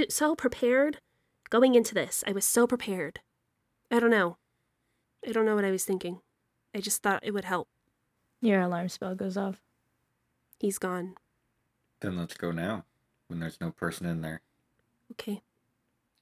so 0.09 0.35
prepared 0.35 0.99
going 1.51 1.75
into 1.75 1.95
this. 1.95 2.25
I 2.27 2.33
was 2.33 2.45
so 2.45 2.67
prepared. 2.67 3.21
I 3.91 4.01
don't 4.01 4.11
know. 4.11 4.37
I 5.27 5.33
don't 5.33 5.47
know 5.47 5.55
what 5.55 5.65
I 5.65 5.71
was 5.71 5.85
thinking. 5.85 6.21
I 6.75 6.81
just 6.81 7.03
thought 7.03 7.25
it 7.25 7.33
would 7.33 7.45
help. 7.45 7.69
Your 8.41 8.61
alarm 8.61 8.89
spell 8.89 9.15
goes 9.15 9.37
off. 9.37 9.61
He's 10.61 10.79
gone. 10.79 11.15
Then 12.01 12.17
let's 12.17 12.35
go 12.35 12.53
now, 12.53 12.85
when 13.29 13.41
there's 13.41 13.61
no 13.61 13.71
person 13.71 14.07
in 14.07 14.21
there. 14.21 14.43
Okay. 15.13 15.43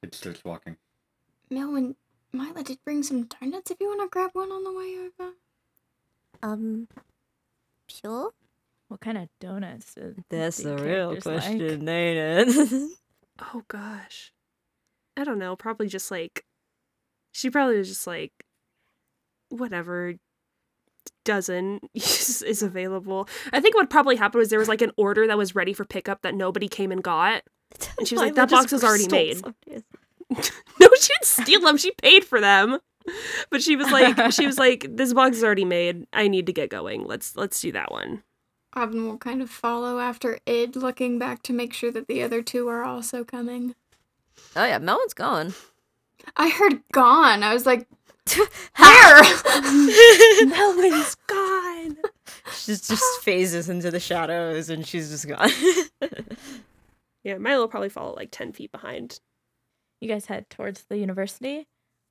It 0.02 0.14
starts 0.14 0.44
walking. 0.44 0.76
Melwyn, 1.50 1.96
Myla 2.32 2.62
did 2.62 2.78
bring 2.84 3.02
some 3.02 3.24
donuts 3.24 3.70
if 3.70 3.78
you 3.80 3.88
want 3.88 4.00
to 4.02 4.08
grab 4.08 4.30
one 4.32 4.50
on 4.50 4.64
the 4.64 4.72
way 4.72 4.96
over. 4.98 5.32
um, 6.42 6.88
sure. 7.88 8.30
What 8.88 9.00
kind 9.00 9.18
of 9.18 9.28
donuts? 9.40 9.96
That's 10.30 10.58
do 10.58 10.76
the 10.76 10.76
real 10.82 11.08
characters 11.16 11.26
like? 11.26 11.40
question, 11.42 11.88
ain't 11.88 12.48
it? 12.48 12.90
Oh, 13.38 13.62
gosh. 13.68 14.32
I 15.14 15.22
don't 15.24 15.38
know. 15.38 15.56
Probably 15.56 15.88
just 15.88 16.10
like. 16.10 16.45
She 17.36 17.50
probably 17.50 17.76
was 17.76 17.88
just 17.88 18.06
like. 18.06 18.32
Whatever 19.50 20.14
dozen 21.24 21.80
is, 21.94 22.42
is 22.42 22.62
available. 22.62 23.28
I 23.52 23.60
think 23.60 23.74
what 23.74 23.90
probably 23.90 24.16
happened 24.16 24.40
was 24.40 24.48
there 24.48 24.58
was 24.58 24.68
like 24.68 24.80
an 24.80 24.92
order 24.96 25.26
that 25.26 25.36
was 25.36 25.54
ready 25.54 25.74
for 25.74 25.84
pickup 25.84 26.22
that 26.22 26.34
nobody 26.34 26.68
came 26.68 26.90
and 26.90 27.02
got. 27.02 27.42
And 27.98 28.06
she 28.08 28.14
was 28.14 28.22
like, 28.22 28.36
that 28.36 28.48
box 28.48 28.70
just 28.70 28.74
is 28.74 28.84
already 28.84 29.08
made. 29.08 29.42
no, 29.70 29.80
she 30.30 30.40
didn't 30.80 31.24
steal 31.24 31.60
them. 31.60 31.76
She 31.76 31.90
paid 31.92 32.24
for 32.24 32.40
them. 32.40 32.78
But 33.50 33.62
she 33.62 33.76
was 33.76 33.90
like, 33.90 34.32
she 34.32 34.46
was 34.46 34.56
like, 34.56 34.86
this 34.88 35.12
box 35.12 35.36
is 35.36 35.44
already 35.44 35.64
made. 35.64 36.06
I 36.12 36.28
need 36.28 36.46
to 36.46 36.52
get 36.52 36.70
going. 36.70 37.06
Let's 37.06 37.36
let's 37.36 37.60
do 37.60 37.72
that 37.72 37.90
one. 37.90 38.22
Oddyn 38.74 39.06
will 39.06 39.18
kind 39.18 39.42
of 39.42 39.50
follow 39.50 39.98
after 39.98 40.38
Id, 40.46 40.76
looking 40.76 41.18
back 41.18 41.42
to 41.44 41.52
make 41.52 41.72
sure 41.72 41.90
that 41.90 42.06
the 42.06 42.22
other 42.22 42.40
two 42.40 42.68
are 42.68 42.84
also 42.84 43.24
coming. 43.24 43.74
Oh 44.54 44.64
yeah, 44.64 44.78
Melwyn's 44.78 45.14
gone. 45.14 45.54
I 46.36 46.48
heard 46.48 46.80
gone. 46.92 47.42
I 47.42 47.52
was 47.54 47.66
like, 47.66 47.86
where? 48.76 49.22
Melwyn's 49.22 51.14
gone. 51.26 51.96
She 52.52 52.72
just 52.72 53.20
phases 53.22 53.68
into 53.68 53.90
the 53.90 54.00
shadows 54.00 54.68
and 54.70 54.86
she's 54.86 55.10
just 55.10 55.28
gone. 55.28 55.50
Yeah, 57.24 57.38
Myla 57.38 57.58
will 57.62 57.68
probably 57.68 57.88
follow 57.88 58.14
like 58.14 58.28
ten 58.30 58.52
feet 58.52 58.70
behind. 58.70 59.18
you 60.00 60.08
guys 60.08 60.26
head 60.26 60.48
towards 60.48 60.84
the 60.84 60.96
university. 60.96 61.66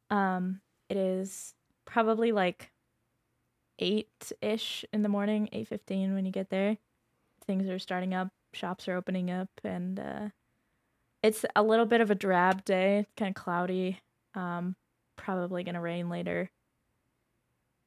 Um, 0.09 0.59
it 0.89 0.97
is 0.97 1.53
probably 1.85 2.33
like 2.33 2.69
eight 3.79 4.09
ish 4.41 4.83
in 4.91 5.03
the 5.03 5.07
morning, 5.09 5.47
eight 5.53 5.69
fifteen 5.69 6.13
when 6.15 6.25
you 6.25 6.33
get 6.33 6.49
there. 6.49 6.75
Things 7.47 7.69
are 7.69 7.79
starting 7.79 8.13
up, 8.13 8.27
shops 8.51 8.89
are 8.89 8.97
opening 8.97 9.31
up, 9.31 9.47
and 9.63 9.97
uh, 10.01 10.27
it's 11.25 11.43
a 11.55 11.63
little 11.63 11.87
bit 11.87 12.01
of 12.01 12.11
a 12.11 12.15
drab 12.15 12.63
day. 12.65 12.99
It's 12.99 13.11
kind 13.17 13.35
of 13.35 13.43
cloudy. 13.43 13.99
Um, 14.35 14.75
probably 15.15 15.63
gonna 15.63 15.81
rain 15.81 16.07
later. 16.07 16.51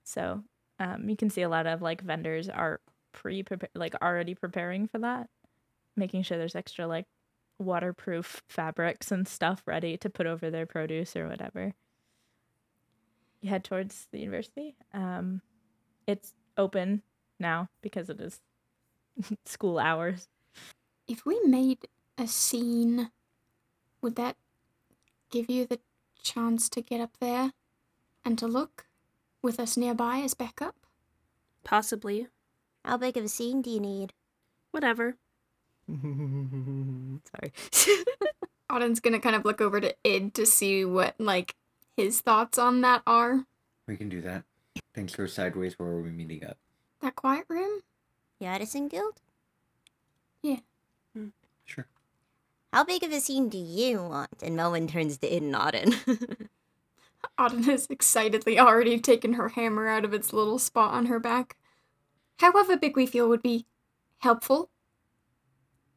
So, 0.02 0.42
um, 0.80 1.08
you 1.08 1.16
can 1.16 1.30
see 1.30 1.42
a 1.42 1.48
lot 1.48 1.68
of 1.68 1.80
like 1.80 2.00
vendors 2.02 2.48
are 2.48 2.80
pre 3.12 3.44
like 3.76 3.94
already 4.02 4.34
preparing 4.34 4.88
for 4.88 4.98
that, 4.98 5.28
making 5.96 6.24
sure 6.24 6.36
there's 6.36 6.56
extra 6.56 6.88
like 6.88 7.06
waterproof 7.60 8.42
fabrics 8.48 9.12
and 9.12 9.28
stuff 9.28 9.62
ready 9.66 9.96
to 9.98 10.10
put 10.10 10.26
over 10.26 10.50
their 10.50 10.66
produce 10.66 11.14
or 11.14 11.28
whatever. 11.28 11.74
You 13.40 13.50
head 13.50 13.62
towards 13.62 14.08
the 14.10 14.18
university. 14.18 14.74
Um, 14.92 15.42
it's 16.08 16.34
open 16.56 17.02
now 17.38 17.68
because 17.82 18.10
it 18.10 18.20
is 18.20 18.40
school 19.44 19.78
hours. 19.78 20.26
if 21.06 21.24
we 21.24 21.40
made 21.44 21.78
a 22.18 22.26
scene, 22.26 23.10
would 24.00 24.16
that 24.16 24.36
give 25.30 25.50
you 25.50 25.66
the 25.66 25.80
chance 26.22 26.68
to 26.70 26.80
get 26.80 27.00
up 27.00 27.16
there 27.20 27.52
and 28.24 28.38
to 28.38 28.46
look 28.46 28.86
with 29.42 29.58
us 29.60 29.76
nearby 29.76 30.18
as 30.18 30.34
backup? 30.34 30.76
Possibly. 31.64 32.28
How 32.84 32.96
big 32.96 33.16
of 33.16 33.24
a 33.24 33.28
scene 33.28 33.62
do 33.62 33.70
you 33.70 33.80
need? 33.80 34.12
Whatever. 34.70 35.16
Sorry. 35.90 37.52
Oddyn's 38.70 39.00
gonna 39.00 39.20
kind 39.20 39.34
of 39.34 39.44
look 39.44 39.60
over 39.60 39.80
to 39.80 39.94
Id 40.04 40.34
to 40.34 40.44
see 40.44 40.84
what 40.84 41.14
like 41.18 41.54
his 41.96 42.20
thoughts 42.20 42.58
on 42.58 42.82
that 42.82 43.02
are. 43.06 43.44
We 43.86 43.96
can 43.96 44.08
do 44.08 44.20
that. 44.22 44.44
Things 44.94 45.14
go 45.16 45.26
sideways 45.26 45.78
where 45.78 45.88
are 45.88 46.02
we 46.02 46.10
meeting 46.10 46.44
up? 46.44 46.58
That 47.00 47.16
quiet 47.16 47.46
room? 47.48 47.80
The 48.40 48.46
Artisan 48.46 48.88
Guild? 48.88 49.20
Sure. 50.44 50.58
How 52.72 52.84
big 52.84 53.02
of 53.02 53.12
a 53.12 53.20
scene 53.20 53.48
do 53.48 53.58
you 53.58 54.02
want? 54.02 54.42
And 54.42 54.58
Melwyn 54.58 54.88
turns 54.88 55.18
to 55.18 55.34
Id 55.34 55.42
and 55.42 55.54
Oddyn. 55.54 56.48
Oddyn 57.38 57.64
has 57.64 57.86
excitedly 57.88 58.58
already 58.58 58.98
taken 59.00 59.34
her 59.34 59.50
hammer 59.50 59.88
out 59.88 60.04
of 60.04 60.12
its 60.12 60.32
little 60.32 60.58
spot 60.58 60.92
on 60.92 61.06
her 61.06 61.18
back. 61.18 61.56
However 62.38 62.76
big 62.76 62.96
we 62.96 63.06
feel 63.06 63.28
would 63.28 63.42
be 63.42 63.66
helpful. 64.18 64.70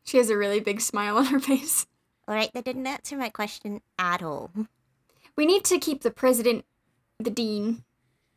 She 0.03 0.17
has 0.17 0.29
a 0.29 0.37
really 0.37 0.59
big 0.59 0.81
smile 0.81 1.17
on 1.17 1.25
her 1.25 1.39
face. 1.39 1.85
Alright, 2.27 2.51
that 2.53 2.65
didn't 2.65 2.87
answer 2.87 3.17
my 3.17 3.29
question 3.29 3.81
at 3.99 4.23
all. 4.23 4.51
We 5.35 5.45
need 5.45 5.65
to 5.65 5.79
keep 5.79 6.01
the 6.01 6.11
president, 6.11 6.65
the 7.19 7.29
dean, 7.29 7.83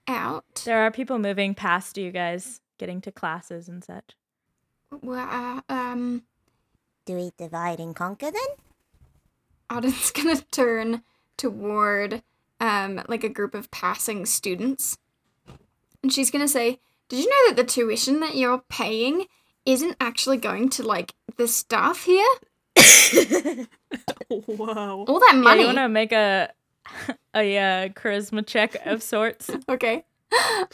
out. 0.09 0.62
There 0.64 0.82
are 0.82 0.91
people 0.91 1.18
moving 1.18 1.55
past 1.55 1.97
you 1.97 2.11
guys, 2.11 2.61
getting 2.78 3.01
to 3.03 3.12
classes 3.12 3.68
and 3.68 3.82
such. 3.82 4.16
Well, 5.03 5.28
uh, 5.68 5.72
um, 5.72 6.22
Do 7.07 7.14
we 7.16 7.32
divide 7.36 7.80
and 7.80 7.94
conquer 7.94 8.30
then? 8.30 8.42
Oddyn's 9.70 10.11
gonna 10.12 10.40
turn 10.50 11.02
toward 11.36 12.22
um 12.61 13.02
like 13.09 13.24
a 13.24 13.28
group 13.28 13.55
of 13.55 13.70
passing 13.70 14.24
students. 14.26 14.96
And 16.02 16.12
she's 16.12 16.30
gonna 16.30 16.48
say, 16.48 16.80
Did 17.09 17.20
you 17.20 17.28
know 17.30 17.48
that 17.48 17.57
the 17.57 17.64
tuition 17.64 18.20
that 18.20 18.36
you're 18.36 18.62
paying 18.68 19.26
isn't 19.66 19.96
actually 20.00 20.36
going 20.36 20.68
to 20.70 20.82
like 20.82 21.14
the 21.36 21.48
staff 21.48 22.05
here? 22.05 22.26
Whoa. 24.28 25.05
All 25.07 25.20
that 25.20 25.30
Yeah, 25.34 25.40
money. 25.40 25.61
you 25.62 25.66
want 25.66 25.78
to 25.78 25.88
make 25.88 26.12
a 26.12 26.50
a 27.34 27.57
uh, 27.59 27.88
charisma 27.90 28.46
check 28.46 28.76
of 28.86 29.02
sorts? 29.02 29.50
Okay. 29.68 30.05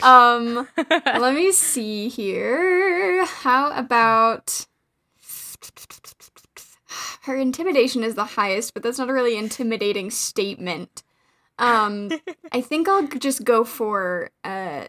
Um 0.02 0.66
let 0.76 1.34
me 1.34 1.52
see 1.52 2.08
here. 2.08 3.24
How 3.26 3.70
about 3.72 4.66
her 7.22 7.36
intimidation 7.36 8.02
is 8.02 8.14
the 8.14 8.24
highest, 8.24 8.74
but 8.74 8.82
that's 8.82 8.98
not 8.98 9.10
a 9.10 9.12
really 9.12 9.36
intimidating 9.36 10.10
statement. 10.10 11.02
Um 11.58 12.10
I 12.52 12.60
think 12.60 12.88
I'll 12.88 13.06
just 13.06 13.44
go 13.44 13.64
for 13.64 14.30
uh 14.44 14.86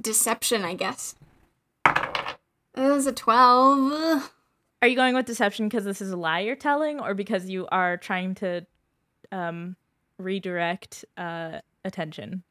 deception, 0.00 0.64
I 0.64 0.74
guess. 0.74 1.14
That 1.84 2.92
was 2.92 3.06
a 3.06 3.12
12. 3.12 4.30
Are 4.80 4.88
you 4.88 4.94
going 4.94 5.14
with 5.14 5.26
deception 5.26 5.68
because 5.68 5.84
this 5.84 6.00
is 6.00 6.12
a 6.12 6.16
lie 6.16 6.40
you're 6.40 6.54
telling, 6.54 7.00
or 7.00 7.12
because 7.14 7.48
you 7.48 7.66
are 7.72 7.96
trying 7.96 8.36
to 8.36 8.64
um, 9.32 9.74
redirect 10.18 11.04
uh, 11.16 11.58
attention? 11.84 12.44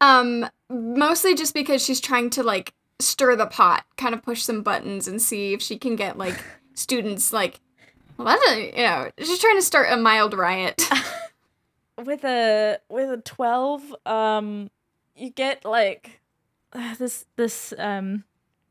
Um 0.00 0.48
mostly 0.70 1.34
just 1.34 1.54
because 1.54 1.84
she's 1.84 2.00
trying 2.00 2.30
to 2.30 2.42
like 2.42 2.74
stir 3.00 3.36
the 3.36 3.46
pot, 3.46 3.84
kind 3.96 4.14
of 4.14 4.22
push 4.22 4.42
some 4.42 4.62
buttons 4.62 5.06
and 5.06 5.20
see 5.20 5.52
if 5.52 5.62
she 5.62 5.78
can 5.78 5.96
get 5.96 6.18
like 6.18 6.36
students 6.74 7.32
like 7.32 7.60
well, 8.18 8.26
that's 8.26 8.50
a, 8.50 8.66
you 8.76 8.82
know, 8.82 9.10
she's 9.18 9.38
trying 9.38 9.56
to 9.56 9.62
start 9.62 9.92
a 9.92 9.96
mild 9.96 10.34
riot. 10.34 10.88
With 12.04 12.22
a 12.22 12.78
with 12.88 13.10
a 13.10 13.16
twelve, 13.16 13.82
um, 14.06 14.70
you 15.16 15.30
get 15.30 15.64
like 15.64 16.20
this 16.98 17.26
this 17.34 17.74
um, 17.76 18.22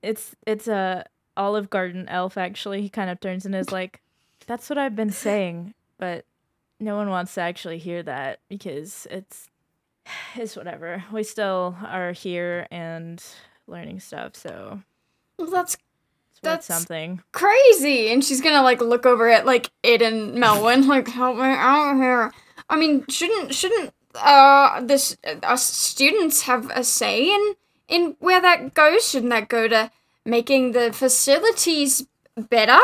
it's 0.02 0.34
it's 0.46 0.70
a 0.70 1.06
Olive 1.36 1.70
Garden 1.70 2.08
elf. 2.08 2.38
Actually, 2.38 2.82
he 2.82 2.88
kind 2.88 3.10
of 3.10 3.20
turns 3.20 3.46
and 3.46 3.54
is 3.54 3.70
like, 3.70 4.02
"That's 4.46 4.70
what 4.70 4.78
I've 4.78 4.96
been 4.96 5.12
saying, 5.12 5.74
but 5.98 6.24
no 6.80 6.96
one 6.96 7.10
wants 7.10 7.34
to 7.34 7.42
actually 7.42 7.80
hear 7.80 8.02
that 8.04 8.40
because 8.48 9.08
it's 9.12 9.50
it's 10.36 10.56
whatever. 10.56 11.04
We 11.12 11.24
still 11.24 11.76
are 11.86 12.14
here 12.14 12.66
and 12.72 13.22
learning 13.68 14.00
stuff, 14.00 14.38
so 14.38 14.82
well, 15.38 15.52
that's 15.52 15.78
That's- 16.44 16.66
something." 16.66 17.22
crazy. 17.32 18.12
And 18.12 18.24
she's 18.24 18.42
gonna 18.42 18.64
like 18.64 18.82
look 18.82 19.06
over 19.06 19.30
at 19.30 19.46
like 19.46 19.72
Id 19.84 20.02
and 20.02 20.38
Melwyn, 20.38 20.88
like 20.88 21.08
help 21.08 21.38
me 21.38 21.44
out 21.44 21.96
here. 21.98 22.32
I 22.70 22.78
mean, 22.78 23.06
shouldn't 23.10 23.54
shouldn't 23.54 23.94
uh 24.16 24.82
this 24.82 25.16
us 25.44 25.64
students 25.64 26.42
have 26.44 26.70
a 26.72 26.84
say 26.84 27.30
in 27.30 27.56
in 27.88 28.16
where 28.20 28.42
that 28.42 28.74
goes? 28.74 29.10
Shouldn't 29.10 29.32
that 29.32 29.48
go 29.50 29.68
to 29.68 29.92
making 30.26 30.72
the 30.74 30.92
facilities 30.92 32.06
better? 32.36 32.80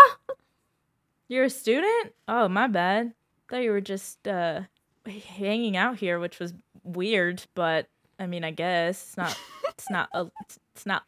You're 1.27 1.45
a 1.45 1.49
student? 1.49 2.13
Oh, 2.27 2.47
my 2.47 2.67
bad. 2.67 3.13
Thought 3.49 3.63
you 3.63 3.71
were 3.71 3.81
just 3.81 4.27
uh 4.27 4.61
hanging 5.05 5.75
out 5.75 5.97
here, 5.97 6.19
which 6.19 6.39
was 6.39 6.53
weird, 6.83 7.43
but 7.55 7.87
I 8.19 8.27
mean, 8.27 8.43
I 8.43 8.51
guess 8.51 9.03
it's 9.03 9.17
not 9.17 9.39
it's 9.69 9.89
not 9.89 10.09
a 10.13 10.27
it's 10.75 10.85
not 10.85 11.03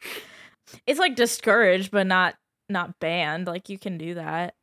it's 0.86 0.98
like 0.98 1.16
discouraged 1.16 1.90
but 1.90 2.06
not 2.06 2.34
not 2.68 2.98
banned. 2.98 3.46
Like 3.46 3.68
you 3.68 3.78
can 3.78 3.98
do 3.98 4.14
that. 4.14 4.54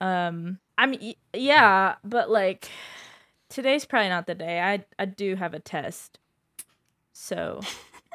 Um 0.00 0.58
I 0.78 0.86
mean 0.86 1.14
yeah, 1.34 1.96
but 2.04 2.30
like 2.30 2.68
today's 3.48 3.84
probably 3.84 4.08
not 4.08 4.26
the 4.26 4.34
day. 4.34 4.60
I 4.60 4.84
I 4.98 5.04
do 5.04 5.36
have 5.36 5.54
a 5.54 5.60
test. 5.60 6.18
So 7.12 7.60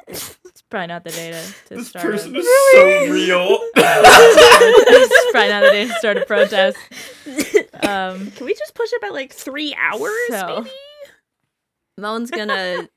it's 0.08 0.62
probably 0.70 0.88
not 0.88 1.04
the 1.04 1.10
day 1.10 1.30
to, 1.32 1.42
to 1.68 1.74
This 1.76 1.88
start. 1.88 2.04
person 2.04 2.34
a, 2.34 2.38
is 2.38 2.48
so 2.72 2.84
real. 3.12 3.48
it's 3.76 5.30
probably 5.32 5.48
not 5.50 5.60
the 5.62 5.70
day 5.70 5.86
to 5.86 5.94
start 5.94 6.16
a 6.18 6.24
protest. 6.26 6.78
Um 7.82 8.30
Can 8.32 8.46
we 8.46 8.54
just 8.54 8.74
push 8.74 8.92
it 8.92 9.00
by 9.00 9.08
like 9.08 9.32
three 9.32 9.74
hours? 9.80 10.10
So- 10.28 10.60
maybe? 10.64 10.70
Melwyn's 11.98 12.30
gonna 12.30 12.88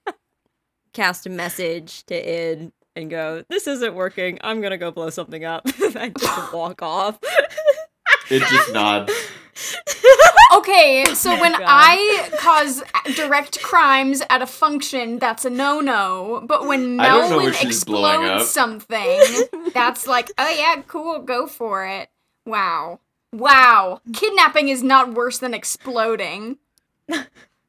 cast 0.93 1.25
a 1.25 1.29
message 1.29 2.05
to 2.07 2.15
Id 2.15 2.71
and 3.01 3.09
go, 3.09 3.43
"This 3.49 3.67
isn't 3.67 3.95
working. 3.95 4.37
I'm 4.41 4.61
gonna 4.61 4.77
go 4.77 4.91
blow 4.91 5.09
something 5.09 5.43
up." 5.45 5.63
I 5.95 6.11
just 6.17 6.53
walk 6.53 6.81
off. 6.81 7.19
it 8.29 8.41
just 8.43 8.73
nods. 8.73 9.13
Okay, 10.55 11.05
so 11.13 11.33
oh 11.35 11.39
when 11.39 11.51
God. 11.51 11.61
I 11.65 12.29
cause 12.39 12.81
direct 13.15 13.61
crimes 13.61 14.23
at 14.29 14.41
a 14.41 14.47
function, 14.47 15.19
that's 15.19 15.45
a 15.45 15.49
no-no. 15.49 16.43
But 16.45 16.65
when 16.65 16.99
I 16.99 17.07
don't 17.09 17.31
Melwyn 17.31 17.43
what 17.45 17.55
she's 17.55 17.83
blowing 17.83 18.21
explodes 18.23 18.49
something, 18.49 19.21
that's 19.73 20.07
like, 20.07 20.31
oh 20.39 20.49
yeah, 20.49 20.81
cool, 20.87 21.19
go 21.19 21.45
for 21.45 21.85
it. 21.85 22.09
Wow. 22.45 22.99
Wow. 23.31 24.01
Kidnapping 24.13 24.69
is 24.69 24.81
not 24.81 25.13
worse 25.13 25.37
than 25.37 25.53
exploding. 25.53 26.57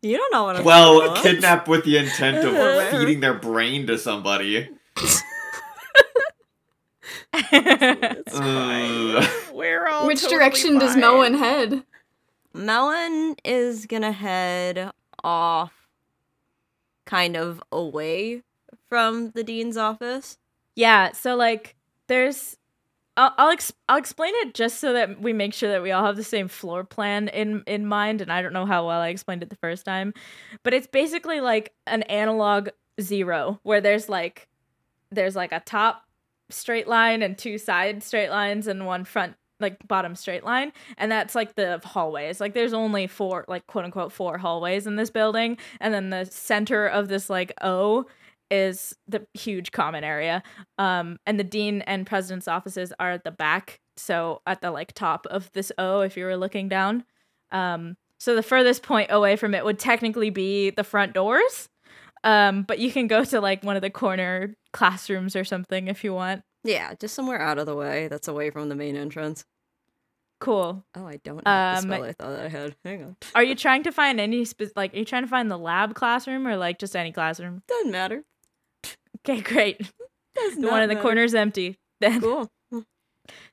You 0.02 0.16
don't 0.16 0.32
know 0.32 0.44
what 0.44 0.56
I'm 0.56 0.64
Well, 0.64 1.00
doing. 1.00 1.22
kidnap 1.22 1.68
with 1.68 1.84
the 1.84 1.98
intent 1.98 2.38
of 2.38 2.88
feeding 2.90 3.20
their 3.20 3.34
brain 3.34 3.86
to 3.88 3.98
somebody. 3.98 4.70
We're 9.53 9.86
all 9.88 10.07
Which 10.07 10.22
totally 10.22 10.38
direction 10.38 10.78
does 10.78 10.94
fine. 10.94 11.03
Melwyn 11.03 11.38
head? 11.38 11.84
Melwyn 12.55 13.38
is 13.44 13.86
gonna 13.86 14.12
head 14.12 14.90
off, 15.22 15.72
kind 17.07 17.36
of 17.36 17.62
away 17.70 18.42
from 18.88 19.30
the 19.30 19.44
dean's 19.44 19.76
office. 19.76 20.38
Yeah, 20.74 21.12
so 21.12 21.36
like 21.36 21.76
there's 22.09 22.57
I'll 23.16 23.34
I'll, 23.38 23.51
ex- 23.51 23.72
I'll 23.88 23.98
explain 23.98 24.32
it 24.36 24.55
just 24.55 24.78
so 24.78 24.92
that 24.94 25.20
we 25.20 25.32
make 25.32 25.53
sure 25.55 25.70
that 25.70 25.82
we 25.82 25.92
all 25.92 26.05
have 26.05 26.16
the 26.16 26.24
same 26.24 26.48
floor 26.48 26.84
plan 26.84 27.28
in 27.28 27.62
in 27.66 27.86
mind 27.86 28.20
and 28.20 28.32
I 28.32 28.42
don't 28.42 28.53
know 28.53 28.66
how 28.66 28.86
well 28.86 29.01
I 29.01 29.09
explained 29.09 29.42
it 29.42 29.51
the 29.51 29.57
first 29.57 29.84
time, 29.84 30.14
but 30.62 30.74
it's 30.74 30.86
basically 30.86 31.40
like 31.40 31.72
an 31.86 32.03
analog 32.05 32.70
0 33.01 33.61
where 33.62 33.80
there's 33.80 34.09
like 34.09 34.48
there's 35.11 35.36
like 35.36 35.52
a 35.52 35.61
top 35.61 36.04
straight 36.50 36.88
line 36.88 37.22
and 37.22 37.38
two 37.38 37.58
side 37.58 38.02
straight 38.02 38.30
lines 38.30 38.66
and 38.66 38.86
one 38.86 39.04
front 39.04 39.34
like 39.61 39.76
bottom 39.86 40.16
straight 40.16 40.44
line. 40.44 40.72
And 40.96 41.12
that's 41.12 41.34
like 41.34 41.54
the 41.54 41.80
hallways. 41.84 42.40
Like 42.40 42.54
there's 42.54 42.72
only 42.72 43.06
four 43.06 43.44
like 43.46 43.66
quote 43.66 43.84
unquote 43.84 44.12
four 44.12 44.38
hallways 44.38 44.86
in 44.86 44.96
this 44.96 45.11
building. 45.11 45.58
And 45.80 45.92
then 45.92 46.11
the 46.11 46.24
center 46.24 46.86
of 46.86 47.08
this 47.08 47.28
like 47.30 47.52
o 47.61 48.06
is 48.50 48.96
the 49.06 49.26
huge 49.34 49.70
common 49.70 50.02
area. 50.02 50.42
Um 50.78 51.18
and 51.26 51.38
the 51.38 51.44
dean 51.44 51.82
and 51.82 52.06
president's 52.06 52.48
offices 52.48 52.92
are 52.98 53.12
at 53.12 53.24
the 53.24 53.30
back. 53.30 53.80
So 53.96 54.40
at 54.46 54.62
the 54.62 54.70
like 54.70 54.92
top 54.94 55.26
of 55.26 55.52
this 55.52 55.70
o 55.78 56.00
if 56.00 56.16
you 56.16 56.24
were 56.24 56.36
looking 56.36 56.68
down. 56.68 57.04
Um 57.52 57.96
so 58.18 58.34
the 58.34 58.42
furthest 58.42 58.82
point 58.82 59.11
away 59.11 59.36
from 59.36 59.54
it 59.54 59.64
would 59.64 59.78
technically 59.78 60.30
be 60.30 60.70
the 60.70 60.84
front 60.84 61.14
doors 61.14 61.68
um 62.24 62.62
but 62.62 62.78
you 62.78 62.90
can 62.92 63.06
go 63.06 63.24
to 63.24 63.40
like 63.40 63.62
one 63.64 63.76
of 63.76 63.82
the 63.82 63.90
corner 63.90 64.54
classrooms 64.72 65.34
or 65.36 65.44
something 65.44 65.88
if 65.88 66.04
you 66.04 66.12
want 66.14 66.42
Yeah, 66.64 66.94
just 66.94 67.14
somewhere 67.14 67.40
out 67.40 67.58
of 67.58 67.66
the 67.66 67.74
way 67.74 68.08
that's 68.08 68.28
away 68.28 68.50
from 68.50 68.68
the 68.68 68.74
main 68.74 68.96
entrance. 68.96 69.44
cool 70.40 70.84
Oh, 70.94 71.06
I 71.06 71.16
don't 71.24 71.44
the 71.44 71.50
Um, 71.50 71.82
spell 71.82 72.04
I 72.04 72.12
thought 72.12 72.38
I 72.40 72.48
had. 72.48 72.76
Hang 72.84 73.04
on. 73.04 73.16
are 73.34 73.42
you 73.44 73.54
trying 73.54 73.82
to 73.84 73.92
find 73.92 74.20
any 74.20 74.44
spe- 74.44 74.76
like 74.76 74.94
are 74.94 74.98
you 74.98 75.04
trying 75.04 75.22
to 75.24 75.28
find 75.28 75.50
the 75.50 75.58
lab 75.58 75.94
classroom 75.94 76.46
or 76.46 76.56
like 76.56 76.78
just 76.78 76.94
any 76.96 77.12
classroom 77.12 77.62
Doesn't 77.68 77.90
matter. 77.92 78.24
okay 79.20 79.40
great 79.40 79.78
Does 80.34 80.56
the 80.56 80.68
one 80.68 80.82
in 80.82 80.88
the 80.88 80.94
matter. 80.94 81.02
corner's 81.02 81.34
empty 81.34 81.78
then 82.00 82.20
Cool. 82.20 82.50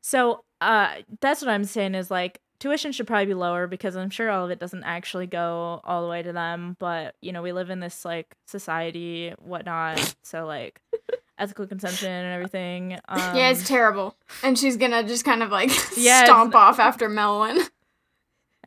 So 0.01 0.41
uh 0.61 0.95
that's 1.21 1.41
what 1.41 1.49
I'm 1.51 1.65
saying 1.65 1.95
is 1.95 2.09
like 2.09 2.39
tuition 2.59 2.91
should 2.91 3.07
probably 3.07 3.25
be 3.27 3.33
lower 3.33 3.67
because 3.67 3.95
I'm 3.95 4.09
sure 4.09 4.29
all 4.29 4.45
of 4.45 4.51
it 4.51 4.59
doesn't 4.59 4.83
actually 4.83 5.27
go 5.27 5.81
all 5.83 6.01
the 6.03 6.09
way 6.09 6.21
to 6.23 6.31
them. 6.33 6.75
But 6.79 7.15
you 7.21 7.31
know, 7.31 7.41
we 7.41 7.51
live 7.51 7.69
in 7.69 7.79
this 7.79 8.03
like 8.05 8.35
society, 8.45 9.33
whatnot. 9.39 10.15
So 10.23 10.45
like 10.45 10.81
ethical 11.37 11.67
consumption 11.67 12.09
and 12.09 12.33
everything. 12.33 12.93
Um, 13.07 13.35
yeah, 13.35 13.49
it's 13.49 13.67
terrible. 13.67 14.15
And 14.43 14.57
she's 14.57 14.77
gonna 14.77 15.03
just 15.03 15.23
kind 15.25 15.43
of 15.43 15.51
like 15.51 15.71
Yeah, 15.97 16.25
stomp 16.25 16.55
off 16.55 16.79
after 16.79 17.09
Melwyn. 17.09 17.57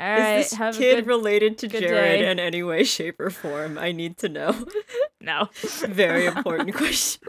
All 0.01 0.07
right. 0.09 0.39
Is 0.39 0.51
this 0.51 0.59
have 0.59 0.75
a 0.77 0.79
kid 0.79 0.95
good- 0.97 1.07
related 1.09 1.59
to 1.59 1.69
good 1.69 1.81
Jared 1.81 2.21
day. 2.21 2.31
in 2.31 2.39
any 2.39 2.63
way, 2.63 2.85
shape, 2.85 3.21
or 3.21 3.29
form? 3.29 3.77
I 3.77 3.93
need 3.93 4.17
to 4.19 4.29
know. 4.31 4.67
No. 5.21 5.51
Very 5.87 6.25
important 6.25 6.75
question. 6.75 7.21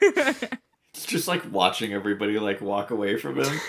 It's 0.00 1.04
just 1.06 1.26
like 1.26 1.42
watching 1.52 1.92
everybody 1.92 2.38
like 2.38 2.60
walk 2.60 2.90
away 2.92 3.16
from 3.16 3.40
him. 3.42 3.60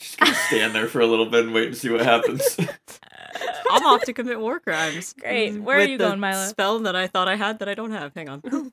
Just 0.00 0.18
gonna 0.18 0.34
stand 0.34 0.74
there 0.74 0.88
for 0.88 1.00
a 1.00 1.06
little 1.06 1.26
bit 1.26 1.44
and 1.44 1.54
wait 1.54 1.68
and 1.68 1.76
see 1.76 1.90
what 1.90 2.00
happens. 2.00 2.56
I'm 3.70 3.84
off 3.86 4.02
to 4.04 4.12
commit 4.12 4.40
war 4.40 4.58
crimes. 4.58 5.12
Great. 5.12 5.60
Where 5.60 5.78
are 5.78 5.84
you 5.84 5.98
the 5.98 6.06
going, 6.08 6.20
Myla? 6.20 6.46
Spell 6.48 6.80
that 6.80 6.96
I 6.96 7.06
thought 7.06 7.28
I 7.28 7.36
had 7.36 7.58
that 7.60 7.68
I 7.68 7.74
don't 7.74 7.92
have. 7.92 8.12
Hang 8.14 8.28
on. 8.28 8.42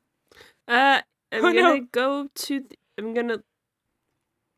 Uh, 0.70 1.00
I'm 1.32 1.46
Oh, 1.46 1.54
gonna 1.54 1.82
go 1.94 2.28
to. 2.34 2.60
th- 2.60 2.80
I'm 2.98 3.14
gonna 3.14 3.42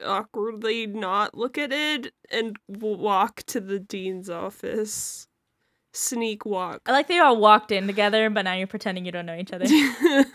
awkwardly 0.03 0.87
not 0.87 1.35
look 1.35 1.57
at 1.57 1.71
it 1.71 2.13
and 2.31 2.55
walk 2.67 3.43
to 3.47 3.59
the 3.59 3.77
dean's 3.79 4.29
office. 4.29 5.27
Sneak 5.93 6.45
walk. 6.45 6.81
I 6.87 6.91
like 6.93 7.07
that 7.07 7.13
you 7.13 7.23
all 7.23 7.37
walked 7.37 7.71
in 7.71 7.85
together, 7.87 8.29
but 8.31 8.43
now 8.43 8.53
you're 8.53 8.65
pretending 8.67 9.05
you 9.05 9.11
don't 9.11 9.25
know 9.27 9.35
each 9.37 9.51
other. 9.53 9.65
I 9.69 10.25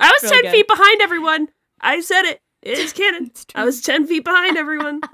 was 0.00 0.22
Really 0.22 0.28
ten 0.34 0.42
good. 0.42 0.50
feet 0.52 0.68
behind 0.68 1.00
everyone. 1.02 1.48
I 1.80 2.00
said 2.00 2.22
it. 2.24 2.40
It 2.66 2.78
is 2.78 2.92
canon. 2.92 3.26
It's 3.26 3.44
true. 3.46 3.62
I 3.62 3.64
was 3.64 3.80
ten 3.80 4.06
feet 4.06 4.24
behind 4.24 4.56
everyone. 4.56 5.00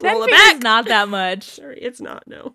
Ten 0.00 0.14
Roll 0.14 0.22
it 0.24 0.30
feet 0.30 0.56
is 0.56 0.60
not 0.62 0.86
that 0.86 1.08
much. 1.08 1.42
Sorry, 1.56 1.78
it's 1.80 2.00
not. 2.00 2.24
No. 2.26 2.54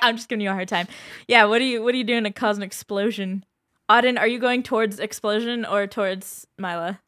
I'm 0.00 0.16
just 0.16 0.28
giving 0.28 0.40
you 0.42 0.50
a 0.50 0.54
hard 0.54 0.68
time. 0.68 0.88
Yeah, 1.28 1.44
what 1.44 1.60
are 1.60 1.64
you 1.64 1.82
what 1.82 1.94
are 1.94 1.98
you 1.98 2.04
doing 2.04 2.24
to 2.24 2.30
cause 2.30 2.56
an 2.56 2.62
explosion? 2.62 3.44
Oddyn, 3.90 4.18
are 4.18 4.26
you 4.26 4.38
going 4.38 4.62
towards 4.62 4.98
explosion 4.98 5.64
or 5.64 5.86
towards 5.86 6.46
Myla? 6.58 7.00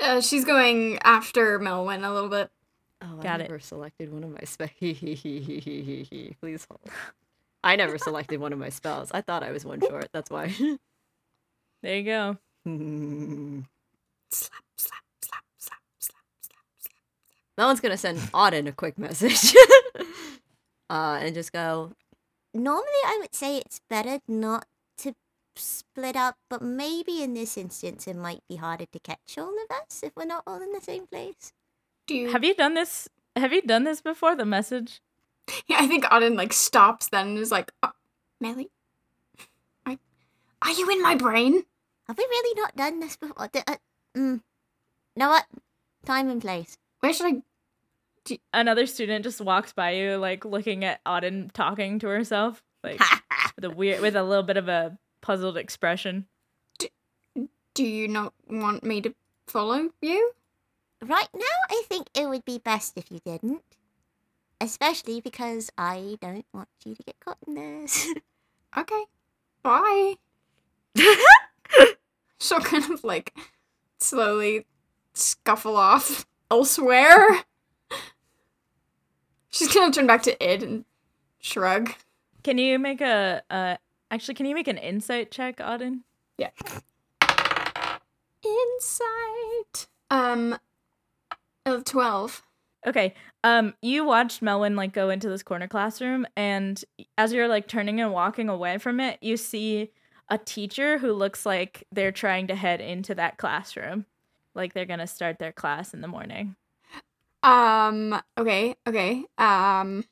Uh, 0.00 0.20
she's 0.20 0.44
going 0.44 0.98
after 1.02 1.58
Melwyn 1.60 2.04
a 2.06 2.12
little 2.12 2.28
bit. 2.28 2.50
Oh, 3.00 3.16
Got 3.22 3.40
I 3.40 3.44
it. 3.44 3.62
selected 3.64 4.12
one 4.12 4.24
of 4.24 4.30
my 4.30 4.44
spells. 4.44 4.70
Please 6.40 6.66
hold. 6.68 6.80
I 7.64 7.76
never 7.76 7.96
selected 7.98 8.40
one 8.40 8.52
of 8.52 8.58
my 8.58 8.68
spells. 8.68 9.10
I 9.12 9.20
thought 9.22 9.42
I 9.42 9.52
was 9.52 9.64
one 9.64 9.80
short. 9.80 10.08
That's 10.12 10.30
why. 10.30 10.52
There 11.82 11.96
you 11.96 12.02
go. 12.04 12.36
Slap, 14.30 14.62
slap, 14.76 15.02
slap, 15.20 15.44
slap, 15.58 15.80
slap, 15.98 16.22
slap, 16.40 16.64
slap. 16.78 16.94
That 17.56 17.66
one's 17.66 17.80
gonna 17.80 17.96
send 17.96 18.18
Oddyn 18.34 18.68
a 18.68 18.72
quick 18.72 18.98
message. 18.98 19.54
uh, 20.90 21.18
and 21.20 21.34
just 21.34 21.52
go. 21.52 21.92
Normally, 22.54 23.02
I 23.04 23.18
would 23.20 23.34
say 23.34 23.58
it's 23.58 23.80
better 23.90 24.20
not 24.28 24.66
to 24.98 25.14
split 25.56 26.16
up, 26.16 26.36
but 26.48 26.62
maybe 26.62 27.22
in 27.22 27.34
this 27.34 27.56
instance, 27.56 28.06
it 28.06 28.16
might 28.16 28.42
be 28.48 28.56
harder 28.56 28.86
to 28.92 28.98
catch 29.00 29.36
all 29.38 29.52
of 29.52 29.76
us 29.76 30.02
if 30.02 30.12
we're 30.16 30.24
not 30.24 30.44
all 30.46 30.62
in 30.62 30.72
the 30.72 30.80
same 30.80 31.06
place. 31.06 31.52
Do 32.06 32.14
you? 32.14 32.30
Have 32.30 32.44
you 32.44 32.54
done 32.54 32.74
this 32.74 33.08
have 33.36 33.52
you 33.52 33.62
done 33.62 33.84
this 33.84 34.00
before, 34.00 34.36
the 34.36 34.44
message? 34.44 35.00
Yeah, 35.66 35.78
I 35.80 35.86
think 35.86 36.04
Oddyn 36.04 36.36
like 36.36 36.52
stops 36.52 37.08
then 37.08 37.28
and 37.28 37.38
is 37.38 37.50
like, 37.50 37.72
uh, 37.82 37.90
Melly, 38.40 38.70
I, 39.86 39.98
are 40.62 40.72
you 40.72 40.90
in 40.90 41.02
my 41.02 41.14
brain? 41.14 41.64
Have 42.12 42.18
we 42.18 42.24
really 42.24 42.60
not 42.60 42.76
done 42.76 43.00
this 43.00 43.16
before? 43.16 43.48
D- 43.50 43.62
uh, 43.66 43.76
mm. 44.14 44.42
Know 45.16 45.30
what? 45.30 45.46
Time 46.04 46.28
and 46.28 46.42
place. 46.42 46.76
Where 47.00 47.10
should 47.10 47.42
I? 48.28 48.36
Another 48.52 48.84
student 48.84 49.24
just 49.24 49.40
walks 49.40 49.72
by 49.72 49.92
you, 49.92 50.16
like 50.16 50.44
looking 50.44 50.84
at 50.84 51.02
Oddyn 51.04 51.50
talking 51.52 51.98
to 52.00 52.08
herself, 52.08 52.62
like 52.84 53.00
with 53.56 53.64
a 53.64 53.70
weird 53.70 54.02
with 54.02 54.14
a 54.14 54.22
little 54.22 54.42
bit 54.42 54.58
of 54.58 54.68
a 54.68 54.98
puzzled 55.22 55.56
expression. 55.56 56.26
Do 57.72 57.82
you 57.82 58.08
not 58.08 58.34
want 58.46 58.84
me 58.84 59.00
to 59.00 59.14
follow 59.46 59.88
you? 60.02 60.32
Right 61.02 61.30
now, 61.34 61.56
I 61.70 61.82
think 61.88 62.08
it 62.12 62.28
would 62.28 62.44
be 62.44 62.58
best 62.58 62.98
if 62.98 63.10
you 63.10 63.20
didn't. 63.24 63.62
Especially 64.60 65.22
because 65.22 65.70
I 65.78 66.18
don't 66.20 66.44
want 66.52 66.68
you 66.84 66.94
to 66.94 67.02
get 67.04 67.18
caught 67.20 67.38
in 67.46 67.54
this. 67.54 68.06
Okay, 68.74 69.04
bye. 69.62 70.14
She'll 72.46 72.58
kind 72.58 72.90
of 72.90 73.04
like 73.04 73.32
slowly 74.00 74.66
scuffle 75.14 75.76
off 75.76 76.26
elsewhere. 76.50 77.44
She's 79.50 79.72
gonna 79.72 79.92
turn 79.92 80.08
back 80.08 80.22
to 80.24 80.44
Id 80.44 80.62
and 80.64 80.84
shrug. 81.38 81.92
Can 82.42 82.58
you 82.58 82.80
make 82.80 83.00
a 83.00 83.42
uh 83.48 83.76
actually 84.10 84.34
can 84.34 84.46
you 84.46 84.56
make 84.56 84.66
an 84.66 84.78
insight 84.78 85.30
check, 85.30 85.58
Oddyn? 85.58 86.00
Yeah. 86.36 86.50
Insight. 88.44 89.86
Um, 90.10 90.58
of 91.64 91.84
twelve. 91.84 92.42
Okay. 92.84 93.14
Um, 93.44 93.74
you 93.82 94.04
watched 94.04 94.42
Melwyn 94.42 94.74
like 94.74 94.92
go 94.92 95.10
into 95.10 95.28
this 95.28 95.44
corner 95.44 95.68
classroom, 95.68 96.26
and 96.36 96.82
as 97.16 97.32
you're 97.32 97.46
like 97.46 97.68
turning 97.68 98.00
and 98.00 98.12
walking 98.12 98.48
away 98.48 98.78
from 98.78 98.98
it, 98.98 99.18
you 99.22 99.36
see 99.36 99.92
a 100.32 100.38
teacher 100.38 100.96
who 100.96 101.12
looks 101.12 101.44
like 101.44 101.86
they're 101.92 102.10
trying 102.10 102.46
to 102.46 102.54
head 102.54 102.80
into 102.80 103.14
that 103.14 103.36
classroom, 103.36 104.06
like 104.54 104.72
they're 104.72 104.86
gonna 104.86 105.06
start 105.06 105.38
their 105.38 105.52
class 105.52 105.92
in 105.92 106.00
the 106.00 106.08
morning. 106.08 106.56
Um. 107.42 108.18
Okay. 108.38 108.74
Okay. 108.88 109.24
Um. 109.36 110.04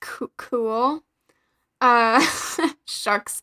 Coo- 0.00 0.30
cool. 0.36 1.02
Uh. 1.80 2.24
shucks. 2.86 3.42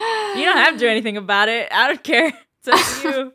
You 0.00 0.44
don't 0.44 0.56
have 0.56 0.74
to 0.74 0.78
do 0.78 0.88
anything 0.88 1.18
about 1.18 1.48
it. 1.50 1.68
I 1.70 1.88
don't 1.88 2.02
care. 2.02 2.32
It's 2.64 2.68
up 2.68 3.02
to 3.02 3.08
you. 3.18 3.32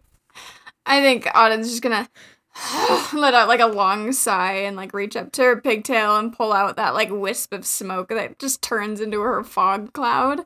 I 0.85 1.01
think 1.01 1.25
Oddyn's 1.25 1.69
just 1.69 1.83
gonna 1.83 2.09
let 3.13 3.33
out 3.33 3.47
like 3.47 3.59
a 3.59 3.65
long 3.67 4.11
sigh 4.11 4.53
and 4.53 4.75
like 4.75 4.93
reach 4.93 5.15
up 5.15 5.31
to 5.33 5.41
her 5.43 5.59
pigtail 5.61 6.17
and 6.17 6.35
pull 6.35 6.53
out 6.53 6.75
that 6.75 6.93
like 6.93 7.09
wisp 7.11 7.53
of 7.53 7.65
smoke 7.65 8.09
that 8.09 8.37
just 8.39 8.61
turns 8.61 9.01
into 9.01 9.21
her 9.21 9.43
fog 9.43 9.91
cloud. 9.93 10.41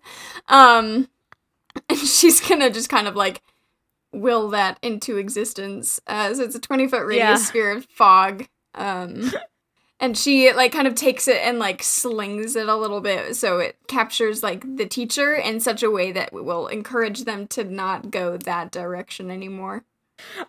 Um 0.48 1.10
and 1.90 2.00
she's 2.00 2.40
gonna 2.42 2.70
just 2.70 2.90
kind 2.90 3.08
of 3.08 3.16
like 3.16 3.42
will 4.14 4.50
that 4.50 4.80
into 4.82 5.18
existence. 5.18 6.00
Uh 6.08 6.34
so 6.34 6.44
it's 6.44 6.56
a 6.56 6.60
20 6.60 6.88
foot 6.88 7.06
radius 7.06 7.22
Yeah. 7.24 7.36
sphere 7.36 7.72
of 7.72 7.86
fog. 7.86 8.48
Um 8.74 9.32
and 10.00 10.18
she 10.18 10.54
like 10.54 10.72
kind 10.72 10.88
of 10.88 10.96
takes 10.96 11.28
it 11.28 11.38
and 11.44 11.60
like 11.60 11.84
slings 11.84 12.56
it 12.56 12.70
a 12.70 12.76
little 12.76 13.02
bit 13.02 13.36
so 13.36 13.58
it 13.60 13.76
captures 13.88 14.44
like 14.44 14.78
the 14.78 14.86
teacher 14.86 15.34
in 15.34 15.60
such 15.60 15.82
a 15.84 15.90
way 15.92 16.12
that 16.12 16.32
will 16.32 16.68
encourage 16.68 17.24
them 17.26 17.48
to 17.48 17.64
not 17.64 18.12
go 18.12 18.38
that 18.38 18.72
direction 18.72 19.30
anymore. 19.32 19.84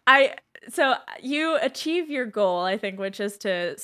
I 0.07 0.35
so 0.71 0.95
you 1.23 1.59
achieve 1.61 2.11
your 2.11 2.27
goal, 2.27 2.61
I 2.61 2.77
think, 2.77 2.99
which 2.99 3.21
is 3.21 3.39
to 3.39 3.77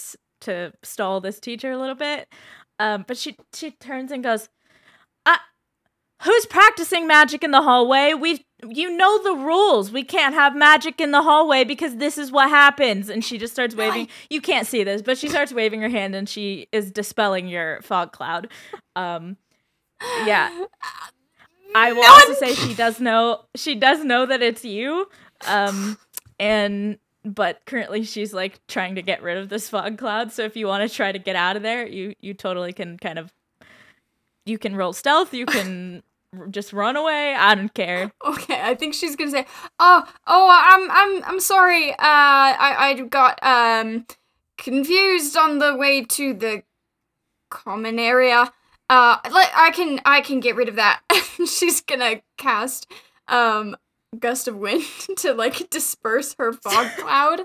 to 0.43 0.73
stall 0.83 1.21
this 1.21 1.41
teacher 1.41 1.73
a 1.73 1.79
little 1.79 1.95
bit. 1.95 2.29
Um, 2.79 3.05
but 3.07 3.17
she 3.17 3.37
she 3.55 3.71
turns 3.73 4.13
and 4.13 4.23
goes, 4.23 4.49
uh, 5.27 5.39
"Who's 6.23 6.47
practicing 6.47 7.07
magic 7.07 7.43
in 7.43 7.51
the 7.51 7.63
hallway? 7.63 8.15
We 8.15 8.45
you 8.67 8.97
know 8.97 9.23
the 9.23 9.35
rules. 9.35 9.91
We 9.91 10.05
can't 10.05 10.35
have 10.35 10.57
magic 10.57 11.01
in 11.01 11.11
the 11.13 11.23
hallway 11.23 11.65
because 11.65 11.97
this 11.97 12.19
is 12.19 12.31
what 12.31 12.49
happens." 12.49 13.09
And 13.09 13.25
she 13.25 13.39
just 13.39 13.53
starts 13.53 13.75
waving. 13.75 14.09
You 14.31 14.41
can't 14.41 14.67
see 14.67 14.85
this, 14.85 15.03
but 15.03 15.19
she 15.19 15.29
starts 15.29 15.53
waving 15.53 15.81
her 15.83 15.89
hand 15.89 16.15
and 16.15 16.29
she 16.29 16.69
is 16.73 16.91
dispelling 16.91 17.49
your 17.49 17.81
fog 17.83 18.13
cloud. 18.13 18.49
Um, 18.97 19.37
yeah. 20.25 20.51
I 21.77 21.93
will 21.93 22.05
also 22.05 22.35
say 22.35 22.55
she 22.55 22.73
does 22.75 23.01
know 23.01 23.47
she 23.57 23.75
does 23.75 24.05
know 24.05 24.27
that 24.27 24.43
it's 24.43 24.65
you. 24.65 25.09
Um 25.49 25.99
and 26.39 26.99
but 27.25 27.65
currently 27.65 28.05
she's 28.05 28.35
like 28.35 28.61
trying 28.67 28.95
to 28.97 29.03
get 29.03 29.23
rid 29.23 29.39
of 29.39 29.49
this 29.49 29.69
fog 29.69 29.99
cloud. 29.99 30.31
So 30.33 30.43
if 30.43 30.57
you 30.57 30.67
want 30.67 30.89
to 30.89 30.95
try 30.95 31.11
to 31.11 31.19
get 31.19 31.37
out 31.37 31.57
of 31.57 31.63
there, 31.63 31.87
you 31.87 32.15
you 32.21 32.35
totally 32.35 32.73
can 32.73 32.99
kind 32.99 33.19
of 33.19 33.33
you 34.45 34.59
can 34.59 34.77
roll 34.77 34.93
stealth, 34.93 35.33
you 35.33 35.47
can 35.47 36.03
just 36.51 36.73
run 36.73 36.97
away. 36.97 37.35
I 37.35 37.55
don't 37.55 37.73
care. 37.73 38.13
Okay, 38.25 38.61
I 38.61 38.75
think 38.75 38.95
she's 38.95 39.17
gonna 39.17 39.31
say, 39.31 39.47
"Oh, 39.79 40.05
oh, 40.27 40.49
I'm, 40.51 40.91
I'm, 40.91 41.25
I'm 41.25 41.41
sorry. 41.41 41.93
Uh, 41.93 41.97
I, 41.99 42.75
I 42.79 42.95
got 43.09 43.39
um 43.43 44.07
confused 44.57 45.37
on 45.37 45.59
the 45.59 45.77
way 45.77 46.05
to 46.05 46.35
the 46.35 46.63
common 47.51 47.99
area. 47.99 48.53
Uh, 48.91 49.17
like 49.31 49.51
I 49.55 49.71
can, 49.75 50.01
I 50.05 50.21
can 50.21 50.41
get 50.41 50.57
rid 50.57 50.69
of 50.69 50.77
that." 50.77 51.01
she's 51.47 51.81
gonna 51.81 52.21
cast 52.37 52.91
um 53.29 53.77
gust 54.15 54.49
of 54.49 54.57
wind 54.57 54.85
to 55.19 55.33
like 55.35 55.71
disperse 55.71 56.35
her 56.39 56.53
fog 56.53 56.89
cloud. 56.99 57.43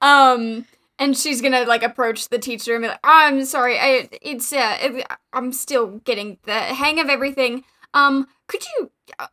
Um. 0.00 0.66
And 0.98 1.16
she's 1.16 1.40
gonna 1.40 1.64
like 1.64 1.82
approach 1.82 2.28
the 2.28 2.38
teacher 2.38 2.74
and 2.74 2.82
be 2.82 2.88
like, 2.88 3.00
"I'm 3.02 3.46
sorry, 3.46 3.78
I 3.78 4.10
it's 4.20 4.52
uh, 4.52 4.76
it, 4.82 5.06
I'm 5.32 5.50
still 5.54 5.98
getting 6.04 6.36
the 6.44 6.52
hang 6.52 7.00
of 7.00 7.08
everything. 7.08 7.64
Um, 7.94 8.26
could 8.48 8.62
you 8.78 8.90
uh, 9.18 9.28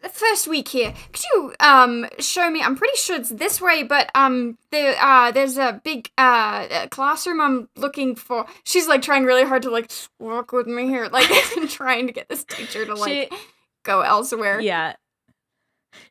the 0.00 0.08
first 0.08 0.48
week 0.48 0.68
here. 0.68 0.94
Could 1.12 1.24
you 1.34 1.54
um 1.60 2.06
show 2.20 2.50
me? 2.50 2.62
I'm 2.62 2.76
pretty 2.76 2.96
sure 2.96 3.16
it's 3.16 3.28
this 3.28 3.60
way, 3.60 3.82
but 3.82 4.10
um 4.14 4.56
there 4.70 4.96
uh 4.98 5.30
there's 5.30 5.58
a 5.58 5.78
big 5.84 6.10
uh 6.16 6.66
uh, 6.70 6.86
classroom 6.88 7.40
I'm 7.40 7.68
looking 7.76 8.14
for. 8.16 8.46
She's 8.64 8.88
like 8.88 9.02
trying 9.02 9.24
really 9.24 9.44
hard 9.44 9.62
to 9.62 9.70
like 9.70 9.90
walk 10.18 10.52
with 10.52 10.66
me 10.66 10.86
here, 10.86 11.08
like 11.08 11.28
trying 11.68 12.06
to 12.06 12.12
get 12.14 12.28
this 12.30 12.44
teacher 12.44 12.86
to 12.86 12.94
like 12.94 13.30
She 13.30 13.38
go 13.82 14.00
elsewhere. 14.00 14.58
yeah. 14.60 14.94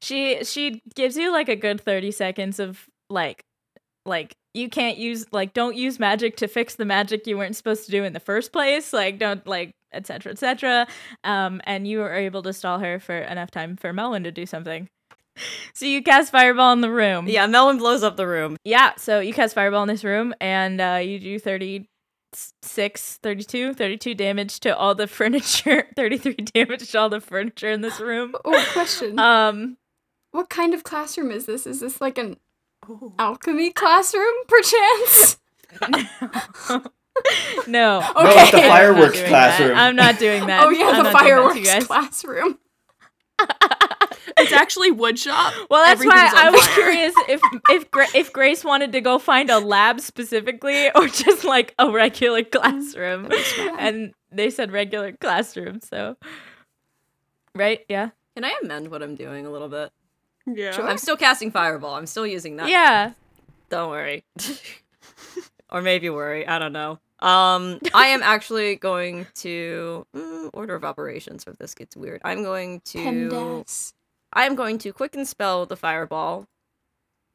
She 0.02 0.44
she 0.44 0.82
gives 0.96 1.18
you 1.18 1.32
like 1.32 1.50
a 1.50 1.56
good 1.56 1.82
30 1.82 2.12
seconds 2.12 2.60
of 2.60 2.86
like 3.10 3.44
like 4.06 4.34
you 4.54 4.70
can't 4.70 4.98
use 4.98 5.26
like 5.32 5.54
don't 5.54 5.76
use 5.76 6.00
magic 6.00 6.38
to 6.38 6.48
fix 6.48 6.76
the 6.76 6.86
magic 6.86 7.28
you 7.28 7.38
weren't 7.38 7.56
supposed 7.56 7.86
to 7.86 7.92
do 7.92 8.04
in 8.04 8.14
the 8.14 8.20
first 8.20 8.52
place 8.54 8.94
like 8.94 9.20
don't 9.20 9.46
like 9.48 9.72
etc 9.94 10.32
etc 10.32 10.88
um 11.24 11.62
and 11.66 11.88
you 11.88 12.00
were 12.00 12.14
able 12.14 12.42
to 12.44 12.54
stall 12.54 12.80
her 12.80 13.00
for 13.00 13.18
enough 13.18 13.52
time 13.52 13.76
for 13.76 13.92
melwyn 13.94 14.24
to 14.24 14.32
do 14.32 14.46
something. 14.46 14.88
So 15.74 15.86
you 15.86 16.02
cast 16.02 16.32
fireball 16.32 16.72
in 16.72 16.80
the 16.80 16.90
room. 16.90 17.28
Yeah, 17.28 17.46
Melwyn 17.48 17.78
blows 17.78 18.04
up 18.04 18.16
the 18.16 18.26
room. 18.28 18.56
yeah 18.64 18.94
so 18.98 19.20
you 19.20 19.34
cast 19.34 19.54
fireball 19.54 19.84
in 19.84 19.90
this 19.90 20.04
room 20.04 20.34
and 20.40 20.80
uh 20.80 21.00
you 21.04 21.20
do 21.20 21.40
36 22.36 23.18
32 23.24 23.74
32 23.74 24.14
damage 24.16 24.60
to 24.62 24.76
all 24.76 24.94
the 24.96 25.08
furniture 25.20 25.88
33 25.96 26.34
damage 26.36 26.92
to 26.92 27.00
all 27.00 27.10
the 27.10 27.22
furniture 27.22 27.70
in 27.72 27.82
this 27.82 28.00
room 28.00 28.36
Oh, 28.46 28.70
question. 28.74 29.18
um 29.20 29.78
what 30.32 30.50
kind 30.50 30.74
of 30.74 30.84
classroom 30.84 31.32
is 31.32 31.46
this? 31.46 31.66
Is 31.66 31.80
this 31.80 32.02
like 32.02 32.18
an 32.18 32.38
Oh. 32.88 33.14
alchemy 33.18 33.72
classroom, 33.72 34.34
perchance? 34.48 35.38
no 37.68 38.00
No, 38.02 38.02
Okay. 38.18 38.42
it's 38.42 38.52
the 38.52 38.58
I'm 38.58 38.68
not 38.68 38.68
fireworks 38.68 39.18
that. 39.22 39.28
classroom. 39.30 39.78
I'm 39.78 39.96
not 39.96 40.20
doing 40.20 40.46
that. 40.48 40.64
oh 40.66 40.70
yeah, 40.70 40.90
I'm 40.90 40.98
the 40.98 41.04
not 41.04 41.14
that 41.14 41.20
fireworks 41.20 41.86
classroom. 41.86 42.60
It's 44.38 44.52
actually 44.52 44.92
woodshop. 44.92 45.54
Well, 45.70 45.84
that's 45.86 46.06
why 46.06 46.32
I 46.36 46.50
was 46.50 46.62
fire. 46.68 46.76
curious 46.76 47.14
if 47.28 47.42
if 47.70 47.92
Gra- 47.92 48.14
if 48.14 48.32
Grace 48.34 48.64
wanted 48.64 48.92
to 48.92 49.02
go 49.02 49.18
find 49.18 49.50
a 49.50 49.60
lab 49.60 50.00
specifically 50.00 50.90
or 50.96 51.08
just 51.08 51.44
like 51.44 51.74
a 51.80 51.90
regular 51.90 52.44
classroom, 52.44 53.32
and 53.80 54.14
they 54.32 54.50
said 54.50 54.72
regular 54.72 55.14
classroom. 55.14 55.80
So, 55.82 56.18
right? 57.54 57.86
Yeah. 57.90 58.10
Can 58.36 58.44
I 58.44 58.54
amend 58.62 58.92
what 58.92 59.02
I'm 59.02 59.16
doing 59.16 59.46
a 59.46 59.52
little 59.52 59.70
bit? 59.70 59.92
Yeah. 60.46 60.72
Sure. 60.72 60.86
I'm 60.86 60.98
still 60.98 61.18
casting 61.18 61.52
fireball. 61.52 61.96
I'm 61.96 62.06
still 62.06 62.28
using 62.28 62.58
that. 62.58 62.70
Yeah. 62.70 63.14
Don't 63.70 63.90
worry. 63.90 64.26
or 65.72 65.82
maybe 65.82 66.10
worry. 66.10 66.48
I 66.48 66.60
don't 66.60 66.74
know. 66.74 67.00
Um, 67.20 67.80
I 67.94 68.08
am 68.08 68.22
actually 68.22 68.76
going 68.76 69.26
to 69.36 70.06
mm, 70.16 70.50
order 70.54 70.76
of 70.76 70.84
operations. 70.84 71.46
If 71.48 71.58
this 71.58 71.74
gets 71.74 71.96
weird, 71.96 72.22
I'm 72.24 72.44
going 72.44 72.82
to. 72.86 73.00
Pendas. 73.00 73.94
I 74.36 74.46
am 74.46 74.56
going 74.56 74.78
to 74.80 74.92
quicken 74.92 75.26
spell 75.26 75.66
the 75.66 75.76
fireball 75.78 76.46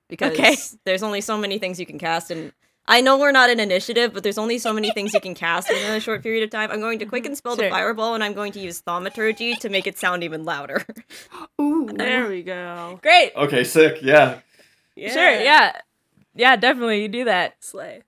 because 0.08 0.32
Okay. 0.32 0.56
there's 0.84 1.02
only 1.02 1.20
so 1.20 1.36
many 1.38 1.58
things 1.58 1.80
you 1.80 1.86
can 1.86 1.98
cast, 1.98 2.30
and 2.30 2.52
I 2.86 3.00
know 3.00 3.18
we're 3.18 3.32
not 3.32 3.50
an 3.50 3.60
initiative, 3.60 4.12
but 4.12 4.22
there's 4.22 4.38
only 4.38 4.58
so 4.58 4.72
many 4.72 4.90
things 4.92 5.14
you 5.14 5.20
can 5.20 5.34
cast 5.34 5.68
within 5.68 5.92
a 5.94 6.00
short 6.00 6.22
period 6.22 6.42
of 6.44 6.50
time. 6.50 6.70
I'm 6.72 6.80
going 6.80 6.98
to 6.98 7.06
quicken 7.06 7.36
spell 7.36 7.54
the 7.56 7.68
fireball, 7.70 8.14
and 8.14 8.22
I'm 8.24 8.32
going 8.34 8.52
to 8.52 8.60
use 8.60 8.80
thaumaturgy 8.80 9.54
to 9.56 9.68
make 9.68 9.86
it 9.86 9.96
sound 9.98 10.24
even 10.24 10.44
louder. 10.44 10.84
Ooh. 11.60 11.88
There 11.94 12.28
we 12.28 12.42
go. 12.42 12.98
Great. 13.02 13.32
Okay, 13.36 13.64
sick. 13.64 13.98
Yeah. 14.02 14.40
Yeah. 14.96 15.12
Sure. 15.12 15.30
Yeah. 15.40 15.80
Yeah. 16.34 16.56
Definitely. 16.56 17.02
You 17.02 17.08
do 17.08 17.24
that. 17.24 17.56
Slay. 17.60 18.02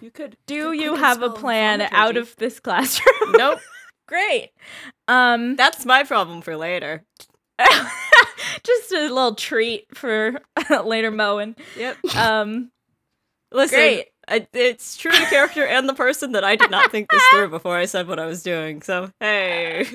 You 0.00 0.10
could. 0.10 0.36
Do 0.46 0.70
could 0.70 0.80
you 0.80 0.96
have 0.96 1.22
a 1.22 1.30
plan 1.30 1.80
out 1.92 2.16
of 2.16 2.34
this 2.36 2.58
classroom? 2.60 3.32
nope, 3.32 3.60
Great. 4.06 4.50
Um. 5.08 5.56
that's 5.56 5.84
my 5.86 6.04
problem 6.04 6.42
for 6.42 6.56
later. 6.56 7.04
just 8.64 8.92
a 8.92 9.02
little 9.02 9.34
treat 9.34 9.86
for 9.96 10.40
later 10.84 11.10
Moen. 11.10 11.56
Yep. 11.76 12.16
Um. 12.16 12.70
Listen, 13.52 13.78
Great. 13.78 14.06
I, 14.28 14.46
it's 14.52 14.96
true 14.96 15.10
to 15.10 15.24
character 15.26 15.66
and 15.66 15.88
the 15.88 15.94
person 15.94 16.32
that 16.32 16.44
I 16.44 16.56
did 16.56 16.70
not 16.70 16.90
think 16.90 17.10
this 17.10 17.22
through 17.32 17.48
before 17.50 17.76
I 17.76 17.84
said 17.86 18.08
what 18.08 18.18
I 18.18 18.26
was 18.26 18.42
doing. 18.42 18.82
So 18.82 19.10
hey, 19.20 19.86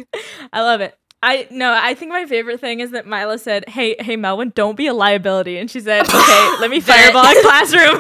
I 0.53 0.61
love 0.61 0.81
it. 0.81 0.95
I 1.23 1.47
no, 1.49 1.73
I 1.73 1.95
think 1.95 2.11
my 2.11 2.25
favorite 2.25 2.59
thing 2.59 2.79
is 2.79 2.91
that 2.91 3.07
Myla 3.07 3.39
said, 3.39 3.67
"Hey, 3.67 3.95
hey, 3.99 4.15
Melwyn, 4.15 4.53
don't 4.53 4.77
be 4.77 4.85
a 4.87 4.93
liability," 4.93 5.57
and 5.57 5.71
she 5.71 5.79
said, 5.79 6.05
"Okay, 6.05 6.55
let 6.59 6.69
me 6.69 6.79
fireball 6.79 7.25
a 7.25 7.41
classroom." 7.41 7.99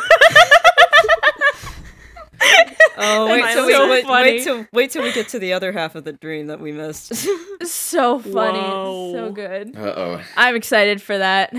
Oh 2.97 3.29
wait 3.29 3.41
That's 3.41 3.55
till 3.55 3.65
we 3.65 3.89
wait, 3.89 4.05
funny. 4.05 4.31
wait 4.31 4.43
till 4.43 4.65
wait 4.73 4.91
till 4.91 5.03
we 5.03 5.11
get 5.13 5.29
to 5.29 5.39
the 5.39 5.53
other 5.53 5.71
half 5.71 5.95
of 5.95 6.03
the 6.03 6.13
dream 6.13 6.47
that 6.47 6.59
we 6.59 6.71
missed. 6.71 7.13
so 7.63 8.19
funny, 8.19 8.59
Whoa. 8.59 9.11
so 9.13 9.31
good. 9.31 9.75
Uh 9.75 9.93
oh. 9.95 10.21
I'm 10.35 10.55
excited 10.55 11.01
for 11.01 11.17
that. 11.17 11.53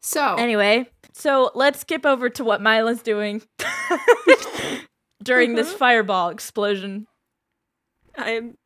So 0.00 0.34
Anyway, 0.36 0.88
so 1.12 1.50
let's 1.54 1.80
skip 1.80 2.04
over 2.06 2.28
to 2.30 2.42
what 2.44 2.60
Myla's 2.60 3.02
doing 3.02 3.42
during 5.22 5.54
this 5.54 5.72
fireball 5.72 6.30
explosion. 6.30 7.06
I'm 8.16 8.56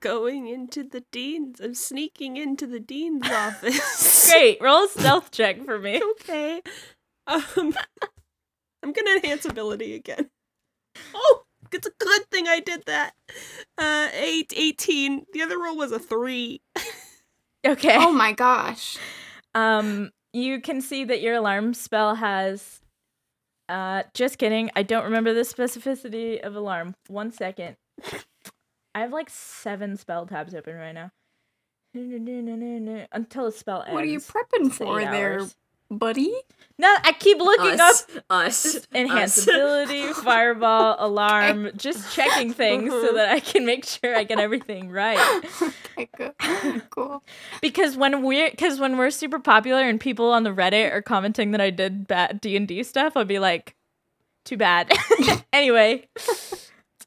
going 0.00 0.46
into 0.48 0.84
the 0.84 1.04
dean's. 1.12 1.60
I'm 1.60 1.74
sneaking 1.74 2.36
into 2.36 2.66
the 2.66 2.80
dean's 2.80 3.26
office. 3.30 4.30
Great, 4.30 4.58
roll 4.60 4.84
a 4.84 4.88
stealth 4.88 5.30
check 5.30 5.64
for 5.64 5.78
me. 5.78 6.00
okay. 6.12 6.62
Um, 7.26 7.74
I'm 8.82 8.92
gonna 8.92 9.16
enhance 9.16 9.44
ability 9.44 9.94
again. 9.94 10.30
Oh, 11.14 11.42
it's 11.72 11.86
a 11.86 11.92
good 11.98 12.30
thing 12.30 12.48
I 12.48 12.60
did 12.60 12.84
that. 12.86 13.12
Uh, 13.76 14.08
eight, 14.14 14.52
18. 14.56 15.26
The 15.32 15.42
other 15.42 15.58
roll 15.58 15.76
was 15.76 15.92
a 15.92 15.98
three. 15.98 16.60
Okay. 17.66 17.96
Oh 17.98 18.12
my 18.12 18.32
gosh. 18.32 18.96
Um, 19.54 20.10
you 20.32 20.60
can 20.60 20.80
see 20.80 21.04
that 21.04 21.20
your 21.20 21.34
alarm 21.34 21.74
spell 21.74 22.14
has. 22.14 22.80
Uh, 23.68 24.04
just 24.14 24.38
kidding. 24.38 24.70
I 24.76 24.82
don't 24.82 25.04
remember 25.04 25.34
the 25.34 25.42
specificity 25.42 26.40
of 26.40 26.54
alarm. 26.54 26.94
One 27.08 27.32
second. 27.32 27.76
I 28.94 29.00
have 29.00 29.12
like 29.12 29.28
seven 29.28 29.96
spell 29.96 30.26
tabs 30.26 30.54
open 30.54 30.76
right 30.76 30.92
now. 30.92 31.10
Until 31.94 33.46
the 33.46 33.52
spell 33.52 33.82
ends. 33.82 33.94
What 33.94 34.04
are 34.04 34.06
you 34.06 34.20
prepping 34.20 34.72
for 34.72 35.00
there, 35.00 35.40
hours. 35.40 35.56
Buddy? 35.90 36.32
No, 36.80 36.94
I 37.02 37.12
keep 37.12 37.38
looking 37.38 37.80
up 37.80 37.96
us, 38.30 38.86
enhance 38.94 39.36
us. 39.38 39.48
ability, 39.48 40.12
fireball, 40.22 40.94
alarm, 41.00 41.70
just 41.76 42.14
checking 42.14 42.52
things 42.52 42.90
so 42.92 43.14
that 43.14 43.30
I 43.30 43.40
can 43.40 43.66
make 43.66 43.84
sure 43.84 44.14
I 44.14 44.22
get 44.24 44.38
everything 44.38 44.90
right. 44.90 45.18
Okay, 45.98 46.08
good. 46.16 46.82
cool. 46.90 47.24
Because 47.60 47.96
when 47.96 48.22
we're 48.22 48.50
because 48.50 48.78
when 48.78 48.96
we're 48.96 49.10
super 49.10 49.40
popular 49.40 49.82
and 49.88 50.00
people 50.00 50.30
on 50.30 50.44
the 50.44 50.50
Reddit 50.50 50.92
are 50.92 51.02
commenting 51.02 51.50
that 51.50 51.60
I 51.60 51.70
did 51.70 52.06
bad 52.06 52.40
D 52.40 52.54
and 52.56 52.68
D 52.68 52.84
stuff, 52.84 53.16
I'll 53.16 53.24
be 53.24 53.40
like, 53.40 53.74
too 54.44 54.56
bad. 54.56 54.92
anyway, 55.52 56.06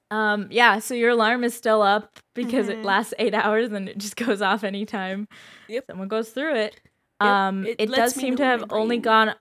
um, 0.10 0.48
yeah. 0.52 0.80
So 0.80 0.94
your 0.94 1.12
alarm 1.12 1.46
is 1.46 1.54
still 1.54 1.82
up 1.82 2.20
because 2.34 2.68
it 2.68 2.80
Mhm. 2.80 2.84
lasts 2.86 3.14
eight 3.18 3.34
hours 3.34 3.72
and 3.72 3.88
it 3.88 3.98
just 3.98 4.18
goes 4.18 4.42
off 4.42 4.66
anytime 4.66 5.30
Yep. 5.70 5.86
someone 5.88 6.10
goes 6.10 6.32
through 6.32 6.56
it. 6.56 6.82
Yep, 7.22 7.30
Um, 7.30 7.66
it 7.66 7.76
it, 7.80 7.92
does 7.92 8.14
seem 8.16 8.36
to 8.38 8.46
have 8.46 8.64
only 8.72 8.98
brain. 8.98 9.02
gone. 9.02 9.36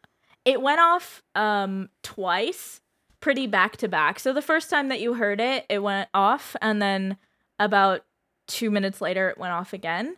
It 0.44 0.60
went 0.62 0.80
off 0.80 1.22
um 1.34 1.88
twice, 2.02 2.80
pretty 3.20 3.46
back 3.46 3.76
to 3.78 3.88
back. 3.88 4.18
So 4.18 4.32
the 4.32 4.42
first 4.42 4.70
time 4.70 4.88
that 4.88 5.00
you 5.00 5.14
heard 5.14 5.40
it, 5.40 5.66
it 5.68 5.80
went 5.82 6.08
off, 6.14 6.56
and 6.62 6.80
then 6.82 7.16
about 7.58 8.04
two 8.46 8.70
minutes 8.70 9.00
later, 9.00 9.28
it 9.30 9.38
went 9.38 9.52
off 9.52 9.72
again. 9.72 10.16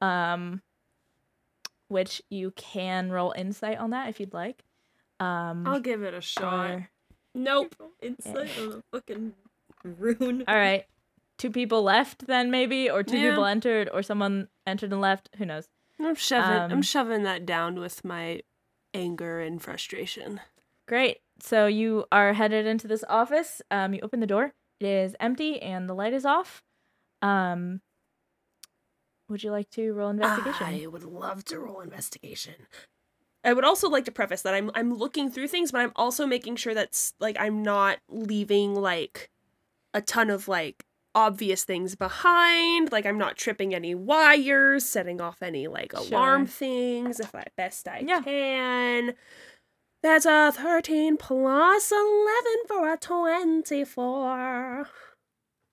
Um, 0.00 0.62
which 1.88 2.22
you 2.30 2.50
can 2.52 3.10
roll 3.12 3.32
insight 3.36 3.78
on 3.78 3.90
that 3.90 4.08
if 4.08 4.18
you'd 4.18 4.32
like. 4.32 4.64
Um, 5.20 5.66
I'll 5.66 5.78
give 5.80 6.02
it 6.02 6.14
a 6.14 6.20
shot. 6.20 6.70
or- 6.70 6.88
Nope, 7.34 7.74
it's 8.00 8.26
Yeah. 8.26 8.32
like 8.32 8.56
a 8.58 8.82
fucking 8.92 9.34
rune. 9.84 10.44
all 10.48 10.54
right, 10.54 10.86
two 11.38 11.50
people 11.50 11.82
left 11.82 12.26
then 12.26 12.50
maybe, 12.50 12.90
or 12.90 13.02
two 13.02 13.18
Yeah. 13.18 13.30
people 13.30 13.44
entered, 13.44 13.88
or 13.92 14.02
someone 14.02 14.48
entered 14.66 14.90
and 14.92 15.00
left. 15.00 15.28
Who 15.36 15.44
knows? 15.46 15.68
I'm 16.04 16.14
shoving. 16.14 16.58
Um, 16.58 16.72
I'm 16.72 16.82
shoving 16.82 17.22
that 17.24 17.46
down 17.46 17.78
with 17.78 18.04
my 18.04 18.42
anger 18.94 19.40
and 19.40 19.60
frustration. 19.60 20.40
Great. 20.86 21.18
So 21.40 21.66
you 21.66 22.04
are 22.12 22.32
headed 22.32 22.66
into 22.66 22.86
this 22.86 23.04
office. 23.08 23.62
Um, 23.70 23.94
you 23.94 24.00
open 24.02 24.20
the 24.20 24.26
door. 24.26 24.52
It 24.80 24.86
is 24.86 25.16
empty 25.20 25.60
and 25.60 25.88
the 25.88 25.94
light 25.94 26.12
is 26.12 26.26
off. 26.26 26.62
Um, 27.20 27.80
would 29.28 29.42
you 29.42 29.50
like 29.50 29.70
to 29.70 29.92
roll 29.92 30.10
investigation? 30.10 30.66
I 30.66 30.86
would 30.86 31.04
love 31.04 31.44
to 31.46 31.58
roll 31.58 31.80
investigation. 31.80 32.54
I 33.44 33.52
would 33.52 33.64
also 33.64 33.88
like 33.88 34.04
to 34.04 34.12
preface 34.12 34.42
that 34.42 34.54
I'm 34.54 34.70
I'm 34.74 34.94
looking 34.94 35.30
through 35.30 35.48
things, 35.48 35.72
but 35.72 35.80
I'm 35.80 35.92
also 35.96 36.26
making 36.26 36.56
sure 36.56 36.74
that's 36.74 37.14
like 37.18 37.36
I'm 37.40 37.62
not 37.62 37.98
leaving 38.08 38.74
like 38.74 39.30
a 39.94 40.00
ton 40.00 40.30
of 40.30 40.48
like 40.48 40.84
obvious 41.14 41.64
things 41.64 41.94
behind. 41.94 42.90
Like 42.92 43.06
I'm 43.06 43.18
not 43.18 43.36
tripping 43.36 43.74
any 43.74 43.94
wires, 43.94 44.84
setting 44.84 45.20
off 45.20 45.42
any 45.42 45.68
like 45.68 45.92
alarm 45.92 46.46
Sure. 46.46 46.52
things 46.52 47.20
if 47.20 47.34
I 47.34 47.44
best 47.56 47.86
I 47.88 48.04
Yeah. 48.06 48.20
can. 48.22 49.14
That's 50.02 50.26
a 50.26 50.50
13 50.52 51.16
plus 51.16 51.92
11 51.92 52.66
for 52.66 52.92
a 52.92 52.96
24. 52.96 54.88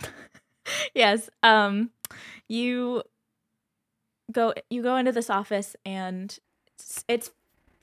yes. 0.93 1.29
Um, 1.41 1.91
you 2.47 3.03
go 4.31 4.53
you 4.69 4.83
go 4.83 4.95
into 4.97 5.11
this 5.11 5.29
office 5.29 5.75
and 5.85 6.37
it's, 6.77 7.03
it's 7.07 7.31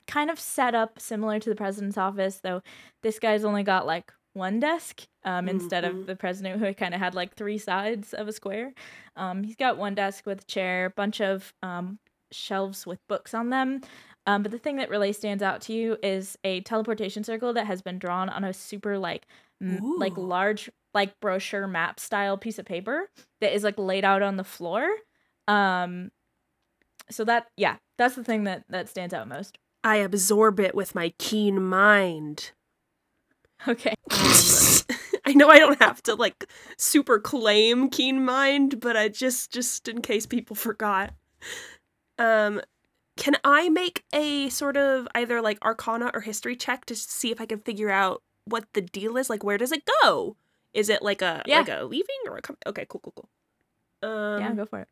kind 0.07 0.31
of 0.31 0.39
set 0.39 0.75
up 0.75 1.01
similar 1.01 1.41
to 1.41 1.51
the 1.51 1.57
president's 1.57 1.99
office, 1.99 2.39
though 2.39 2.63
this 3.03 3.19
guy's 3.19 3.45
only 3.45 3.65
got 3.65 3.87
like 3.87 4.13
one 4.37 4.61
desk 4.61 5.07
um, 5.25 5.49
instead 5.49 5.83
Mhm. 5.85 6.01
of 6.03 6.07
the 6.07 6.15
president 6.17 6.61
who 6.61 6.73
kind 6.75 6.95
of 6.95 7.01
had 7.01 7.15
like 7.15 7.35
three 7.35 7.59
sides 7.59 8.13
of 8.15 8.29
a 8.29 8.33
square. 8.33 8.73
Um, 9.17 9.43
he's 9.43 9.57
got 9.57 9.79
one 9.79 9.95
desk 9.95 10.27
with 10.27 10.43
a 10.43 10.45
chair, 10.47 10.91
bunch 10.91 11.21
of 11.21 11.53
um, 11.63 11.99
shelves 12.31 12.87
with 12.87 12.99
books 13.09 13.35
on 13.35 13.51
them. 13.51 13.81
Um, 14.27 14.43
but 14.43 14.53
the 14.53 14.59
thing 14.59 14.77
that 14.77 14.91
really 14.91 15.13
stands 15.13 15.43
out 15.43 15.61
to 15.63 15.73
you 15.73 15.97
is 16.03 16.37
a 16.45 16.61
teleportation 16.63 17.25
circle 17.25 17.53
that 17.55 17.67
has 17.67 17.81
been 17.83 17.99
drawn 17.99 18.29
on 18.29 18.45
a 18.45 18.53
super 18.53 18.99
like 18.99 19.27
m- 19.61 19.97
like 19.99 20.17
large 20.17 20.69
like 20.93 21.19
brochure 21.21 21.67
map 21.67 21.99
style 22.01 22.37
piece 22.37 22.59
of 22.59 22.67
paper 22.67 23.09
that 23.41 23.55
is 23.55 23.63
like 23.65 23.79
laid 23.79 24.05
out 24.05 24.23
on 24.23 24.37
the 24.37 24.45
floor. 24.45 24.89
Um, 25.49 26.11
so 27.11 27.25
that 27.25 27.47
yeah, 27.57 27.77
that's 27.99 28.17
the 28.17 28.25
thing 28.25 28.45
that 28.45 28.65
that 28.69 28.89
stands 28.89 29.15
out 29.15 29.29
most. 29.29 29.59
I 29.85 29.97
absorb 29.99 30.59
it 30.59 30.75
with 30.75 30.95
my 30.97 31.13
keen 31.19 31.63
mind. 31.63 32.51
Okay. 33.67 33.95
Um, 34.11 34.97
I 35.25 35.33
know 35.35 35.49
I 35.49 35.59
don't 35.59 35.81
have 35.83 36.03
to 36.05 36.15
like 36.15 36.45
super 36.79 37.19
claim 37.19 37.91
keen 37.91 38.25
mind, 38.25 38.81
but 38.81 38.97
I 38.97 39.09
just 39.09 39.53
just 39.53 39.89
in 39.89 40.03
case 40.03 40.27
people 40.27 40.55
forgot. 40.57 41.13
Um 42.19 42.61
can 43.17 43.35
I 43.45 43.71
make 43.71 44.05
a 44.13 44.51
sort 44.51 44.77
of 44.77 45.09
either 45.15 45.41
like 45.41 45.59
arcana 45.65 46.11
or 46.13 46.21
history 46.21 46.55
check 46.55 46.85
to 46.87 46.95
see 46.95 47.31
if 47.31 47.41
I 47.41 47.47
can 47.47 47.61
figure 47.61 47.91
out 47.91 48.23
what 48.45 48.67
the 48.75 48.83
deal 48.83 49.17
is? 49.17 49.31
Like 49.31 49.43
where 49.43 49.59
does 49.59 49.73
it 49.73 49.83
go? 50.03 50.37
Is 50.75 50.89
it 50.89 51.03
like 51.03 51.23
a 51.23 51.43
Yeah. 51.47 51.59
like 51.61 51.69
a 51.71 51.85
leaving 51.85 52.17
or 52.27 52.37
a 52.37 52.43
com- 52.43 52.59
Okay, 52.67 52.87
cool, 52.89 53.01
cool, 53.03 53.15
cool. 54.03 54.09
Um 54.11 54.41
yeah, 54.41 54.53
go 54.55 54.67
for 54.67 54.81
it. 54.81 54.89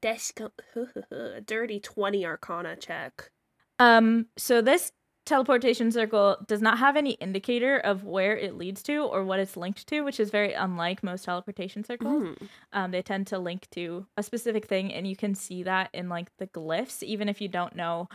desk 0.00 0.40
a 1.10 1.40
dirty 1.42 1.78
20 1.80 2.24
arcana 2.26 2.76
check. 2.76 3.30
Um, 3.78 4.26
so 4.36 4.60
this 4.60 4.92
teleportation 5.30 5.90
circle 5.92 6.36
does 6.46 6.60
not 6.60 6.78
have 6.78 6.96
any 6.96 7.12
indicator 7.12 7.78
of 7.78 8.04
where 8.04 8.36
it 8.36 8.56
leads 8.56 8.82
to 8.82 8.98
or 9.04 9.24
what 9.24 9.38
it's 9.38 9.56
linked 9.56 9.86
to, 9.86 10.02
which 10.02 10.18
is 10.20 10.28
very 10.30 10.52
unlike 10.52 11.02
most 11.02 11.24
teleportation 11.24 11.84
circles. 11.84 12.22
Mm. 12.22 12.48
Um, 12.72 12.90
they 12.90 13.00
tend 13.00 13.28
to 13.28 13.38
link 13.38 13.68
to 13.70 14.06
a 14.16 14.22
specific 14.22 14.66
thing, 14.66 14.92
and 14.92 15.06
you 15.06 15.14
can 15.16 15.34
see 15.34 15.62
that 15.62 15.88
in 15.94 16.08
like 16.08 16.28
the 16.38 16.48
glyphs, 16.48 17.02
even 17.04 17.28
if 17.28 17.40
you 17.40 17.48
don't 17.48 17.76
know 17.76 18.08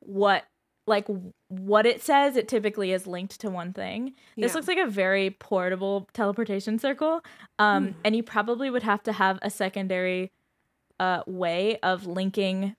what 0.00 0.44
like 0.86 1.06
what 1.48 1.86
it 1.86 2.02
says. 2.02 2.36
It 2.36 2.48
typically 2.48 2.92
is 2.92 3.06
linked 3.06 3.40
to 3.40 3.50
one 3.50 3.72
thing. 3.72 4.14
This 4.36 4.52
Yeah. 4.52 4.54
looks 4.56 4.68
like 4.68 4.78
a 4.78 4.86
very 4.86 5.30
portable 5.30 6.08
teleportation 6.12 6.78
circle, 6.78 7.22
um, 7.58 7.88
Hmm. 7.88 8.00
and 8.04 8.16
you 8.16 8.22
probably 8.22 8.70
would 8.70 8.82
have 8.84 9.02
to 9.04 9.12
have 9.12 9.38
a 9.42 9.50
secondary 9.50 10.32
uh, 11.00 11.22
way 11.26 11.78
of 11.82 12.06
linking 12.06 12.74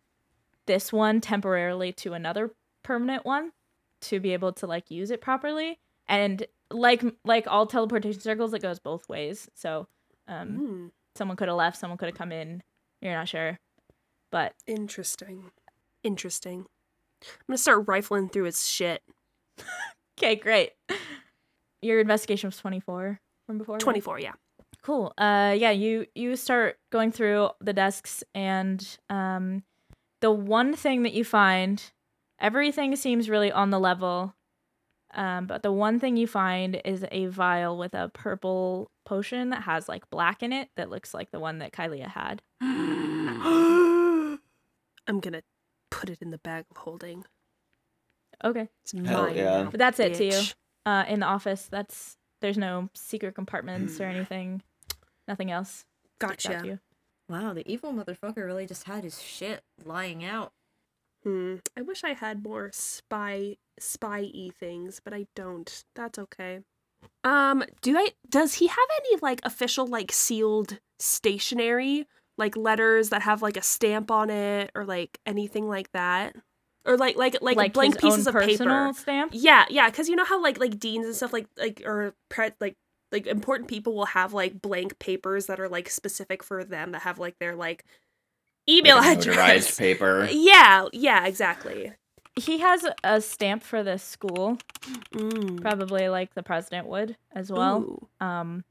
this 0.68 0.92
one 0.94 1.22
temporarily 1.22 1.92
to 1.94 2.14
another 2.14 2.52
permanent 2.84 3.26
one 3.26 3.52
to 4.02 4.20
be 4.20 4.34
able 4.34 4.54
to 4.54 4.68
like 4.68 4.90
use 4.92 5.12
it 5.12 5.22
properly. 5.22 5.80
And 6.08 6.46
like 6.72 7.04
like 7.26 7.46
all 7.48 7.66
teleportation 7.68 8.22
circles, 8.22 8.54
it 8.54 8.62
goes 8.62 8.80
both 8.80 9.08
ways. 9.10 9.50
So 9.56 9.88
um, 10.28 10.50
Mm. 10.50 10.92
someone 11.16 11.38
could 11.38 11.48
have 11.48 11.58
left, 11.58 11.78
someone 11.78 11.98
could 11.98 12.08
have 12.10 12.18
come 12.18 12.32
in. 12.32 12.64
You're 13.02 13.14
not 13.14 13.28
sure, 13.28 13.60
but 14.32 14.54
Interesting. 14.68 15.52
Interesting. 16.04 16.66
I'm 17.24 17.28
gonna 17.48 17.58
start 17.58 17.88
rifling 17.88 18.30
through 18.30 18.46
his 18.46 18.66
shit. 18.68 19.02
okay, 20.18 20.36
great. 20.36 20.72
Your 21.82 22.00
investigation 22.00 22.48
was 22.48 22.58
24 22.58 23.20
from 23.46 23.58
before. 23.58 23.76
right? 23.76 23.82
24, 23.82 24.20
yeah. 24.20 24.34
Cool. 24.82 25.14
Uh 25.18 25.56
yeah, 25.58 25.72
you 25.72 26.06
you 26.16 26.36
start 26.36 26.78
going 26.92 27.12
through 27.12 27.50
the 27.60 27.74
desks 27.74 28.24
and 28.34 28.98
um 29.10 29.64
the 30.22 30.32
one 30.32 30.74
thing 30.74 31.04
that 31.04 31.14
you 31.14 31.24
find 31.26 31.92
everything 32.40 32.96
seems 32.96 33.30
really 33.30 33.52
on 33.52 33.70
the 33.70 33.80
level. 33.80 34.36
Um 35.14 35.48
but 35.48 35.64
the 35.64 35.72
one 35.72 36.00
thing 36.00 36.18
you 36.18 36.28
find 36.28 36.80
is 36.86 37.06
a 37.12 37.26
vial 37.28 37.78
with 37.78 37.94
a 37.94 38.10
purple 38.14 38.92
potion 39.06 39.50
that 39.50 39.64
has 39.64 39.90
like 39.90 40.10
black 40.10 40.44
in 40.44 40.54
it 40.54 40.70
that 40.76 40.90
looks 40.90 41.14
like 41.14 41.32
the 41.32 41.40
one 41.40 41.60
that 41.60 41.72
Kylia 41.74 42.08
had. 42.08 42.42
I'm 42.62 44.40
gonna 45.20 45.42
put 45.90 46.10
it 46.10 46.22
in 46.22 46.32
the 46.32 46.38
bag 46.38 46.66
of 46.70 46.78
holding. 46.78 47.26
Okay. 48.44 48.70
It's 48.84 48.92
Hell 48.92 49.24
mine. 49.24 49.36
yeah. 49.36 49.64
now, 49.64 49.70
But 49.72 49.80
that's 49.80 50.00
it 50.00 50.14
to 50.16 50.26
you. 50.26 50.42
Uh 50.86 51.06
in 51.08 51.20
the 51.22 51.26
office, 51.26 51.68
that's 51.70 52.18
there's 52.42 52.58
no 52.58 52.90
secret 52.94 53.36
compartments 53.36 54.00
or 54.00 54.06
anything. 54.06 54.62
Nothing 55.28 55.52
else. 55.52 55.86
sticks 56.22 56.24
out 56.24 56.40
to 56.40 56.48
Gotcha. 56.58 56.68
you. 56.68 56.80
Wow, 57.28 57.54
the 57.54 57.70
evil 57.72 57.94
motherfucker 57.94 58.46
really 58.46 58.66
just 58.66 58.86
had 58.86 59.04
his 59.04 59.22
shit 59.22 59.62
lying 59.86 60.24
out. 60.24 60.52
Hmm. 61.24 61.56
I 61.78 61.82
wish 61.82 62.04
I 62.04 62.14
had 62.14 62.44
more 62.44 62.70
spy 62.74 63.58
spy 63.80 64.22
y 64.34 64.50
things, 64.58 65.02
but 65.04 65.14
I 65.14 65.28
don't. 65.36 65.84
That's 65.96 66.18
okay. 66.20 66.62
Um, 67.24 67.64
do 67.82 67.98
I 67.98 68.10
does 68.30 68.56
he 68.56 68.68
have 68.68 68.78
any 69.04 69.20
like 69.22 69.42
official 69.44 69.88
like 69.88 70.12
sealed 70.12 70.80
stationery? 71.00 72.08
Like 72.38 72.56
letters 72.56 73.10
that 73.10 73.24
have 73.24 73.42
like 73.42 73.58
a 73.58 73.62
stamp 73.62 74.12
on 74.12 74.30
it 74.30 74.72
or 74.74 74.86
like 74.86 75.20
anything 75.26 75.68
like 75.68 75.92
that? 75.92 76.36
Or 76.86 76.96
like 76.98 77.18
like 77.18 77.38
like, 77.42 77.74
blank 77.74 77.96
his 77.96 78.02
pieces 78.02 78.28
of 78.28 78.36
paper. 78.36 78.92
stamp. 78.96 79.32
Yeah, 79.36 79.66
yeah, 79.70 79.90
because 79.90 80.08
you 80.08 80.16
know 80.16 80.24
how 80.24 80.42
like 80.42 80.58
like 80.58 80.80
deans 80.80 81.06
and 81.06 81.16
stuff 81.16 81.34
like 81.34 81.48
like 81.58 81.82
or 81.86 82.16
pre- 82.30 82.52
like 82.62 82.78
like 83.12 83.28
important 83.28 83.68
people 83.68 83.94
will 83.94 84.06
have 84.06 84.34
like 84.34 84.62
blank 84.62 85.00
papers 85.00 85.48
that 85.48 85.60
are 85.60 85.68
like 85.68 85.90
specific 85.90 86.44
for 86.44 86.64
them 86.64 86.92
that 86.92 87.02
have 87.02 87.20
like 87.20 87.38
their 87.40 87.56
like 87.56 87.84
email 88.70 88.98
Like 88.98 89.18
a 89.18 89.20
address. 89.20 89.36
notarized 89.72 89.78
paper. 89.80 90.28
Yeah, 90.32 90.88
yeah, 90.94 91.26
exactly. 91.26 91.94
He 92.36 92.60
has 92.60 92.86
a 93.04 93.20
stamp 93.22 93.64
for 93.64 93.84
the 93.84 93.98
school, 93.98 94.58
Mm. 95.14 95.60
probably 95.62 96.08
like 96.10 96.34
the 96.36 96.44
president 96.44 96.88
would 96.88 97.18
as 97.34 97.52
well. 97.52 97.82
Ooh, 97.82 98.08
Um, 98.26 98.64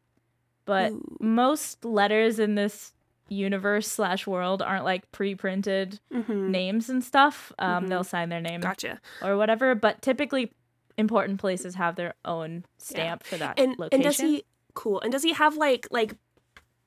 but 0.65 0.93
ooh. 0.93 1.17
most 1.21 1.85
letters 1.85 2.39
in 2.39 2.55
this 2.55 2.93
universe 3.29 3.87
slash 3.89 4.27
world 4.27 4.63
aren't 4.63 4.85
like 4.85 5.11
pre-printed 5.13 6.01
Mhm. 6.11 6.49
names 6.49 6.89
and 6.89 7.05
stuff. 7.05 7.53
Um, 7.59 7.85
Mhm. 7.85 7.89
they'll 7.91 8.05
sign 8.05 8.31
their 8.31 8.41
name 8.41 8.61
Gotcha. 8.63 9.01
or 9.23 9.37
whatever. 9.37 9.75
But 9.75 10.01
typically, 10.01 10.51
important 10.97 11.39
places 11.39 11.75
have 11.75 11.97
their 11.97 12.15
own 12.25 12.65
stamp 12.79 13.25
for 13.25 13.37
that 13.37 13.59
And 13.59 13.79
location. 13.79 13.89
and 13.93 14.03
does 14.03 14.19
he 14.19 14.45
cool? 14.75 15.01
And 15.01 15.13
does 15.13 15.23
he 15.25 15.33
have 15.35 15.57
like 15.59 15.87
like 15.91 16.15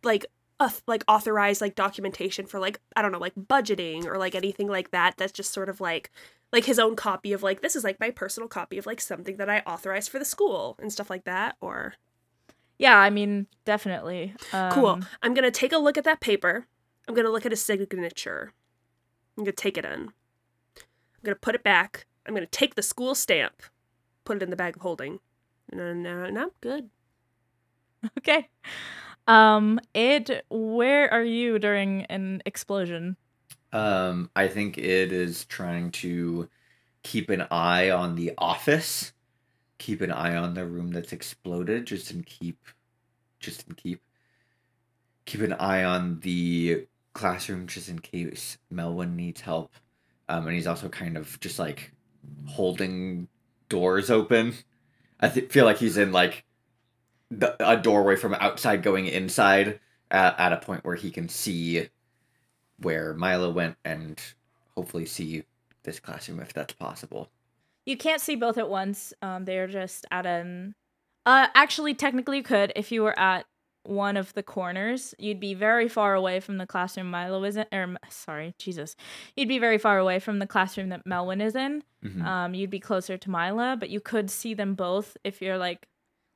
like 0.04 0.26
uh, 0.62 0.70
like 0.86 1.04
authorized 1.08 1.60
like 1.60 1.74
documentation 1.74 2.46
for 2.46 2.60
like 2.60 2.80
I 2.96 3.02
don't 3.02 3.12
know 3.12 3.18
like 3.18 3.34
budgeting 3.36 4.06
or 4.06 4.18
like 4.18 4.36
anything 4.36 4.68
like 4.68 4.92
that? 4.92 5.16
That's 5.18 5.32
just 5.32 5.52
sort 5.52 5.70
of 5.70 5.82
like 5.82 6.12
like 6.54 6.66
his 6.66 6.78
own 6.78 6.96
copy 6.96 7.34
of 7.34 7.42
like 7.42 7.62
this 7.62 7.76
is 7.76 7.84
like 7.84 8.00
my 8.00 8.12
personal 8.12 8.48
copy 8.48 8.78
of 8.78 8.86
like 8.86 9.02
something 9.02 9.38
that 9.38 9.50
I 9.50 9.60
authorized 9.62 10.12
for 10.12 10.20
the 10.20 10.26
school 10.26 10.78
and 10.80 10.94
stuff 10.94 11.10
like 11.10 11.24
that. 11.26 11.56
Or 11.62 11.96
Yeah, 12.78 12.96
I 12.96 13.10
mean, 13.10 13.48
definitely. 13.66 14.36
Um, 14.54 14.72
cool. 14.72 15.00
I'm 15.24 15.34
gonna 15.34 15.50
take 15.50 15.74
a 15.74 15.80
look 15.80 15.98
at 15.98 16.04
that 16.04 16.20
paper. 16.20 16.68
I'm 17.08 17.16
gonna 17.16 17.32
look 17.32 17.46
at 17.46 17.52
his 17.52 17.64
signature. 17.64 18.54
I'm 19.36 19.44
gonna 19.44 19.54
take 19.54 19.80
it 19.80 19.86
in. 19.86 20.10
I'm 20.10 21.24
gonna 21.24 21.36
put 21.36 21.56
it 21.56 21.64
back. 21.64 22.06
I'm 22.28 22.36
gonna 22.36 22.46
take 22.46 22.76
the 22.76 22.84
school 22.84 23.16
stamp, 23.16 23.64
put 24.26 24.38
it 24.38 24.44
in 24.44 24.52
the 24.52 24.56
bag 24.56 24.76
of 24.76 24.84
holding. 24.84 25.20
And 25.72 26.04
no, 26.04 26.24
no, 26.24 26.30
no, 26.30 26.52
good. 26.62 26.90
Okay. 28.18 28.50
Um, 29.28 29.80
Id, 29.94 30.44
where 30.50 31.12
are 31.14 31.24
you 31.24 31.60
during 31.60 32.06
an 32.06 32.42
explosion? 32.46 33.16
Um, 33.74 34.30
I 34.36 34.48
think 34.48 34.78
it 34.78 35.12
is 35.12 35.46
trying 35.46 35.92
to 35.92 36.50
keep 37.04 37.30
an 37.30 37.48
eye 37.52 37.90
on 37.90 38.16
the 38.16 38.34
office, 38.38 39.14
keep 39.78 40.02
an 40.02 40.12
eye 40.12 40.36
on 40.36 40.54
the 40.54 40.66
room 40.66 40.92
that's 40.92 41.14
exploded, 41.14 41.86
just 41.86 42.12
in 42.12 42.24
keep, 42.24 42.58
just 43.40 43.68
in 43.68 43.76
keep, 43.76 44.02
keep 45.26 45.42
an 45.42 45.54
eye 45.54 45.84
on 45.84 46.20
the 46.20 46.86
classroom, 47.14 47.68
just 47.68 47.90
in 47.90 48.00
case 48.00 48.58
Melwyn 48.74 49.16
needs 49.16 49.42
help. 49.42 49.72
Um, 50.28 50.48
and 50.48 50.56
he's 50.56 50.68
also 50.68 50.90
kind 50.90 51.18
of 51.18 51.40
just 51.40 51.60
like 51.60 51.92
holding 52.48 53.28
doors 53.70 54.10
open. 54.10 54.54
I 55.20 55.30
th- 55.30 55.52
feel 55.52 55.66
like 55.66 55.78
he's 55.78 55.98
in 55.98 56.12
like 56.12 56.46
the, 57.32 57.56
a 57.66 57.78
doorway 57.78 58.18
from 58.18 58.36
outside 58.36 58.84
going 58.84 59.08
inside 59.08 59.80
at, 60.12 60.40
at 60.40 60.54
a 60.54 60.58
point 60.58 60.84
where 60.86 60.96
he 60.96 61.10
can 61.10 61.30
see 61.30 61.88
where 62.78 63.14
Myla 63.14 63.50
went 63.50 63.78
and 63.86 64.22
hopefully 64.76 65.06
see 65.06 65.44
this 65.84 66.00
classroom 66.00 66.40
if 66.42 66.54
that's 66.54 66.74
possible. 66.74 67.30
You 67.86 67.98
can't 67.98 68.22
see 68.22 68.36
both 68.36 68.58
at 68.58 68.70
once. 68.70 69.14
Um, 69.22 69.46
they're 69.46 69.68
just 69.68 70.06
at 70.12 70.26
an. 70.26 70.76
Uh, 71.26 71.48
actually, 71.56 71.94
technically, 71.94 72.38
you 72.38 72.44
could 72.44 72.74
if 72.76 72.92
you 72.92 73.02
were 73.02 73.18
at 73.18 73.46
one 73.84 74.18
of 74.18 74.34
the 74.34 74.44
corners. 74.44 75.16
You'd 75.18 75.40
be 75.40 75.54
very 75.56 75.88
far 75.88 76.14
away 76.14 76.40
from 76.40 76.58
the 76.58 76.68
classroom 76.68 77.10
Myla 77.10 77.42
is 77.44 77.58
in. 77.58 77.66
Or 77.72 77.96
sorry, 78.10 78.54
Jesus, 78.60 78.96
you'd 79.36 79.48
be 79.48 79.58
very 79.58 79.78
far 79.78 79.98
away 79.98 80.20
from 80.20 80.40
the 80.40 80.46
classroom 80.46 80.90
that 80.90 81.06
Melwyn 81.06 81.42
is 81.42 81.56
in. 81.56 81.84
Mhm. 82.04 82.24
Um, 82.24 82.54
you'd 82.54 82.70
be 82.70 82.80
closer 82.80 83.18
to 83.18 83.30
Myla, 83.30 83.78
but 83.80 83.90
you 83.90 84.00
could 84.00 84.30
see 84.30 84.54
them 84.54 84.76
both 84.76 85.18
if 85.24 85.42
you're 85.42 85.58
like 85.58 85.88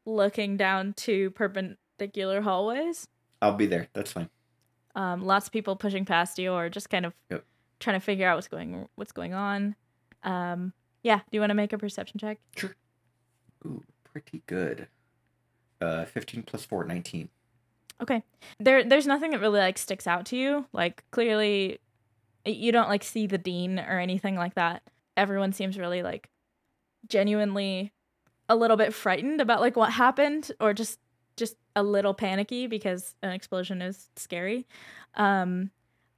looking 0.05 0.57
down 0.57 0.93
two 0.93 1.31
perpendicular 1.31 2.41
hallways. 2.41 3.07
I'll 3.41 3.53
be 3.53 3.65
there. 3.65 3.87
That's 3.93 4.11
fine. 4.11 4.29
um, 4.95 5.23
lots 5.25 5.47
of 5.47 5.51
people 5.51 5.75
pushing 5.75 6.05
past 6.05 6.39
you 6.39 6.51
or 6.53 6.69
just 6.69 6.89
kind 6.89 7.05
of 7.05 7.13
Yep. 7.29 7.43
trying 7.79 7.99
to 7.99 8.05
figure 8.05 8.27
out 8.27 8.35
what's 8.37 8.47
going 8.47 8.87
what's 8.95 9.11
going 9.11 9.33
on. 9.33 9.75
Um, 10.23 10.73
yeah, 11.03 11.17
do 11.17 11.23
you 11.31 11.39
want 11.39 11.49
to 11.51 11.55
make 11.55 11.73
a 11.73 11.77
perception 11.77 12.19
check? 12.19 12.39
Sure. 12.55 12.75
Ooh, 13.65 13.83
pretty 14.03 14.41
good. 14.47 14.87
Uh, 15.81 16.05
15 16.05 16.43
plus 16.43 16.63
4, 16.65 16.85
19. 16.85 17.29
Okay. 18.01 18.23
There 18.59 18.83
there's 18.83 19.05
nothing 19.07 19.31
that 19.31 19.39
really 19.41 19.59
like 19.59 19.77
sticks 19.77 20.07
out 20.07 20.25
to 20.27 20.37
you. 20.37 20.65
Like 20.73 21.03
clearly 21.11 21.79
you 22.45 22.71
don't 22.71 22.89
like 22.89 23.03
see 23.03 23.27
the 23.27 23.37
dean 23.37 23.79
or 23.79 23.99
anything 23.99 24.35
like 24.35 24.53
that. 24.55 24.83
everyone 25.17 25.51
seems 25.53 25.77
really 25.79 26.03
like 26.03 26.29
genuinely 27.07 27.91
a 28.49 28.55
little 28.55 28.77
bit 28.77 28.93
frightened 28.93 29.41
about 29.41 29.61
like 29.61 29.75
what 29.75 29.91
happened 29.91 30.51
or 30.59 30.73
just 30.73 30.99
just 31.35 31.55
a 31.75 31.83
little 31.83 32.13
panicky 32.13 32.67
because 32.67 33.15
an 33.21 33.31
explosion 33.31 33.81
is 33.81 34.09
scary. 34.15 34.65
Um 35.15 35.71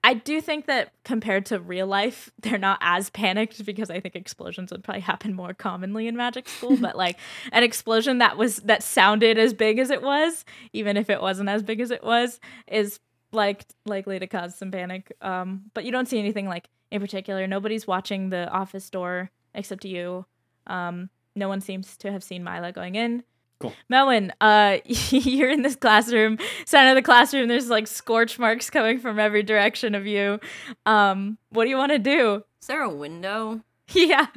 I 0.03 0.13
do 0.13 0.39
think 0.39 0.67
that 0.67 0.93
compared 1.03 1.47
to 1.47 1.59
real 1.59 1.85
life, 1.87 2.31
they're 2.39 2.57
not 2.57 2.77
as 2.81 3.09
panicked 3.09 3.65
because 3.65 3.89
I 3.89 3.99
think 3.99 4.15
explosions 4.15 4.71
would 4.71 4.83
probably 4.83 5.01
happen 5.01 5.33
more 5.33 5.53
commonly 5.53 6.07
in 6.07 6.15
magic 6.15 6.47
school. 6.47 6.77
but 6.77 6.95
like 7.05 7.17
an 7.51 7.63
explosion 7.63 8.19
that 8.19 8.37
was 8.37 8.57
that 8.57 8.83
sounded 8.83 9.37
as 9.37 9.53
big 9.53 9.79
as 9.79 9.89
it 9.89 10.01
was, 10.01 10.45
even 10.73 10.97
if 10.97 11.09
it 11.09 11.21
wasn't 11.21 11.49
as 11.49 11.63
big 11.63 11.81
as 11.81 11.91
it 11.91 12.03
was, 12.03 12.39
is 12.67 12.99
like 13.31 13.65
likely 13.85 14.19
to 14.19 14.27
cause 14.27 14.55
some 14.55 14.71
panic. 14.71 15.11
Um, 15.21 15.63
but 15.73 15.83
you 15.83 15.91
don't 15.91 16.07
see 16.07 16.19
anything 16.19 16.47
like 16.47 16.69
in 16.91 17.01
particular. 17.01 17.45
Nobody's 17.47 17.85
watching 17.85 18.29
the 18.29 18.49
office 18.49 18.89
door 18.89 19.31
except 19.53 19.83
you. 19.83 20.25
Um, 20.67 21.09
no 21.37 21.47
one 21.47 21.61
seems 21.61 21.95
to 21.97 22.11
have 22.11 22.23
seen 22.23 22.43
Myla 22.43 22.71
going 22.71 22.95
in. 22.95 23.23
Cool. 23.59 23.73
Melwyn, 23.91 24.31
uh, 24.41 24.77
you're 24.85 25.49
in 25.49 25.61
this 25.63 25.75
classroom. 25.75 26.37
Center 26.65 26.89
of 26.91 26.95
the 26.95 27.01
classroom. 27.01 27.47
There's 27.47 27.69
like 27.69 27.87
scorch 27.87 28.37
marks 28.37 28.69
coming 28.69 28.99
from 28.99 29.17
every 29.19 29.41
direction 29.43 29.95
of 29.95 30.05
you. 30.05 30.39
Um, 30.85 31.37
what 31.49 31.63
do 31.63 31.69
you 31.69 31.77
want 31.77 31.91
to 31.91 31.99
do? 31.99 32.43
Is 32.61 32.67
there 32.67 32.81
a 32.81 32.89
window? 32.93 33.61
yeah, 33.93 34.27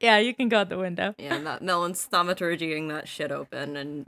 yeah, 0.00 0.18
you 0.18 0.34
can 0.34 0.48
go 0.48 0.58
out 0.58 0.68
the 0.70 0.76
window. 0.78 1.14
Yeah, 1.18 1.38
that 1.38 1.62
Melwyn's 1.62 2.08
thaumaturgying 2.12 2.88
that 2.88 3.06
shit 3.06 3.30
open 3.30 3.76
and 3.76 4.06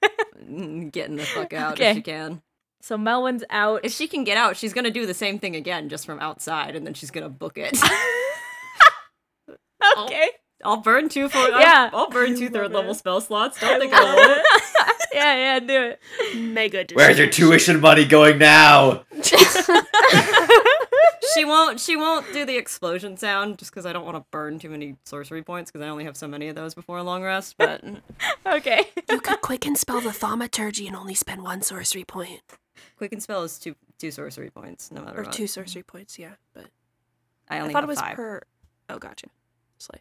getting 0.92 1.16
the 1.16 1.24
fuck 1.24 1.52
out 1.52 1.72
Okay. 1.74 1.90
if 1.90 1.96
she 1.96 2.02
can. 2.02 2.40
So 2.80 2.96
Melwyn's 2.96 3.44
out. 3.50 3.80
If 3.84 3.92
she 3.92 4.06
can 4.08 4.24
get 4.24 4.36
out, 4.36 4.56
she's 4.56 4.72
gonna 4.72 4.90
do 4.90 5.06
the 5.06 5.14
same 5.14 5.38
thing 5.38 5.54
again, 5.56 5.88
just 5.88 6.06
from 6.06 6.18
outside, 6.20 6.76
and 6.76 6.86
then 6.86 6.94
she's 6.94 7.10
gonna 7.10 7.28
book 7.28 7.58
it. 7.58 7.76
okay. 9.98 10.30
I'll 10.64 10.76
burn 10.78 11.08
two 11.08 11.28
for 11.28 11.38
Yeah. 11.38 11.90
I'll, 11.92 12.00
I'll 12.00 12.10
burn 12.10 12.36
two 12.36 12.44
love 12.44 12.52
third 12.52 12.72
level 12.72 12.94
spell 12.94 13.20
slots. 13.20 13.58
Don't 13.60 13.80
think 13.80 13.92
I 13.92 13.98
I 13.98 14.14
love 14.14 14.38
yeah, 15.14 15.34
yeah, 15.34 15.60
do 15.60 15.82
it. 15.82 16.00
Mega. 16.36 16.86
Where's 16.94 17.18
your 17.18 17.28
tuition 17.28 17.80
money 17.80 18.04
going 18.04 18.38
now? 18.38 19.04
she 21.34 21.44
won't. 21.44 21.80
She 21.80 21.96
won't 21.96 22.30
do 22.32 22.44
the 22.44 22.56
explosion 22.56 23.16
sound 23.16 23.58
just 23.58 23.70
because 23.70 23.86
I 23.86 23.92
don't 23.92 24.04
want 24.04 24.16
to 24.16 24.24
burn 24.30 24.58
too 24.58 24.68
many 24.70 24.96
sorcery 25.04 25.42
points 25.42 25.70
because 25.70 25.84
I 25.84 25.88
only 25.88 26.04
have 26.04 26.16
so 26.16 26.28
many 26.28 26.48
of 26.48 26.54
those 26.56 26.74
before 26.74 26.98
a 26.98 27.02
long 27.02 27.22
rest. 27.22 27.56
But 27.58 27.82
Okay. 28.46 28.86
You 29.10 29.20
could 29.20 29.40
quicken 29.40 29.76
spell 29.76 30.00
the 30.00 30.12
thaumaturgy 30.12 30.86
and 30.86 30.96
only 30.96 31.14
spend 31.14 31.42
one 31.42 31.62
sorcery 31.62 32.04
point. 32.04 32.40
quicken 32.96 33.20
spell 33.20 33.42
is 33.42 33.58
two 33.58 33.74
two 33.98 34.10
sorcery 34.10 34.50
points 34.50 34.90
no 34.90 35.02
matter 35.02 35.20
Or 35.20 35.24
what. 35.24 35.32
two 35.32 35.46
sorcery 35.46 35.82
points, 35.82 36.18
yeah. 36.18 36.32
But 36.54 36.66
I 37.48 37.56
I, 37.56 37.60
only 37.60 37.72
thought 37.72 37.82
have 37.82 37.88
it 37.88 37.92
was 37.92 38.00
five. 38.00 38.16
per. 38.16 38.42
Oh, 38.88 38.98
gotcha. 38.98 39.26
Slay. 39.78 40.00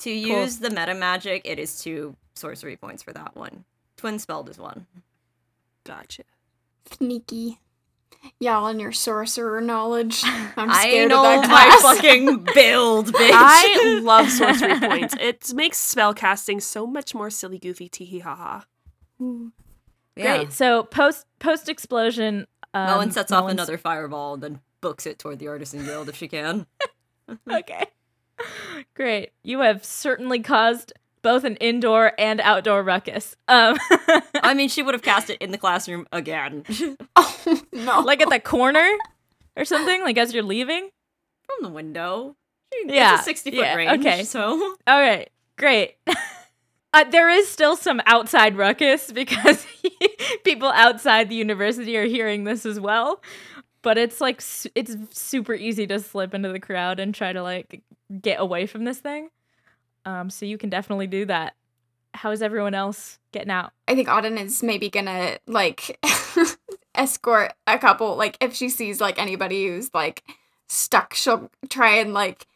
To 0.00 0.10
use 0.10 0.58
the 0.58 0.70
meta 0.70 0.94
magic, 0.94 1.42
it 1.44 1.58
is 1.58 1.80
two 1.80 2.16
sorcery 2.34 2.76
points 2.76 3.02
for 3.02 3.12
that 3.12 3.36
one. 3.36 3.64
Twin 3.96 4.18
spelled 4.18 4.48
is 4.48 4.58
one. 4.58 4.86
Gotcha. 5.84 6.22
Sneaky. 6.90 7.60
Y'all 8.38 8.66
and 8.66 8.80
your 8.80 8.92
sorcerer 8.92 9.60
knowledge. 9.60 10.22
I'm 10.24 10.70
I 10.70 10.82
scared 10.82 11.10
know 11.10 11.18
of 11.36 11.42
that 11.42 11.50
my 11.50 11.94
fucking 11.94 12.46
build, 12.54 13.06
bitch. 13.12 13.30
I 13.32 14.00
love 14.02 14.30
sorcery 14.30 14.78
points. 14.78 15.14
It 15.18 15.52
makes 15.54 15.78
spell 15.78 16.14
casting 16.14 16.60
so 16.60 16.86
much 16.86 17.14
more 17.14 17.30
silly, 17.30 17.58
goofy, 17.58 17.88
tee 17.88 18.04
hee 18.04 18.18
ha 18.20 18.34
ha. 18.34 18.66
yeah. 20.16 20.36
Great. 20.38 20.52
So 20.52 20.82
post 20.84 21.26
post 21.38 21.68
explosion, 21.68 22.46
um, 22.74 22.88
Melwyn 22.88 23.12
sets 23.12 23.32
off 23.32 23.50
another 23.50 23.78
fireball 23.78 24.34
and 24.34 24.42
then 24.42 24.60
books 24.80 25.06
it 25.06 25.18
toward 25.18 25.38
the 25.38 25.48
artisan 25.48 25.84
guild 25.84 26.08
if 26.08 26.16
she 26.16 26.28
can. 26.28 26.66
Okay. 27.50 27.86
Great. 28.94 29.30
You 29.42 29.60
have 29.60 29.84
certainly 29.84 30.40
caused 30.40 30.92
both 31.22 31.44
an 31.44 31.56
indoor 31.56 32.12
and 32.18 32.40
outdoor 32.40 32.82
ruckus. 32.82 33.36
Um, 33.48 33.76
I 34.42 34.54
mean, 34.54 34.68
she 34.68 34.82
would 34.82 34.94
have 34.94 35.02
cast 35.02 35.28
it 35.30 35.38
in 35.40 35.50
the 35.50 35.58
classroom 35.58 36.06
again. 36.12 36.64
Oh 37.16 37.62
no. 37.72 38.00
like 38.00 38.20
at 38.22 38.30
the 38.30 38.38
corner 38.40 38.88
or 39.56 39.64
something, 39.64 40.02
like 40.02 40.16
as 40.18 40.32
you're 40.32 40.42
leaving. 40.42 40.90
From 41.44 41.62
the 41.62 41.68
window. 41.74 42.36
She- 42.72 42.84
Yeah, 42.94 43.14
It's 43.14 43.22
a 43.22 43.24
60 43.24 43.50
foot 43.50 43.56
yeah, 43.58 43.74
range. 43.74 44.00
okay. 44.06 44.22
So 44.24 44.76
All 44.86 45.00
right. 45.00 45.28
Great. 45.56 45.96
Uh, 46.92 47.04
there 47.04 47.28
is 47.30 47.46
still 47.46 47.76
some 47.76 48.02
outside 48.04 48.56
ruckus 48.56 49.12
because 49.12 49.64
people 50.42 50.66
outside 50.70 51.28
the 51.28 51.36
university 51.36 51.96
are 51.96 52.04
hearing 52.04 52.42
this 52.42 52.66
as 52.66 52.80
well. 52.80 53.22
But 53.82 53.98
it's 53.98 54.20
like 54.20 54.40
su- 54.40 54.70
it's 54.74 54.94
super 55.10 55.54
easy 55.54 55.86
to 55.86 55.98
slip 56.00 56.34
into 56.34 56.50
the 56.50 56.60
crowd 56.60 57.00
and 57.00 57.14
try 57.14 57.32
to 57.32 57.42
like 57.42 57.82
get 58.20 58.40
away 58.40 58.66
from 58.66 58.84
this 58.84 58.98
thing. 58.98 59.30
Um, 60.04 60.30
so 60.30 60.46
you 60.46 60.58
can 60.58 60.70
definitely 60.70 61.06
do 61.06 61.24
that. 61.26 61.54
How 62.12 62.30
is 62.30 62.42
everyone 62.42 62.74
else 62.74 63.18
getting 63.32 63.50
out? 63.50 63.72
I 63.86 63.94
think 63.94 64.08
Oddyn 64.08 64.38
is 64.38 64.62
maybe 64.62 64.90
gonna 64.90 65.38
like 65.46 65.98
escort 66.94 67.54
a 67.66 67.78
couple. 67.78 68.16
Like 68.16 68.36
if 68.40 68.54
she 68.54 68.68
sees 68.68 69.00
like 69.00 69.18
anybody 69.18 69.68
who's 69.68 69.90
like 69.94 70.24
stuck, 70.68 71.14
she'll 71.14 71.50
try 71.68 71.96
and 71.96 72.12
like 72.12 72.46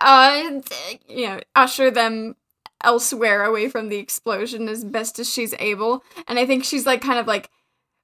uh 0.00 0.60
you 1.08 1.26
know 1.26 1.40
usher 1.54 1.90
them 1.90 2.34
elsewhere 2.82 3.44
away 3.44 3.68
from 3.68 3.88
the 3.88 3.98
explosion 3.98 4.68
as 4.68 4.84
best 4.84 5.18
as 5.18 5.30
she's 5.32 5.54
able. 5.58 6.02
And 6.26 6.38
I 6.38 6.46
think 6.46 6.64
she's 6.64 6.86
like 6.86 7.00
kind 7.00 7.18
of 7.18 7.26
like 7.26 7.50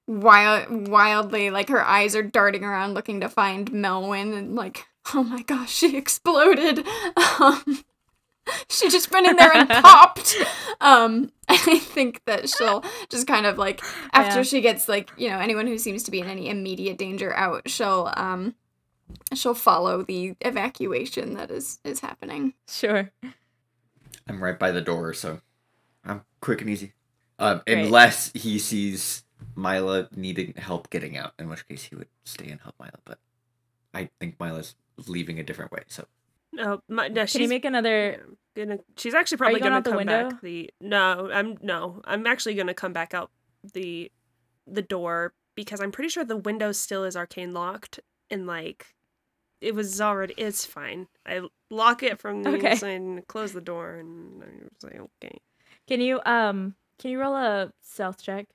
wild 0.09 0.87
wildly 0.87 1.51
like 1.51 1.69
her 1.69 1.83
eyes 1.85 2.15
are 2.15 2.23
darting 2.23 2.63
around 2.63 2.95
looking 2.95 3.21
to 3.21 3.29
find 3.29 3.69
Melwyn 3.71 4.35
and 4.35 4.55
like 4.55 4.85
oh 5.13 5.23
my 5.23 5.43
gosh 5.43 5.71
she 5.71 5.95
exploded 6.03 6.83
um 7.39 7.83
she 8.67 8.89
just 8.89 9.11
went 9.11 9.27
in 9.27 9.35
there 9.35 9.53
and 9.53 9.69
popped 9.69 10.35
um 10.81 11.31
i 11.49 11.77
think 11.77 12.21
that 12.25 12.49
she'll 12.49 12.83
just 13.09 13.27
kind 13.27 13.45
of 13.45 13.59
like 13.59 13.81
after 14.11 14.37
Yeah. 14.39 14.43
she 14.43 14.61
gets 14.61 14.89
like 14.89 15.11
you 15.17 15.29
know 15.29 15.37
anyone 15.37 15.67
who 15.67 15.77
seems 15.77 16.01
to 16.03 16.11
be 16.11 16.19
in 16.19 16.27
any 16.27 16.49
immediate 16.49 16.97
danger 16.97 17.31
out 17.35 17.69
she'll 17.69 18.11
um 18.17 18.55
she'll 19.35 19.53
follow 19.53 20.01
the 20.01 20.33
evacuation 20.41 21.35
that 21.35 21.51
is 21.51 21.79
is 21.83 21.99
happening 21.99 22.53
Sure. 22.67 23.11
I'm 24.27 24.43
right 24.43 24.57
by 24.59 24.69
the 24.71 24.81
door, 24.81 25.13
so 25.15 25.41
I'm 26.05 26.21
quick 26.39 26.61
and 26.61 26.69
easy. 26.69 26.93
Um, 27.39 27.61
Great. 27.65 27.85
unless 27.85 28.31
he 28.35 28.59
sees 28.59 29.23
Myla 29.55 30.09
needing 30.15 30.53
help 30.57 30.89
getting 30.89 31.17
out, 31.17 31.33
in 31.39 31.49
which 31.49 31.67
case 31.67 31.83
he 31.83 31.95
would 31.95 32.07
stay 32.23 32.49
and 32.49 32.61
help 32.61 32.75
Myla. 32.79 32.99
But 33.05 33.19
I 33.93 34.09
think 34.19 34.39
Myla's 34.39 34.75
leaving 35.07 35.39
a 35.39 35.43
different 35.43 35.71
way, 35.71 35.83
so 35.87 36.05
No, 36.51 36.81
my, 36.89 37.07
no 37.07 37.21
Can 37.21 37.27
she's 37.27 37.41
you 37.41 37.47
make 37.47 37.65
another? 37.65 38.25
gonna. 38.55 38.79
She's 38.97 39.13
actually 39.13 39.37
probably 39.37 39.59
going 39.59 39.71
gonna 39.71 39.77
out 39.77 39.83
the 39.83 39.91
come 39.91 39.97
window? 39.97 40.29
back 40.29 40.41
the. 40.41 40.69
No, 40.81 41.29
I'm 41.31 41.57
no. 41.61 42.01
I'm 42.05 42.25
actually 42.27 42.55
gonna 42.55 42.73
come 42.73 42.93
back 42.93 43.13
out 43.13 43.31
the, 43.73 44.11
the 44.67 44.81
door 44.81 45.33
because 45.55 45.79
I'm 45.81 45.91
pretty 45.91 46.09
sure 46.09 46.23
the 46.23 46.37
window 46.37 46.71
still 46.71 47.03
is 47.03 47.15
arcane 47.15 47.53
locked 47.53 47.99
and 48.29 48.47
like, 48.47 48.95
it 49.61 49.75
was 49.75 49.99
already. 50.01 50.33
It's 50.37 50.65
fine. 50.65 51.07
I 51.25 51.41
lock 51.69 52.01
it 52.03 52.19
from 52.19 52.43
the 52.43 52.51
Okay. 52.51 52.71
inside 52.71 52.89
and 52.91 53.27
close 53.27 53.51
the 53.53 53.61
door 53.61 53.95
and 53.95 54.43
I 54.43 54.47
was 54.47 54.83
like, 54.83 54.99
okay. 55.23 55.39
Can 55.87 56.01
you 56.01 56.19
um? 56.25 56.75
Can 56.97 57.11
you 57.11 57.19
roll 57.19 57.35
a 57.35 57.71
stealth 57.81 58.21
check? 58.21 58.47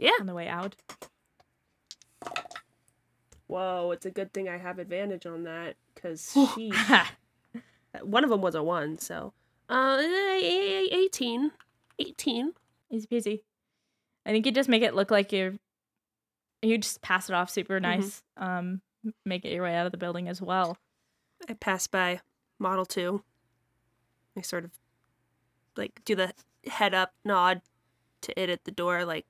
Yeah. 0.00 0.12
On 0.20 0.26
the 0.26 0.34
way 0.34 0.48
out. 0.48 0.74
Whoa, 3.46 3.90
it's 3.90 4.06
a 4.06 4.10
good 4.10 4.32
thing 4.32 4.48
I 4.48 4.56
have 4.58 4.78
advantage 4.78 5.26
on 5.26 5.44
that 5.44 5.74
because 5.94 6.32
she. 6.54 6.72
one 8.02 8.24
of 8.24 8.30
them 8.30 8.40
was 8.40 8.54
a 8.54 8.62
one, 8.62 8.98
so. 8.98 9.32
Uh, 9.68 9.98
eh, 10.00 10.86
18. 10.90 11.50
18. 11.98 12.52
Easy 12.90 13.06
peasy. 13.06 13.40
I 14.24 14.30
think 14.30 14.46
you 14.46 14.52
just 14.52 14.68
make 14.68 14.82
it 14.82 14.94
look 14.94 15.10
like 15.10 15.32
you're. 15.32 15.54
You 16.62 16.78
just 16.78 17.02
pass 17.02 17.28
it 17.28 17.34
off 17.34 17.50
super 17.50 17.80
Mm-hmm. 17.80 18.00
nice. 18.00 18.22
Um, 18.36 18.82
make 19.24 19.44
it 19.44 19.52
your 19.52 19.64
way 19.64 19.74
out 19.74 19.86
of 19.86 19.92
the 19.92 19.98
building 19.98 20.28
as 20.28 20.40
well. 20.40 20.76
I 21.48 21.54
pass 21.54 21.86
by 21.86 22.20
Model 22.58 22.84
2. 22.84 23.22
I 24.36 24.42
sort 24.42 24.64
of 24.64 24.70
like 25.76 26.02
do 26.04 26.14
the 26.14 26.32
head 26.66 26.92
up 26.94 27.14
nod 27.24 27.62
to 28.22 28.38
it 28.40 28.50
at 28.50 28.64
the 28.64 28.70
door, 28.70 29.04
like, 29.06 29.24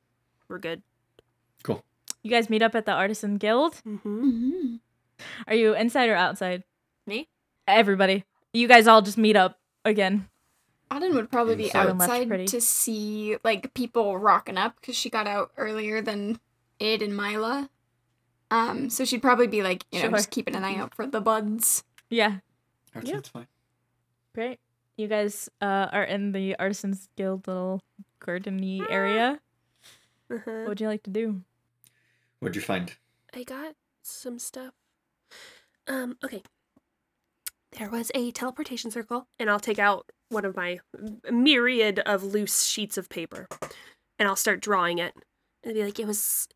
we're 0.51 0.59
good. 0.59 0.83
cool. 1.63 1.83
You 2.23 2.31
guys 2.31 2.51
meet 2.51 2.61
up 2.61 2.75
at 2.75 2.85
the 2.85 2.93
Artisan 2.93 3.39
Guild. 3.39 3.75
Mm-hmm. 3.87 4.25
mm-hmm. 4.25 4.77
Are 5.47 5.55
you 5.55 5.75
inside 5.75 6.09
or 6.11 6.17
outside? 6.17 6.65
Me? 7.07 7.29
Everybody. 7.69 8.25
You 8.53 8.67
guys 8.69 8.87
all 8.87 9.01
just 9.03 9.17
meet 9.19 9.37
up 9.37 9.59
again. 9.85 10.29
Oddyn 10.91 11.15
would 11.15 11.31
probably 11.31 11.57
be 11.57 11.67
Inside. 11.67 11.89
Outside 11.89 12.47
to 12.49 12.61
see 12.61 13.37
like 13.45 13.73
people 13.75 14.19
rocking 14.19 14.57
up 14.59 14.77
because 14.81 14.97
she 14.97 15.09
got 15.09 15.27
out 15.27 15.53
earlier 15.57 16.03
than 16.03 16.41
Id 16.81 17.03
and 17.03 17.17
Myla. 17.17 17.71
Um, 18.51 18.91
so 18.91 19.05
she'd 19.05 19.23
probably 19.23 19.47
be 19.47 19.63
like, 19.63 19.85
you 19.93 20.01
know, 20.01 20.09
Sure. 20.09 20.19
just 20.19 20.31
keeping 20.31 20.57
an 20.57 20.65
eye 20.65 20.75
out 20.75 20.95
for 20.95 21.07
the 21.07 21.21
buds. 21.21 21.85
Yeah. 22.09 22.39
That's, 22.93 23.07
Yeah. 23.09 23.15
that's 23.17 23.29
fine. 23.29 23.47
Great. 24.35 24.59
You 24.97 25.07
guys 25.07 25.49
uh, 25.61 25.87
are 25.93 26.03
in 26.03 26.33
the 26.33 26.57
Artisans 26.59 27.09
Guild 27.17 27.47
little 27.47 27.83
gardeny 28.21 28.85
area. 28.91 29.41
What 30.31 30.39
Uh-huh. 30.47 30.65
would 30.69 30.81
you 30.81 30.87
like 30.87 31.03
to 31.03 31.11
do? 31.11 31.43
What'd 32.39 32.55
you 32.55 32.63
find? 32.63 32.95
I 33.35 33.43
got 33.43 33.75
some 34.03 34.39
stuff. 34.39 34.75
Um, 35.89 36.19
okay. 36.25 36.43
there 37.79 37.91
was 37.91 38.11
a 38.15 38.31
teleportation 38.33 38.91
circle, 38.91 39.27
and 39.39 39.49
I'll 39.51 39.61
take 39.61 39.79
out 39.79 40.11
one 40.29 40.45
of 40.45 40.57
my 40.57 40.79
myriad 41.31 41.99
of 42.01 42.23
loose 42.23 42.65
sheets 42.65 42.97
of 42.99 43.09
paper, 43.09 43.49
and 44.19 44.29
I'll 44.29 44.37
start 44.37 44.61
drawing 44.61 44.99
it, 44.99 45.15
and 45.65 45.75
be 45.75 45.85
like, 45.85 45.99
it 45.99 46.07
was, 46.07 46.49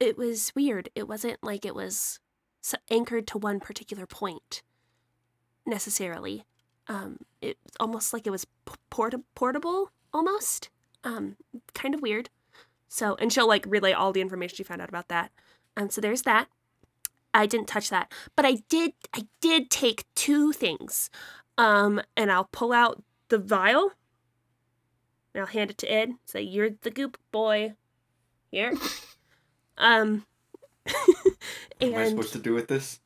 it 0.00 0.16
was 0.18 0.52
weird. 0.56 0.88
It 0.96 1.06
wasn't 1.08 1.38
like 1.42 1.64
it 1.64 1.74
was 1.74 2.18
s- 2.64 2.74
anchored 2.90 3.26
to 3.28 3.38
one 3.38 3.58
particular 3.60 4.06
point, 4.06 4.62
necessarily. 5.66 6.44
Um, 6.88 7.18
it's 7.40 7.76
almost 7.78 8.12
like 8.12 8.26
it 8.26 8.30
was 8.30 8.44
p- 8.44 8.74
port- 8.90 9.14
portable, 9.36 9.90
almost. 10.12 10.70
Um, 11.04 11.36
kind 11.74 11.94
of 11.94 12.02
weird. 12.02 12.28
So, 12.92 13.14
and 13.20 13.32
she'll 13.32 13.46
like 13.46 13.64
relay 13.68 13.92
all 13.92 14.12
the 14.12 14.20
information 14.20 14.56
she 14.56 14.64
found 14.64 14.82
out 14.82 14.88
about 14.88 15.08
that. 15.08 15.30
Um, 15.76 15.90
so 15.90 16.00
there's 16.00 16.22
that. 16.22 16.48
I 17.32 17.46
didn't 17.46 17.68
touch 17.68 17.88
that, 17.90 18.12
but 18.34 18.44
I 18.44 18.56
did. 18.68 18.92
I 19.14 19.28
did 19.40 19.70
take 19.70 20.04
two 20.16 20.52
things. 20.52 21.08
Um, 21.56 22.02
and 22.16 22.32
I'll 22.32 22.48
pull 22.50 22.72
out 22.72 23.02
the 23.28 23.38
vial. 23.38 23.92
And 25.32 25.42
I'll 25.42 25.46
hand 25.46 25.70
it 25.70 25.78
to 25.78 25.94
Id. 25.94 26.14
Say, 26.24 26.42
"You're 26.42 26.70
the 26.82 26.90
goop 26.90 27.16
boy." 27.30 27.74
Here. 28.50 28.74
um. 29.78 30.26
What 30.82 31.22
am 31.80 31.94
I 31.94 32.08
supposed 32.08 32.32
to 32.32 32.40
do 32.40 32.54
with 32.54 32.66
this? 32.66 32.98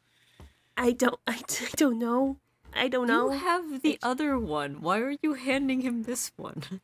I 0.79 0.93
don't. 0.93 1.21
I 1.27 1.43
don't 1.77 1.99
know. 1.99 2.39
I 2.73 2.89
don't 2.89 3.07
know. 3.07 3.31
You 3.31 3.39
have 3.39 3.83
the 3.83 3.99
other 4.03 4.39
one. 4.39 4.81
Why 4.81 5.01
are 5.01 5.17
you 5.23 5.35
handing 5.35 5.83
him 5.83 6.05
this 6.05 6.33
one? 6.37 6.81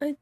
I- 0.00 0.16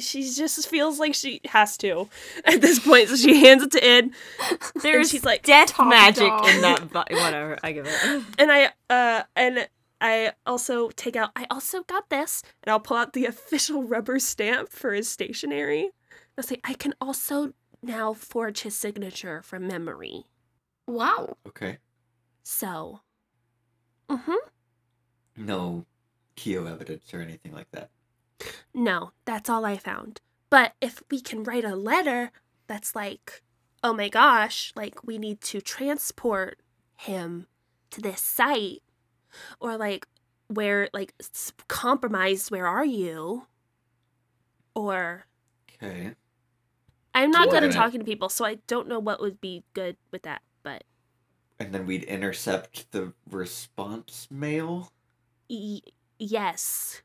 She 0.00 0.22
just 0.22 0.68
feels 0.68 0.98
like 0.98 1.14
she 1.14 1.40
has 1.46 1.76
to 1.78 2.08
at 2.44 2.60
this 2.60 2.78
point, 2.78 3.08
so 3.08 3.16
she 3.16 3.40
hands 3.40 3.62
it 3.62 3.72
to 3.72 3.86
Id, 3.86 4.10
There's 4.82 5.10
she's 5.10 5.24
like, 5.24 5.42
death 5.42 5.74
magic 5.78 6.28
dog." 6.28 6.48
in 6.48 6.60
that. 6.62 6.80
Vi- 6.80 7.04
whatever. 7.10 7.58
I 7.62 7.72
give 7.72 7.86
it. 7.86 8.22
and 8.38 8.50
I 8.50 8.70
uh 8.90 9.22
and 9.36 9.68
I 10.00 10.32
also 10.46 10.90
take 10.90 11.16
out. 11.16 11.30
I 11.36 11.46
also 11.50 11.82
got 11.82 12.08
this, 12.08 12.42
and 12.62 12.70
I'll 12.70 12.80
pull 12.80 12.96
out 12.96 13.12
the 13.12 13.26
official 13.26 13.82
rubber 13.82 14.18
stamp 14.18 14.70
for 14.70 14.92
his 14.92 15.08
stationery. 15.08 15.90
I'll 16.36 16.44
say 16.44 16.60
I 16.64 16.74
can 16.74 16.94
also 17.00 17.52
now 17.82 18.12
forge 18.12 18.60
his 18.62 18.76
signature 18.76 19.42
from 19.42 19.66
memory. 19.66 20.24
Wow. 20.86 21.36
Okay. 21.46 21.78
So, 22.42 23.00
mm-hmm. 24.08 24.32
No 25.36 25.84
Keo 26.36 26.66
evidence 26.66 27.12
or 27.12 27.20
anything 27.20 27.52
like 27.52 27.70
that. 27.72 27.90
No, 28.74 29.12
that's 29.24 29.48
all 29.50 29.64
I 29.64 29.76
found. 29.76 30.20
But 30.50 30.74
if 30.80 31.02
we 31.10 31.20
can 31.20 31.42
write 31.44 31.64
a 31.64 31.76
letter 31.76 32.32
that's 32.66 32.94
like, 32.94 33.42
oh 33.82 33.92
my 33.92 34.08
gosh, 34.08 34.72
like 34.76 35.04
we 35.04 35.18
need 35.18 35.40
to 35.42 35.60
transport 35.60 36.60
him 36.96 37.46
to 37.90 38.00
this 38.00 38.20
site, 38.20 38.82
or 39.60 39.76
like, 39.76 40.06
where, 40.48 40.88
like, 40.94 41.14
compromise, 41.68 42.50
where 42.50 42.66
are 42.66 42.84
you? 42.84 43.46
Or, 44.74 45.26
Okay. 45.82 46.14
I'm 47.14 47.30
not 47.30 47.50
good 47.50 47.64
at 47.64 47.72
talking 47.72 48.00
to 48.00 48.04
people, 48.04 48.28
so 48.28 48.44
I 48.44 48.56
don't 48.66 48.88
know 48.88 48.98
what 49.00 49.20
would 49.20 49.40
be 49.40 49.64
good 49.74 49.96
with 50.12 50.22
that, 50.22 50.42
but 50.62 50.84
And 51.60 51.72
then 51.72 51.86
we'd 51.86 52.02
intercept 52.02 52.90
the 52.90 53.14
response 53.30 54.28
mail. 54.28 54.92
y- 55.48 55.82
yes. 56.18 57.02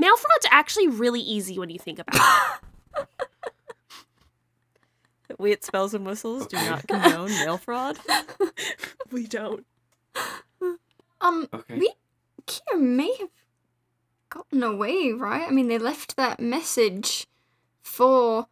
Mail 0.00 0.16
fraud's 0.16 0.46
actually 0.50 0.88
really 0.88 1.20
easy 1.20 1.58
when 1.58 1.68
you 1.70 1.78
think 1.78 1.98
about 1.98 2.16
it. 2.16 3.06
We 5.38 5.52
at 5.52 5.64
Spells 5.64 5.94
and 5.94 6.04
Whistles 6.04 6.46
do 6.48 6.56
not 6.56 6.86
condone 6.88 7.30
mail 7.30 7.56
fraud. 7.56 7.98
we 9.12 9.26
don't. 9.26 9.64
Um, 11.20 11.48
Okay. 11.54 11.78
we 11.78 11.92
Kia 12.46 12.76
may 12.76 13.14
have 13.20 13.28
gotten 14.28 14.62
away, 14.62 15.12
right? 15.12 15.46
I 15.48 15.50
mean, 15.52 15.68
they 15.68 15.78
left 15.78 16.16
that 16.16 16.40
message 16.40 17.26
for 17.80 18.48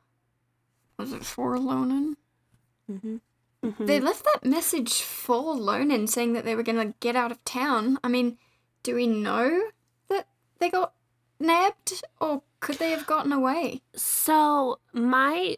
was 0.99 1.13
it 1.13 1.25
for 1.25 1.57
Lonan? 1.59 2.15
Mm-hmm. 2.91 3.17
Mhm. 3.65 3.87
They 3.87 3.99
left 4.01 4.25
that 4.25 4.45
message 4.49 5.03
for 5.03 5.57
Lonan 5.57 6.09
saying 6.09 6.33
that 6.35 6.45
they 6.45 6.55
were 6.55 6.63
gonna 6.63 6.95
get 7.01 7.17
out 7.17 7.33
of 7.33 7.43
town. 7.45 7.99
I 8.05 8.09
mean, 8.09 8.39
do 8.85 8.95
we 8.95 9.07
know 9.09 9.61
that 10.09 10.29
they 10.59 10.71
got 10.71 10.95
nabbed, 11.41 12.03
or 12.21 12.43
could 12.61 12.77
they 12.79 12.91
have 12.91 13.07
gotten 13.07 13.33
away? 13.33 13.83
So 13.95 14.79
my 14.93 15.57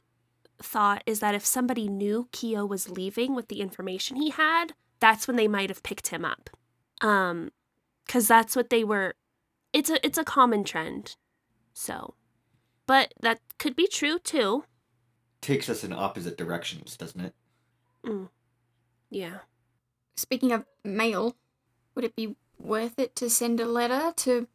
thought 0.63 1.03
is 1.07 1.21
that 1.21 1.35
if 1.35 1.45
somebody 1.45 1.89
knew 1.89 2.29
Keo 2.33 2.67
was 2.67 2.91
leaving 2.91 3.35
with 3.35 3.49
the 3.49 3.61
information 3.61 4.17
he 4.17 4.31
had, 4.31 4.75
that's 5.01 5.27
when 5.27 5.37
they 5.37 5.49
might 5.49 5.71
have 5.71 5.83
picked 5.83 6.09
him 6.09 6.25
up. 6.25 6.51
Um 7.01 7.51
cuz 8.09 8.29
that's 8.29 8.57
what 8.57 8.71
they 8.71 8.85
were 8.85 9.15
it's 9.73 9.89
a 9.89 10.05
it's 10.05 10.19
a 10.19 10.25
common 10.25 10.65
trend. 10.65 11.17
So 11.73 12.15
but 12.87 13.15
that 13.21 13.41
could 13.59 13.77
be 13.77 13.87
true 13.87 14.19
too. 14.19 14.65
Takes 15.41 15.71
us 15.71 15.83
in 15.85 15.93
opposite 15.93 16.37
directions, 16.37 16.97
doesn't 16.97 17.21
it? 17.21 17.35
Mm. 18.05 18.29
Yeah. 19.09 19.39
Speaking 20.17 20.53
of 20.53 20.67
mail, 20.85 21.37
would 21.95 22.05
it 22.05 22.17
be 22.17 22.37
worth 22.59 22.99
it 22.99 23.17
to 23.17 23.31
send 23.31 23.59
a 23.61 23.67
letter 23.67 24.13
to 24.17 24.49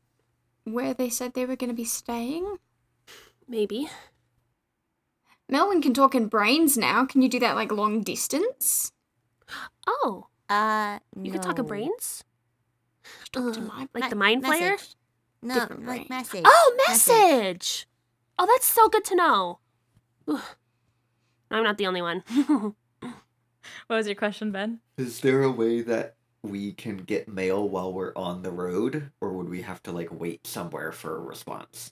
where 0.66 0.94
they 0.94 1.10
said 1.10 1.34
they 1.34 1.46
were 1.46 1.56
gonna 1.56 1.74
be 1.74 1.86
staying? 1.86 2.58
Maybe. 3.48 3.90
Melwyn 5.52 5.82
can 5.82 5.94
talk 5.94 6.16
in 6.16 6.28
brains 6.28 6.78
now. 6.78 7.06
Can 7.06 7.22
you 7.22 7.30
do 7.30 7.40
that 7.40 7.56
like 7.56 7.72
long 7.72 8.02
distance? 8.02 8.92
Oh, 9.88 10.28
Uh, 10.50 11.00
you 11.22 11.32
could 11.32 11.42
talk 11.44 11.58
in 11.60 11.66
brains? 11.66 12.24
Talk 13.32 13.54
to 13.54 13.62
my 13.62 13.88
like 13.94 14.10
the 14.10 14.16
mind 14.16 14.44
flayer? 14.44 14.72
message. 14.72 14.96
No, 15.42 15.54
Different 15.54 15.86
like 15.86 16.08
brain. 16.08 16.20
message. 16.20 16.44
Oh, 16.46 16.76
Message. 16.88 17.08
message. 17.16 17.88
Oh, 18.40 18.46
that's 18.48 18.68
so 18.68 18.90
good 18.90 19.06
to 19.06 19.16
know. 19.16 19.60
Ugh. 20.28 20.42
I'm 21.52 21.64
not 21.64 21.78
the 21.78 21.88
only 21.88 22.02
one. 22.02 22.24
What 23.88 23.96
was 23.98 24.06
your 24.08 24.16
question, 24.16 24.52
Ben? 24.52 24.80
Is 24.98 25.22
there 25.22 25.42
a 25.42 25.52
way 25.52 25.82
that 25.82 26.16
we 26.46 26.72
can 26.74 26.98
get 26.98 27.28
mail 27.28 27.68
while 27.68 27.92
we're 27.94 28.14
on 28.16 28.42
the 28.44 28.52
road, 28.52 29.12
or 29.22 29.34
would 29.34 29.50
we 29.50 29.62
have 29.64 29.82
to 29.84 29.92
like 29.92 30.10
wait 30.12 30.46
somewhere 30.48 30.92
for 30.92 31.16
a 31.18 31.20
response? 31.20 31.92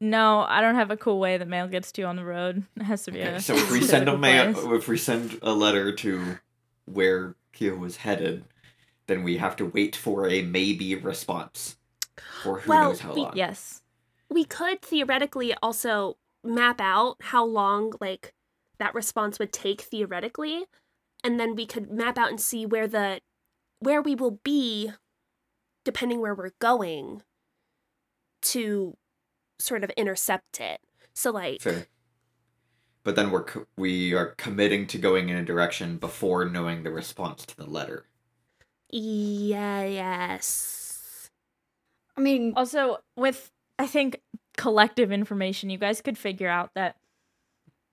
No, 0.00 0.40
I 0.40 0.60
don't 0.62 0.76
have 0.76 0.90
a 0.90 0.96
cool 0.96 1.18
way 1.20 1.36
that 1.36 1.46
mail 1.48 1.68
gets 1.68 1.92
to 1.92 2.02
you 2.02 2.06
on 2.06 2.16
the 2.16 2.24
road. 2.24 2.64
It 2.76 2.84
has 2.84 3.04
to 3.04 3.10
be 3.12 3.20
Okay, 3.20 3.34
a 3.34 3.40
so 3.40 3.54
if 3.54 3.70
we 3.70 3.82
send 3.82 4.08
a 4.08 4.16
mail, 4.16 4.54
place. 4.54 4.82
if 4.82 4.88
we 4.88 4.96
send 4.96 5.38
a 5.42 5.52
letter 5.52 5.92
to 5.96 6.38
where 6.86 7.34
Kyo 7.52 7.76
was 7.76 7.98
headed, 7.98 8.44
then 9.06 9.22
we 9.22 9.36
have 9.36 9.56
to 9.56 9.66
wait 9.66 9.94
for 9.96 10.26
a 10.28 10.42
maybe 10.42 10.94
response 10.94 11.76
for 12.42 12.60
who 12.60 12.70
Well, 12.70 12.88
knows 12.90 13.00
how 13.00 13.12
we- 13.14 13.20
long. 13.22 13.32
Yes. 13.36 13.82
we 14.30 14.44
could 14.44 14.80
theoretically 14.80 15.52
also 15.62 16.16
map 16.44 16.80
out 16.80 17.16
how 17.20 17.44
long 17.44 17.92
like 18.00 18.32
that 18.78 18.94
response 18.94 19.38
would 19.38 19.52
take 19.52 19.80
theoretically 19.82 20.64
and 21.22 21.38
then 21.38 21.54
we 21.54 21.66
could 21.66 21.90
map 21.90 22.16
out 22.16 22.30
and 22.30 22.40
see 22.40 22.64
where 22.64 22.86
the 22.86 23.20
where 23.80 24.00
we 24.02 24.14
will 24.14 24.38
be 24.44 24.92
depending 25.84 26.20
where 26.20 26.34
we're 26.34 26.52
going 26.60 27.22
to 28.42 28.96
sort 29.58 29.84
of 29.84 29.90
intercept 29.90 30.60
it 30.60 30.80
so 31.14 31.30
like 31.30 31.60
Fair. 31.60 31.86
But 33.02 33.16
then 33.16 33.30
we're 33.30 33.44
co- 33.44 33.66
we 33.76 34.12
are 34.14 34.34
committing 34.36 34.86
to 34.88 34.98
going 34.98 35.30
in 35.30 35.36
a 35.36 35.44
direction 35.44 35.96
before 35.96 36.44
knowing 36.44 36.82
the 36.82 36.90
response 36.90 37.46
to 37.46 37.56
the 37.56 37.66
letter. 37.66 38.06
yeah 38.90 39.82
yes 39.84 41.30
I 42.16 42.20
mean, 42.22 42.52
Also, 42.54 42.98
with 43.16 43.50
I 43.78 43.86
think 43.86 44.20
collective 44.58 45.10
information, 45.10 45.70
you 45.70 45.78
guys 45.78 46.02
could 46.02 46.18
figure 46.18 46.48
out 46.50 46.74
that 46.74 46.96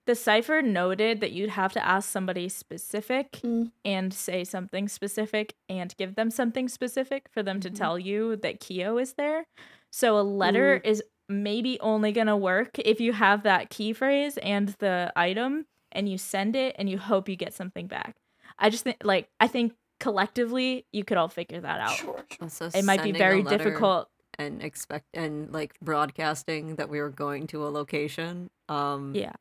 the 0.08 0.14
cipher 0.14 0.62
noted 0.62 1.20
that 1.20 1.32
you'd 1.32 1.50
have 1.50 1.72
to 1.74 1.84
ask 1.86 2.08
somebody 2.10 2.48
specific 2.48 3.32
Mm. 3.44 3.70
and 3.84 4.12
say 4.14 4.42
something 4.42 4.88
specific 4.88 5.54
and 5.68 5.94
give 5.98 6.14
them 6.14 6.30
something 6.30 6.66
specific 6.68 7.28
for 7.30 7.42
them 7.42 7.60
to 7.60 7.68
tell 7.70 7.98
you 7.98 8.34
that 8.36 8.58
Keo 8.58 8.96
is 8.96 9.12
there. 9.14 9.44
So 9.90 10.18
a 10.18 10.22
letter 10.22 10.80
is 10.82 11.02
maybe 11.28 11.78
only 11.80 12.10
gonna 12.12 12.38
work 12.38 12.78
if 12.78 13.00
you 13.02 13.12
have 13.12 13.42
that 13.42 13.68
key 13.68 13.92
phrase 13.92 14.38
and 14.38 14.70
the 14.78 15.12
item 15.14 15.66
and 15.92 16.08
you 16.08 16.16
send 16.16 16.56
it 16.56 16.74
and 16.78 16.88
you 16.88 16.96
hope 16.98 17.28
you 17.28 17.36
get 17.36 17.52
something 17.52 17.86
back. 17.86 18.16
I 18.58 18.70
just 18.70 18.84
think 18.84 18.96
like 19.04 19.28
I 19.38 19.46
think 19.46 19.74
collectively 20.00 20.86
you 20.90 21.04
could 21.04 21.18
all 21.18 21.28
figure 21.28 21.60
that 21.60 21.80
out. 21.80 21.96
sure. 21.96 22.24
Also, 22.40 22.70
It 22.74 22.84
might 22.84 23.02
be 23.02 23.12
very 23.12 23.42
difficult. 23.42 24.08
and 24.38 24.62
expect 24.62 25.04
and 25.14 25.52
like 25.52 25.78
broadcasting 25.80 26.76
that 26.76 26.88
we 26.88 26.98
were 27.00 27.10
going 27.10 27.46
to 27.48 27.66
a 27.66 27.70
location. 27.80 28.48
Um, 28.70 29.12
Yeah. 29.14 29.32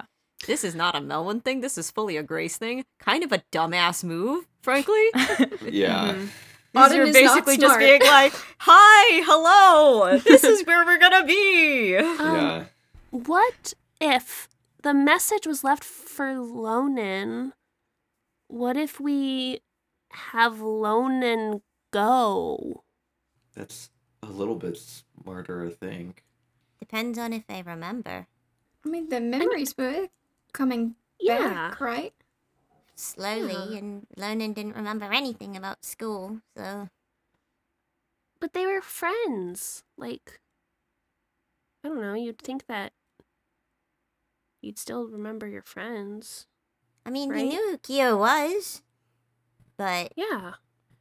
This 0.48 0.64
is 0.64 0.74
not 0.74 0.96
a 0.96 1.00
Melwyn 1.00 1.44
thing. 1.44 1.62
This 1.62 1.78
is 1.78 1.92
fully 1.92 2.18
a 2.18 2.24
Grace 2.24 2.58
thing. 2.58 2.84
Kind 3.00 3.24
of 3.24 3.32
a 3.32 3.44
dumbass 3.52 4.04
move, 4.04 4.48
frankly. 4.62 5.06
Yeah. 5.70 6.16
Because 6.74 6.92
Oddyn 6.92 6.96
you're 6.96 7.06
is 7.08 7.16
not 7.16 7.22
basically 7.22 7.58
just 7.58 7.80
being 7.80 8.02
like, 8.02 8.34
"Hi, 8.60 9.22
hello, 9.26 10.18
this 10.26 10.44
is 10.44 10.66
where 10.66 10.86
we're 10.86 11.00
gonna 11.00 11.26
be." 11.26 11.96
um, 11.96 12.18
yeah. 12.20 12.64
what 13.12 13.74
if 14.02 14.48
the 14.84 14.94
message 14.94 15.48
was 15.48 15.64
left 15.64 15.84
for 15.84 16.40
lonan 16.40 17.54
what 18.48 18.78
if 18.78 19.00
we 19.00 19.60
have 20.12 20.62
Lonan 20.62 21.62
go? 21.92 22.84
That's 23.56 23.90
a 24.24 24.28
little 24.28 24.56
bit 24.56 24.78
smarter, 24.78 25.66
I 25.66 25.70
think. 25.70 26.24
Depends 26.80 27.20
on 27.20 27.34
if 27.34 27.44
I 27.50 27.62
remember. 27.66 28.28
I 28.86 28.90
mean, 28.90 29.10
the 29.10 29.20
memories 29.20 29.76
were 29.78 30.08
coming 30.58 30.96
Yeah. 31.20 31.70
back, 31.70 31.80
right? 31.82 32.14
Slowly, 32.96 33.54
Yeah. 33.54 33.78
and 33.78 34.08
Lonan 34.18 34.54
didn't 34.54 34.76
remember 34.76 35.06
anything 35.14 35.56
about 35.56 35.86
school, 35.86 36.42
so 36.58 36.90
But 38.40 38.54
they 38.54 38.66
were 38.66 38.82
friends. 38.82 39.84
Like, 39.98 40.42
I 41.84 41.90
don't 41.90 42.02
know. 42.02 42.14
You'd 42.14 42.38
think 42.42 42.66
that 42.68 42.94
you'd 44.62 44.78
still 44.80 45.08
remember 45.08 45.48
your 45.48 45.62
friends. 45.64 46.48
I 47.06 47.10
mean, 47.10 47.30
Right? 47.30 47.40
he 47.44 47.50
knew 47.50 47.72
who 47.72 47.78
Kyo 47.78 48.18
was, 48.18 48.82
but 49.78 50.12
Yeah. 50.16 50.56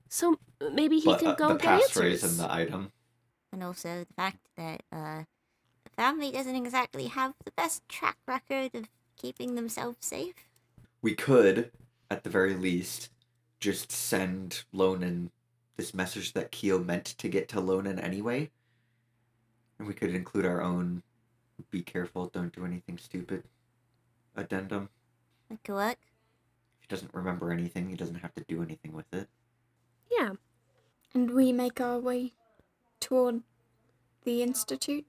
So 0.08 0.38
maybe 0.60 0.98
he 0.98 1.06
but 1.06 1.18
can 1.20 1.28
uh, 1.28 1.34
go 1.34 1.48
the 1.48 1.58
get 1.58 1.80
passphrase 1.82 2.22
answers. 2.22 2.22
and 2.22 2.38
the 2.40 2.52
item. 2.52 2.92
and 3.52 3.62
also 3.64 4.04
the 4.04 4.14
fact 4.14 4.48
that 4.56 4.82
uh, 4.92 5.24
the 5.84 5.90
family 5.96 6.30
doesn't 6.30 6.54
exactly 6.56 7.06
have 7.08 7.34
the 7.44 7.50
best 7.52 7.88
track 7.88 8.18
record 8.26 8.74
of 8.74 8.88
keeping 9.16 9.54
themselves 9.54 9.98
safe. 10.00 10.34
We 11.02 11.14
could, 11.14 11.70
at 12.10 12.24
the 12.24 12.30
very 12.30 12.54
least, 12.54 13.10
just 13.60 13.90
send 13.92 14.64
Lonan 14.74 15.30
this 15.76 15.94
message 15.94 16.32
that 16.32 16.50
Kyo 16.50 16.78
meant 16.78 17.04
to 17.04 17.28
get 17.28 17.48
to 17.50 17.60
Lonan 17.60 17.98
anyway. 17.98 18.50
And 19.78 19.86
we 19.86 19.94
could 19.94 20.14
include 20.14 20.46
our 20.46 20.62
own 20.62 21.02
be 21.70 21.82
careful, 21.82 22.26
don't 22.28 22.54
do 22.54 22.64
anything 22.64 22.98
stupid 22.98 23.42
addendum. 24.36 24.88
That 25.48 25.62
could 25.64 25.74
work. 25.74 25.98
If 26.78 26.82
he 26.82 26.86
doesn't 26.88 27.14
remember 27.14 27.50
anything, 27.50 27.88
he 27.88 27.96
doesn't 27.96 28.16
have 28.16 28.34
to 28.34 28.44
do 28.46 28.62
anything 28.62 28.92
with 28.92 29.12
it. 29.12 29.28
yeah. 30.10 30.32
And 31.14 31.30
we 31.30 31.50
make 31.52 31.80
our 31.80 31.98
way 31.98 32.32
toward 33.00 33.42
the 34.24 34.42
institute. 34.42 35.06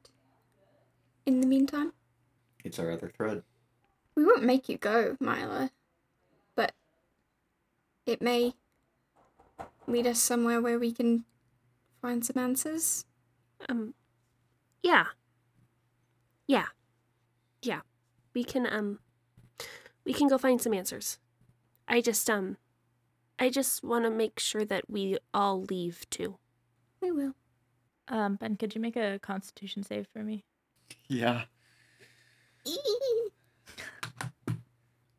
In 1.26 1.42
the 1.42 1.48
meantime, 1.48 1.92
It's 2.64 2.80
our 2.80 2.92
other 2.92 3.12
thread. 3.16 3.44
We 4.18 4.26
won't 4.26 4.44
make 4.44 4.68
you 4.68 4.80
go, 4.80 5.16
Myla, 5.20 5.70
but 6.56 6.74
it 8.08 8.20
may 8.20 8.56
lead 9.86 10.08
us 10.08 10.18
somewhere 10.18 10.60
where 10.60 10.80
we 10.80 10.92
can 10.92 11.24
find 12.02 12.26
some 12.26 12.42
answers. 12.42 13.06
Um. 13.70 13.94
Yeah. 14.82 15.06
Yeah. 16.48 16.66
Yeah. 17.62 17.82
We 18.34 18.44
can 18.44 18.66
um. 18.66 18.98
We 20.04 20.14
can 20.14 20.28
go 20.28 20.40
find 20.40 20.60
some 20.60 20.74
answers. 20.74 21.20
I 21.88 22.02
just 22.02 22.28
um. 22.28 22.58
I 23.38 23.52
just 23.52 23.84
want 23.84 24.06
to 24.06 24.10
make 24.10 24.40
sure 24.40 24.66
that 24.66 24.90
we 24.90 25.20
all 25.32 25.62
leave 25.62 26.10
too. 26.10 26.40
We 27.04 27.12
will. 27.12 27.36
Um, 28.08 28.38
Ben, 28.38 28.56
could 28.56 28.74
you 28.74 28.82
make 28.82 28.96
a 28.96 29.20
Constitution 29.22 29.84
save 29.84 30.08
for 30.12 30.24
me? 30.24 30.44
Yeah. 31.08 31.44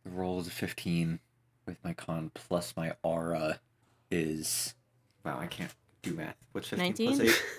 The 0.09 0.15
roll 0.17 0.41
is 0.41 0.47
a 0.47 0.51
15 0.51 1.21
with 1.67 1.77
my 1.85 1.93
con 1.93 2.31
plus 2.33 2.75
my 2.77 2.95
aura 3.03 3.61
is. 4.11 4.75
Wow, 5.25 5.39
I 5.39 5.47
can't 5.47 5.75
do 6.03 6.15
math. 6.15 6.37
What's 6.53 6.69
15 6.69 6.95
plus 6.95 7.19
19? 7.19 7.29
8? 7.29 7.43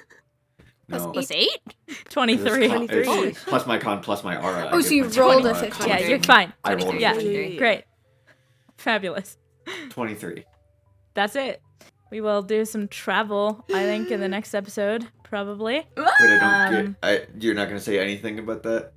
No. 0.91 1.11
Plus 1.11 1.29
eight? 1.29 1.59
It's 1.87 2.03
Twenty-three. 2.09 2.67
con- 2.67 2.81
it's 2.89 3.07
23. 3.07 3.33
plus 3.45 3.67
my 3.67 3.77
con 3.77 4.01
plus 4.01 4.23
my 4.23 4.35
aura. 4.41 4.69
Oh, 4.71 4.77
get 4.79 4.85
so 4.87 4.93
you 4.95 5.03
rolled 5.09 5.45
a 5.45 5.51
uh, 5.51 5.53
15. 5.53 5.87
Yeah, 5.87 5.99
you're 5.99 6.19
fine. 6.23 6.51
I 6.63 6.73
rolled 6.73 6.95
a 6.95 6.99
Yeah, 6.99 7.13
15. 7.13 7.57
great, 7.59 7.83
fabulous. 8.79 9.37
23. 9.91 10.45
That's 11.13 11.35
it. 11.35 11.61
We 12.09 12.21
will 12.21 12.41
do 12.41 12.65
some 12.65 12.87
travel. 12.87 13.63
I 13.71 13.83
think 13.83 14.09
in 14.09 14.19
the 14.19 14.27
next 14.27 14.55
episode, 14.55 15.07
probably. 15.21 15.85
Wait, 15.95 16.07
I 16.07 16.25
don't 16.27 16.43
Um, 16.83 16.85
get. 16.85 16.95
I, 17.03 17.27
you're 17.39 17.53
not 17.53 17.67
gonna 17.67 17.79
say 17.79 17.99
anything 17.99 18.39
about 18.39 18.63
that? 18.63 18.93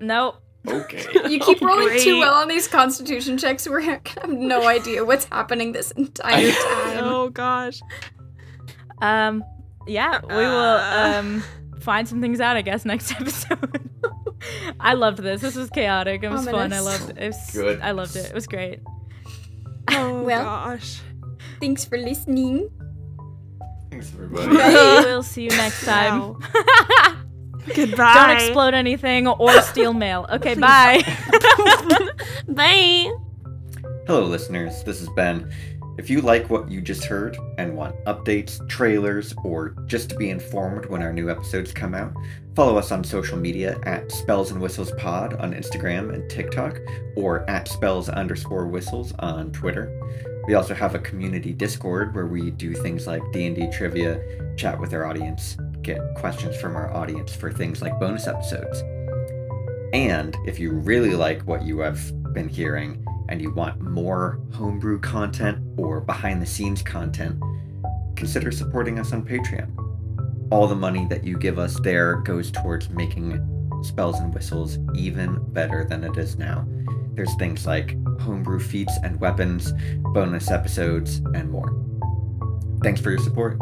Nope. 0.00 0.40
Okay. 0.66 1.04
You 1.28 1.38
keep 1.40 1.60
rolling 1.60 2.00
too 2.00 2.18
well 2.20 2.34
on 2.34 2.48
these 2.48 2.66
constitution 2.68 3.36
checks. 3.38 3.68
We're 3.68 3.80
gonna 3.80 4.00
have 4.20 4.30
no 4.30 4.66
idea 4.66 5.04
what's 5.04 5.24
happening 5.26 5.72
this 5.72 5.90
entire 5.92 6.50
time. 6.52 6.98
Oh 7.04 7.28
gosh. 7.30 7.80
Um, 9.00 9.44
yeah, 9.86 10.20
we 10.22 10.34
will 10.34 10.44
Uh. 10.44 11.12
um 11.18 11.44
find 11.80 12.08
some 12.08 12.20
things 12.20 12.40
out. 12.40 12.56
I 12.56 12.62
guess 12.62 12.84
next 12.84 13.12
episode. 13.12 13.90
I 14.80 14.94
loved 14.94 15.18
this. 15.18 15.40
This 15.40 15.54
was 15.56 15.70
chaotic. 15.70 16.22
It 16.22 16.30
was 16.30 16.44
fun. 16.44 16.72
I 16.72 16.80
loved 16.80 17.10
it. 17.10 17.18
it 17.18 17.26
was, 17.28 17.50
Good. 17.52 17.80
I 17.80 17.90
loved 17.92 18.16
it. 18.16 18.26
It 18.26 18.34
was 18.34 18.46
great. 18.46 18.80
Oh 19.90 20.22
Well. 20.22 20.44
gosh. 20.44 21.00
Thanks 21.60 21.84
for 21.84 21.98
listening. 21.98 22.70
Thanks, 23.90 24.12
everybody. 24.14 24.48
we'll 24.56 25.22
see 25.22 25.44
you 25.44 25.50
next 25.50 25.84
time. 25.84 26.36
Goodbye. 27.74 28.14
Don't 28.14 28.30
explode 28.30 28.74
anything 28.74 29.26
or 29.26 29.60
steal 29.62 29.92
mail. 29.92 30.26
Okay, 30.38 30.54
bye. 30.54 31.02
Bye. 32.48 33.12
Hello, 34.06 34.24
listeners. 34.24 34.84
This 34.84 35.00
is 35.00 35.08
Ben. 35.10 35.50
If 35.98 36.08
you 36.08 36.20
like 36.20 36.48
what 36.48 36.70
you 36.70 36.80
just 36.80 37.04
heard 37.04 37.36
and 37.58 37.76
want 37.76 37.96
updates, 38.04 38.66
trailers, 38.68 39.34
or 39.42 39.70
just 39.86 40.10
to 40.10 40.16
be 40.16 40.30
informed 40.30 40.86
when 40.86 41.02
our 41.02 41.12
new 41.12 41.28
episodes 41.28 41.72
come 41.72 41.94
out, 41.94 42.14
follow 42.54 42.76
us 42.76 42.92
on 42.92 43.02
social 43.02 43.36
media 43.36 43.78
at 43.82 44.12
Spells 44.12 44.52
and 44.52 44.60
Whistles 44.60 44.92
Pod 44.92 45.34
on 45.34 45.52
Instagram 45.54 46.14
and 46.14 46.30
TikTok, 46.30 46.78
or 47.16 47.48
at 47.50 47.66
Spells 47.66 48.08
underscore 48.08 48.66
Whistles 48.68 49.12
on 49.18 49.50
Twitter. 49.50 49.92
We 50.46 50.54
also 50.54 50.72
have 50.74 50.94
a 50.94 51.00
community 51.00 51.52
Discord 51.52 52.14
where 52.14 52.26
we 52.26 52.52
do 52.52 52.74
things 52.74 53.06
like 53.06 53.22
D&D 53.32 53.68
trivia, 53.72 54.54
chat 54.56 54.78
with 54.78 54.94
our 54.94 55.04
audience, 55.04 55.56
get 55.88 56.14
questions 56.14 56.54
from 56.60 56.76
our 56.76 56.94
audience 56.94 57.34
for 57.34 57.50
things 57.50 57.80
like 57.80 57.98
bonus 57.98 58.26
episodes. 58.26 58.82
And 59.94 60.36
if 60.44 60.58
you 60.58 60.70
really 60.72 61.14
like 61.14 61.40
what 61.42 61.62
you 61.62 61.78
have 61.78 61.98
been 62.34 62.46
hearing 62.46 63.02
and 63.30 63.40
you 63.40 63.50
want 63.50 63.80
more 63.80 64.38
homebrew 64.52 65.00
content 65.00 65.64
or 65.78 66.02
behind 66.02 66.42
the 66.42 66.46
scenes 66.46 66.82
content, 66.82 67.42
consider 68.16 68.52
supporting 68.52 68.98
us 68.98 69.14
on 69.14 69.24
Patreon. 69.24 69.72
All 70.50 70.66
the 70.66 70.74
money 70.74 71.06
that 71.06 71.24
you 71.24 71.38
give 71.38 71.58
us 71.58 71.80
there 71.80 72.16
goes 72.16 72.50
towards 72.50 72.90
making 72.90 73.40
Spells 73.82 74.20
and 74.20 74.34
Whistles 74.34 74.76
even 74.94 75.38
better 75.52 75.86
than 75.86 76.04
it 76.04 76.18
is 76.18 76.36
now. 76.36 76.68
There's 77.14 77.34
things 77.36 77.66
like 77.66 77.96
homebrew 78.20 78.60
feats 78.60 78.92
and 79.02 79.18
weapons, 79.20 79.72
bonus 80.12 80.50
episodes, 80.50 81.22
and 81.34 81.50
more. 81.50 81.74
Thanks 82.82 83.00
for 83.00 83.08
your 83.08 83.20
support. 83.20 83.58